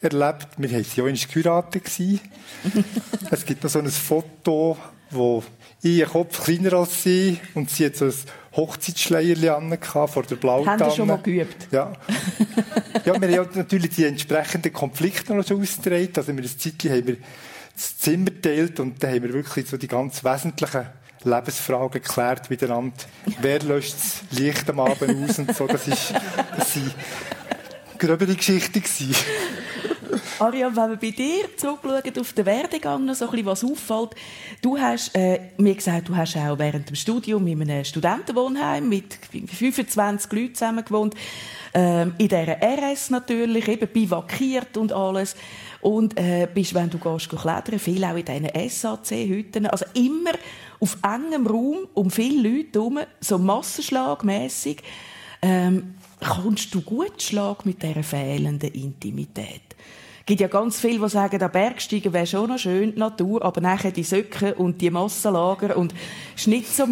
erlebt. 0.00 0.48
Wir 0.56 0.72
waren 0.72 0.86
ja 0.96 1.04
einmal 1.04 1.14
geheiratet. 1.14 1.84
es 3.30 3.44
gibt 3.44 3.62
noch 3.62 3.68
so 3.68 3.78
ein 3.78 3.90
Foto, 3.90 4.78
wo 5.10 5.44
ich 5.82 6.02
einen 6.02 6.10
Kopf 6.10 6.42
kleiner 6.42 6.72
als 6.72 7.02
sie 7.02 7.38
und 7.52 7.68
sie 7.68 7.84
hat 7.84 7.96
so 7.96 8.06
ein 8.06 8.14
Hochzeitsschleierchen 8.56 9.78
vor 9.82 10.22
der 10.22 10.36
Blautanne. 10.36 10.82
Haben 10.82 10.90
Sie 10.90 10.96
schon 10.96 11.08
mal 11.08 11.18
geübt? 11.18 11.68
Ja. 11.70 11.92
ja, 13.04 13.20
wir 13.20 13.38
haben 13.38 13.50
natürlich 13.52 13.90
die 13.90 14.06
entsprechenden 14.06 14.72
Konflikte 14.72 15.34
noch 15.34 15.46
schon 15.46 15.60
ausgetragen. 15.60 16.08
Also 16.16 16.34
wir 16.34 16.44
Zeitchen 16.44 16.90
haben 16.90 17.06
wir 17.06 17.16
das 17.74 17.98
Zimmer 17.98 18.30
geteilt 18.30 18.80
und 18.80 19.02
da 19.02 19.08
haben 19.08 19.24
wir 19.24 19.34
wirklich 19.34 19.68
so 19.68 19.76
die 19.76 19.88
ganz 19.88 20.24
wesentlichen 20.24 20.86
Lebensfragen 21.24 22.02
geklärt 22.02 22.48
miteinander. 22.50 22.96
Wer 23.40 23.62
löscht 23.62 23.94
das 23.94 24.38
Licht 24.38 24.68
am 24.70 24.80
Abend 24.80 25.30
aus 25.30 25.38
und 25.38 25.54
so. 25.54 25.66
Das 25.66 25.86
ist, 25.86 26.14
das 26.56 26.72
sind 26.72 26.94
gröbere 27.98 28.34
Geschichten 28.34 28.80
gewesen. 28.80 29.14
Ariane, 30.38 30.74
wenn 30.74 30.90
wir 30.90 30.96
bei 30.96 31.10
dir 31.10 31.56
zurückschauen 31.56 32.18
auf 32.18 32.32
den 32.32 32.46
Werdegang, 32.46 33.04
noch 33.04 33.14
so 33.14 33.26
ein 33.26 33.30
bisschen 33.30 33.46
was 33.46 33.64
auffällt. 33.64 34.14
Du 34.62 34.78
hast 34.78 35.14
äh, 35.14 35.40
mir 35.58 35.74
gesagt, 35.74 36.08
du 36.08 36.16
hast 36.16 36.36
auch 36.36 36.58
während 36.58 36.88
dem 36.88 36.96
Studium 36.96 37.46
in 37.46 37.62
einem 37.62 37.84
Studentenwohnheim 37.84 38.88
mit 38.88 39.18
25 39.30 40.32
Leuten 40.32 40.54
zusammen 40.54 40.84
gewohnt. 40.84 41.14
Ähm, 41.74 42.14
in 42.18 42.28
dieser 42.28 42.56
RS 42.60 43.10
natürlich, 43.10 43.68
eben 43.68 43.86
bivakiert 43.86 44.76
und 44.76 44.92
alles. 44.92 45.36
Und 45.80 46.18
äh, 46.18 46.48
bist, 46.52 46.74
wenn 46.74 46.90
du 46.90 46.98
gehst, 46.98 47.28
klettern, 47.28 47.78
viel 47.78 48.04
auch 48.04 48.16
in 48.16 48.24
diesen 48.24 48.70
SAC-Hütten. 48.70 49.66
Also 49.66 49.84
immer 49.94 50.32
auf 50.80 50.98
engem 51.02 51.46
Raum, 51.46 51.86
um 51.94 52.10
viele 52.10 52.48
Leute 52.48 52.78
herum, 52.78 52.98
so 53.20 53.38
massenschlagmässig. 53.38 54.82
Ähm, 55.42 55.94
kommst 56.20 56.74
du 56.74 56.82
gut 56.82 57.22
Schlag 57.22 57.64
mit 57.64 57.82
dieser 57.82 58.02
fehlenden 58.02 58.72
Intimität? 58.72 59.62
Es 60.20 60.26
gibt 60.26 60.40
ja 60.40 60.48
ganz 60.48 60.78
viele, 60.78 61.00
die 61.00 61.08
sagen, 61.08 61.38
der 61.38 61.48
Bergsteigen 61.48 62.12
wäre 62.12 62.26
schon 62.26 62.50
noch 62.50 62.58
schön, 62.58 62.92
die 62.92 62.98
Natur, 62.98 63.42
aber 63.44 63.60
nachher 63.60 63.90
die 63.90 64.04
Söcke 64.04 64.54
und 64.54 64.80
die 64.80 64.90
Massenlager 64.90 65.76
und 65.76 65.94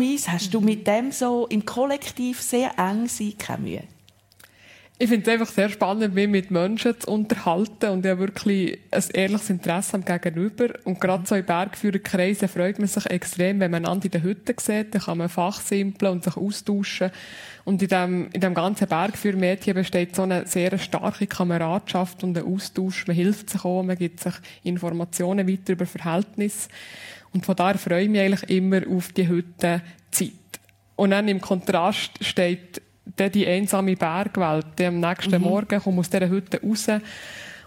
ist. 0.00 0.28
Hast 0.28 0.52
du 0.52 0.60
mit 0.60 0.86
dem 0.86 1.12
so 1.12 1.46
im 1.46 1.64
Kollektiv 1.64 2.42
sehr 2.42 2.76
eng 2.78 3.06
sein 3.06 3.34
keine 3.38 3.62
Mühe? 3.62 3.97
Ich 5.00 5.08
finde 5.08 5.30
es 5.30 5.32
einfach 5.32 5.54
sehr 5.54 5.68
spannend, 5.68 6.12
mich 6.16 6.26
mit 6.26 6.50
Menschen 6.50 6.98
zu 6.98 7.08
unterhalten 7.08 7.90
und 7.90 8.04
ja 8.04 8.18
wirklich 8.18 8.80
ein 8.90 9.04
ehrliches 9.14 9.48
Interesse 9.48 9.94
am 9.94 10.04
Gegenüber. 10.04 10.70
Und 10.82 11.00
gerade 11.00 11.24
so 11.24 11.36
in 11.36 11.44
Bergführerkreisen 11.44 12.48
freut 12.48 12.80
man 12.80 12.88
sich 12.88 13.06
extrem, 13.06 13.60
wenn 13.60 13.70
man 13.70 13.84
einander 13.84 14.06
in 14.06 14.10
den 14.10 14.24
Hütten 14.24 14.56
sieht, 14.58 14.92
dann 14.92 15.02
kann 15.02 15.18
man 15.18 15.28
fachsimpeln 15.28 16.10
und 16.10 16.24
sich 16.24 16.36
austauschen. 16.36 17.12
Und 17.64 17.80
in 17.80 17.88
dem, 17.88 18.28
in 18.32 18.40
dem 18.40 18.54
ganzen 18.54 18.88
Bergführermädchen 18.88 19.74
besteht 19.74 20.16
so 20.16 20.22
eine 20.22 20.48
sehr 20.48 20.76
starke 20.78 21.28
Kameradschaft 21.28 22.24
und 22.24 22.36
ein 22.36 22.44
Austausch. 22.44 23.06
Man 23.06 23.14
hilft 23.14 23.50
sich 23.50 23.64
auch, 23.64 23.84
man 23.84 23.96
gibt 23.96 24.18
sich 24.18 24.34
Informationen 24.64 25.46
weiter 25.46 25.74
über 25.74 25.86
Verhältnisse. 25.86 26.70
Und 27.32 27.46
von 27.46 27.54
daher 27.54 27.78
freue 27.78 28.02
ich 28.02 28.10
mich 28.10 28.20
eigentlich 28.20 28.50
immer 28.50 28.80
auf 28.88 29.12
die 29.12 29.28
Hüttenzeit. 29.28 30.32
Und 30.96 31.10
dann 31.10 31.28
im 31.28 31.40
Kontrast 31.40 32.24
steht 32.24 32.82
dann 33.16 33.32
die 33.32 33.46
einsame 33.46 33.96
Bergwelt. 33.96 34.66
Dann 34.76 35.02
am 35.02 35.10
nächsten 35.10 35.38
mhm. 35.38 35.48
Morgen 35.48 35.80
kommt 35.80 35.98
aus 35.98 36.10
dieser 36.10 36.28
Hütte 36.28 36.60
raus 36.62 36.86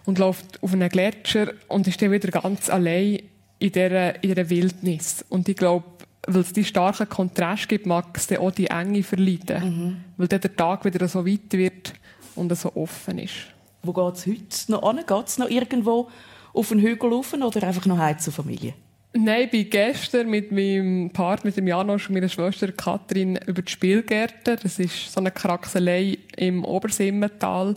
und 0.05 0.19
läuft 0.19 0.61
auf 0.61 0.73
einen 0.73 0.89
Gletscher 0.89 1.53
und 1.67 1.87
ist 1.87 2.01
dann 2.01 2.11
wieder 2.11 2.29
ganz 2.29 2.69
allein 2.69 3.19
in 3.59 3.71
dieser, 3.71 4.15
in 4.23 4.33
dieser 4.33 4.49
Wildnis. 4.49 5.25
Und 5.29 5.47
ich 5.47 5.55
glaube, 5.55 5.85
weil 6.27 6.41
es 6.41 6.53
die 6.53 6.63
starken 6.63 7.09
Kontrast 7.09 7.67
gibt, 7.69 7.85
mag 7.85 8.05
es 8.15 8.27
dann 8.27 8.39
auch 8.39 8.51
die 8.51 8.67
Enge 8.67 9.03
verleiden. 9.03 9.63
Mhm. 9.63 9.97
Weil 10.17 10.27
dann 10.27 10.41
der 10.41 10.55
Tag 10.55 10.85
wieder 10.85 11.07
so 11.07 11.25
weit 11.25 11.51
wird 11.53 11.93
und 12.35 12.55
so 12.55 12.75
offen 12.75 13.17
ist. 13.19 13.47
Wo 13.83 13.93
geht 13.93 14.15
es 14.15 14.27
heute 14.27 14.71
noch 14.71 14.83
an? 14.83 14.97
Geht 14.97 15.27
es 15.27 15.37
noch 15.37 15.49
irgendwo 15.49 16.09
auf 16.53 16.71
einen 16.71 16.81
Hügel 16.81 17.11
rauf 17.11 17.33
oder 17.33 17.67
einfach 17.67 17.85
noch 17.85 17.97
heim 17.97 18.19
zur 18.19 18.33
Familie? 18.33 18.73
Nein, 19.13 19.43
ich 19.43 19.51
bin 19.51 19.69
gestern 19.69 20.29
mit 20.29 20.51
meinem 20.51 21.09
Partner, 21.09 21.47
mit 21.47 21.57
dem 21.57 21.67
Janosch 21.67 22.07
und 22.07 22.13
meiner 22.13 22.29
Schwester 22.29 22.71
Kathrin 22.71 23.37
über 23.45 23.61
die 23.61 23.71
Spielgärten. 23.71 24.57
Das 24.61 24.79
ist 24.79 25.11
so 25.11 25.19
eine 25.19 25.31
Kraxelei 25.31 26.17
im 26.37 26.63
Obersimmental. 26.63 27.75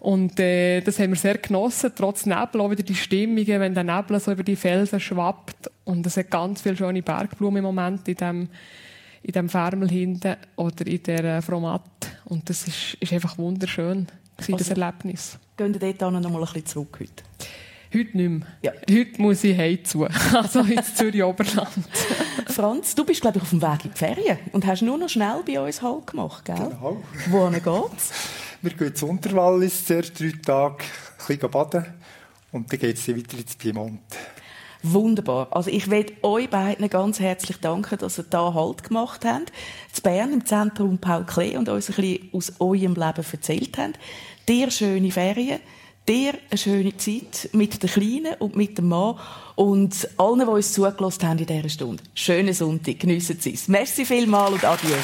Und 0.00 0.38
äh, 0.40 0.80
das 0.80 0.98
haben 0.98 1.10
wir 1.10 1.16
sehr 1.16 1.38
genossen, 1.38 1.92
trotz 1.94 2.26
Nebel, 2.26 2.60
auch 2.60 2.70
wieder 2.70 2.82
die 2.82 2.94
Stimmungen, 2.94 3.60
wenn 3.60 3.74
der 3.74 3.84
Nebel 3.84 4.18
so 4.20 4.32
über 4.32 4.42
die 4.42 4.56
Felsen 4.56 5.00
schwappt. 5.00 5.70
Und 5.84 6.06
es 6.06 6.16
hat 6.16 6.30
ganz 6.30 6.62
viele 6.62 6.76
schöne 6.76 7.02
Bergblumen 7.02 7.58
im 7.58 7.64
Moment 7.64 8.08
in 8.08 8.14
dem, 8.16 8.48
in 9.22 9.32
dem 9.32 9.48
Fermel 9.48 9.90
hinten 9.90 10.36
oder 10.56 10.86
in 10.86 11.02
der 11.02 11.24
äh, 11.24 11.42
Fromat. 11.42 11.82
Und 12.24 12.48
das 12.48 12.66
ist, 12.66 12.94
ist 13.00 13.12
einfach 13.12 13.36
wunderschön, 13.36 14.06
also, 14.36 14.56
das 14.56 14.70
Erlebnis. 14.70 15.38
Gehen 15.56 15.78
wir 15.78 15.92
dort 15.92 16.12
noch 16.12 16.30
mal 16.30 16.38
ein 16.38 16.44
bisschen 16.44 16.66
zurück 16.66 16.98
heute? 17.00 17.22
Heute 17.94 18.16
nicht 18.16 18.28
mehr. 18.28 18.40
Ja. 18.62 18.72
Heute 18.90 19.22
muss 19.22 19.44
ich 19.44 19.56
heim 19.56 19.84
zu. 19.84 20.06
Also 20.34 20.60
ins 20.60 20.94
Zürich-Oberland. 20.96 21.68
Franz, 22.46 22.94
du 22.94 23.04
bist, 23.04 23.20
glaube 23.20 23.38
ich, 23.38 23.42
auf 23.42 23.50
dem 23.50 23.62
Weg 23.62 23.84
in 23.84 23.90
die 23.92 23.98
Ferien 23.98 24.38
und 24.52 24.66
hast 24.66 24.82
nur 24.82 24.98
noch 24.98 25.08
schnell 25.08 25.42
bei 25.46 25.60
uns 25.60 25.80
Halt 25.80 26.08
gemacht, 26.08 26.44
gell? 26.44 26.56
Genau. 26.56 27.02
Wohin 27.28 27.62
geht's? 27.62 28.12
Wir 28.62 28.72
gehen 28.72 28.94
zu 28.94 29.06
Unterwallis, 29.06 29.84
zuerst 29.84 30.18
drei 30.18 30.32
Tage 30.44 30.84
ein 30.84 31.26
bisschen 31.26 31.50
baden 31.50 31.84
und 32.50 32.72
dann 32.72 32.80
geht 32.80 32.96
es 32.96 33.08
weiter 33.08 33.38
ins 33.38 33.54
Piemont. 33.56 34.00
Wunderbar. 34.82 35.48
Also 35.50 35.70
ich 35.70 35.90
will 35.90 36.06
euch 36.22 36.50
beiden 36.50 36.90
ganz 36.90 37.20
herzlich 37.20 37.58
danken, 37.58 37.98
dass 37.98 38.18
ihr 38.18 38.24
da 38.28 38.54
Halt 38.54 38.84
gemacht 38.84 39.24
habt. 39.24 39.52
Zu 39.92 40.02
Bern 40.02 40.32
im 40.32 40.44
Zentrum 40.44 40.98
Paul 40.98 41.24
Klee 41.24 41.56
und 41.56 41.68
uns 41.68 41.88
ein 41.88 41.94
bisschen 41.94 42.28
aus 42.32 42.52
eurem 42.58 42.94
Leben 42.94 43.24
erzählt 43.32 43.78
habt. 43.78 43.98
Dir 44.48 44.70
schöne 44.70 45.10
Ferien 45.10 45.60
dir 46.08 46.34
eine 46.50 46.58
schöne 46.58 46.96
Zeit 46.96 47.50
mit 47.52 47.82
den 47.82 47.90
Kleinen 47.90 48.34
und 48.38 48.56
mit 48.56 48.78
dem 48.78 48.88
Mann 48.88 49.18
und 49.54 50.08
allen, 50.16 50.40
die 50.40 50.46
uns 50.46 50.72
zugelassen 50.72 51.28
haben 51.28 51.38
in 51.38 51.46
dieser 51.46 51.68
Stunde. 51.68 52.02
Schönen 52.14 52.54
Sonntag, 52.54 53.00
geniessen 53.00 53.38
Sie 53.40 53.54
es. 53.54 53.68
Merci 53.68 54.04
vielmals 54.04 54.52
und 54.52 54.64
adieu. 54.64 54.96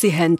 Sie 0.00 0.16
haben 0.16 0.38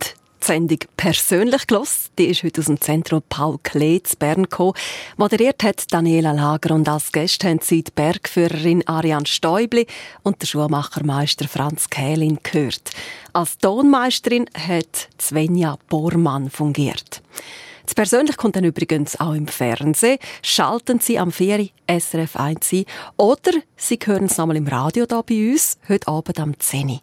Sendung 0.49 0.79
persönlich 0.97 1.67
gelost. 1.67 2.11
Die 2.19 2.25
ist 2.25 2.43
heute 2.43 2.63
aus 2.63 2.69
dem 2.69 2.81
Zentrum 2.81 3.23
Paul 3.29 3.59
Klee 3.63 4.03
zu 4.03 4.17
Bern 4.17 4.45
gekommen. 4.45 4.73
Moderiert 5.19 5.63
hat 5.63 5.93
Daniela 5.93 6.33
Lager 6.33 6.75
und 6.75 6.89
als 6.89 7.13
Gäste 7.13 7.51
haben 7.51 7.61
sie 7.61 7.85
die 7.85 7.91
Bergführerin 7.91 8.83
Ariane 8.89 9.27
Stäubli 9.27 9.87
und 10.23 10.41
der 10.41 10.47
Schuhmachermeister 10.47 11.47
Franz 11.49 11.91
Kählin 11.91 12.39
gehört. 12.43 12.93
Als 13.35 13.59
Tonmeisterin 13.59 14.47
hat 14.57 15.11
Svenja 15.21 15.77
Bormann 15.91 16.49
fungiert. 16.49 17.21
Das 17.85 17.95
persönlich 17.95 18.39
kommt 18.39 18.57
dann 18.57 18.65
übrigens 18.65 19.21
auch 19.21 19.35
im 19.35 19.49
Fernsehen. 19.49 20.17
Schalten 20.41 20.99
Sie 21.01 21.19
am 21.19 21.31
4 21.31 21.69
SRF 21.87 22.37
1 22.37 22.73
ein 22.73 22.85
oder 23.19 23.53
Sie 23.77 23.99
hören 24.03 24.25
es 24.25 24.39
nochmal 24.39 24.57
im 24.57 24.67
Radio 24.67 25.05
da 25.05 25.21
bei 25.21 25.51
uns, 25.51 25.77
heute 25.91 26.09
Abend 26.09 26.41
am 26.41 26.59
10 26.59 26.89
Uhr. 26.89 27.01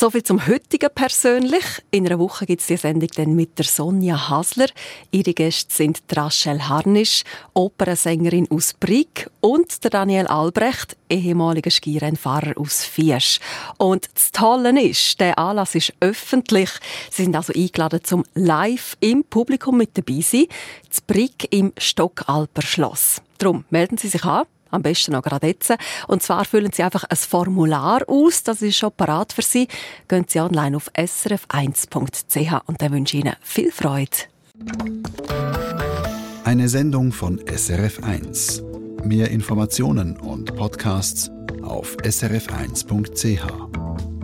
So 0.00 0.10
viel 0.10 0.22
zum 0.22 0.46
heutigen 0.46 0.90
persönlich. 0.94 1.64
In 1.90 2.06
einer 2.06 2.20
Woche 2.20 2.46
gibt 2.46 2.60
es 2.60 2.68
die 2.68 2.76
Sendung 2.76 3.08
dann 3.16 3.34
mit 3.34 3.58
der 3.58 3.64
Sonja 3.64 4.28
Hasler. 4.28 4.68
Ihre 5.10 5.34
Gäste 5.34 5.74
sind 5.74 5.98
Rachel 6.14 6.68
Harnisch, 6.68 7.24
Opernsängerin 7.52 8.48
aus 8.48 8.74
Brig 8.74 9.28
und 9.40 9.82
der 9.82 9.90
Daniel 9.90 10.28
Albrecht, 10.28 10.96
ehemaliger 11.10 11.72
Skirennfahrer 11.72 12.52
aus 12.56 12.84
Fiesch. 12.84 13.40
Und 13.76 14.08
das 14.14 14.30
Tolle 14.30 14.80
ist, 14.80 15.18
der 15.18 15.36
Anlass 15.36 15.74
ist 15.74 15.92
öffentlich. 15.98 16.70
Sie 17.10 17.24
sind 17.24 17.34
also 17.34 17.52
eingeladen 17.52 18.04
zum 18.04 18.24
live 18.34 18.96
im 19.00 19.24
Publikum 19.24 19.78
mit 19.78 19.98
dabei 19.98 20.20
sein. 20.20 20.46
Das 20.88 21.00
Brig 21.00 21.48
im 21.50 21.72
Stockalper 21.76 22.62
Schloss. 22.62 23.20
Darum 23.38 23.64
melden 23.68 23.98
Sie 23.98 24.06
sich 24.06 24.22
an 24.24 24.44
am 24.70 24.82
besten 24.82 25.12
noch 25.12 25.22
gerade 25.22 25.48
jetzt. 25.48 25.72
Und 26.06 26.22
zwar 26.22 26.44
füllen 26.44 26.72
Sie 26.72 26.82
einfach 26.82 27.04
ein 27.04 27.16
Formular 27.16 28.02
aus, 28.06 28.42
das 28.42 28.62
ist 28.62 28.76
schon 28.76 28.92
parat 28.92 29.32
für 29.32 29.42
Sie. 29.42 29.68
Gehen 30.08 30.26
Sie 30.28 30.40
online 30.40 30.76
auf 30.76 30.90
srf1.ch 30.94 32.60
und 32.66 32.82
dann 32.82 32.92
wünsche 32.92 33.16
ich 33.16 33.24
Ihnen 33.24 33.36
viel 33.40 33.72
Freude. 33.72 34.10
Eine 36.44 36.68
Sendung 36.68 37.12
von 37.12 37.40
SRF1. 37.40 39.04
Mehr 39.04 39.30
Informationen 39.30 40.16
und 40.16 40.56
Podcasts 40.56 41.30
auf 41.62 41.96
srf1.ch. 41.98 44.17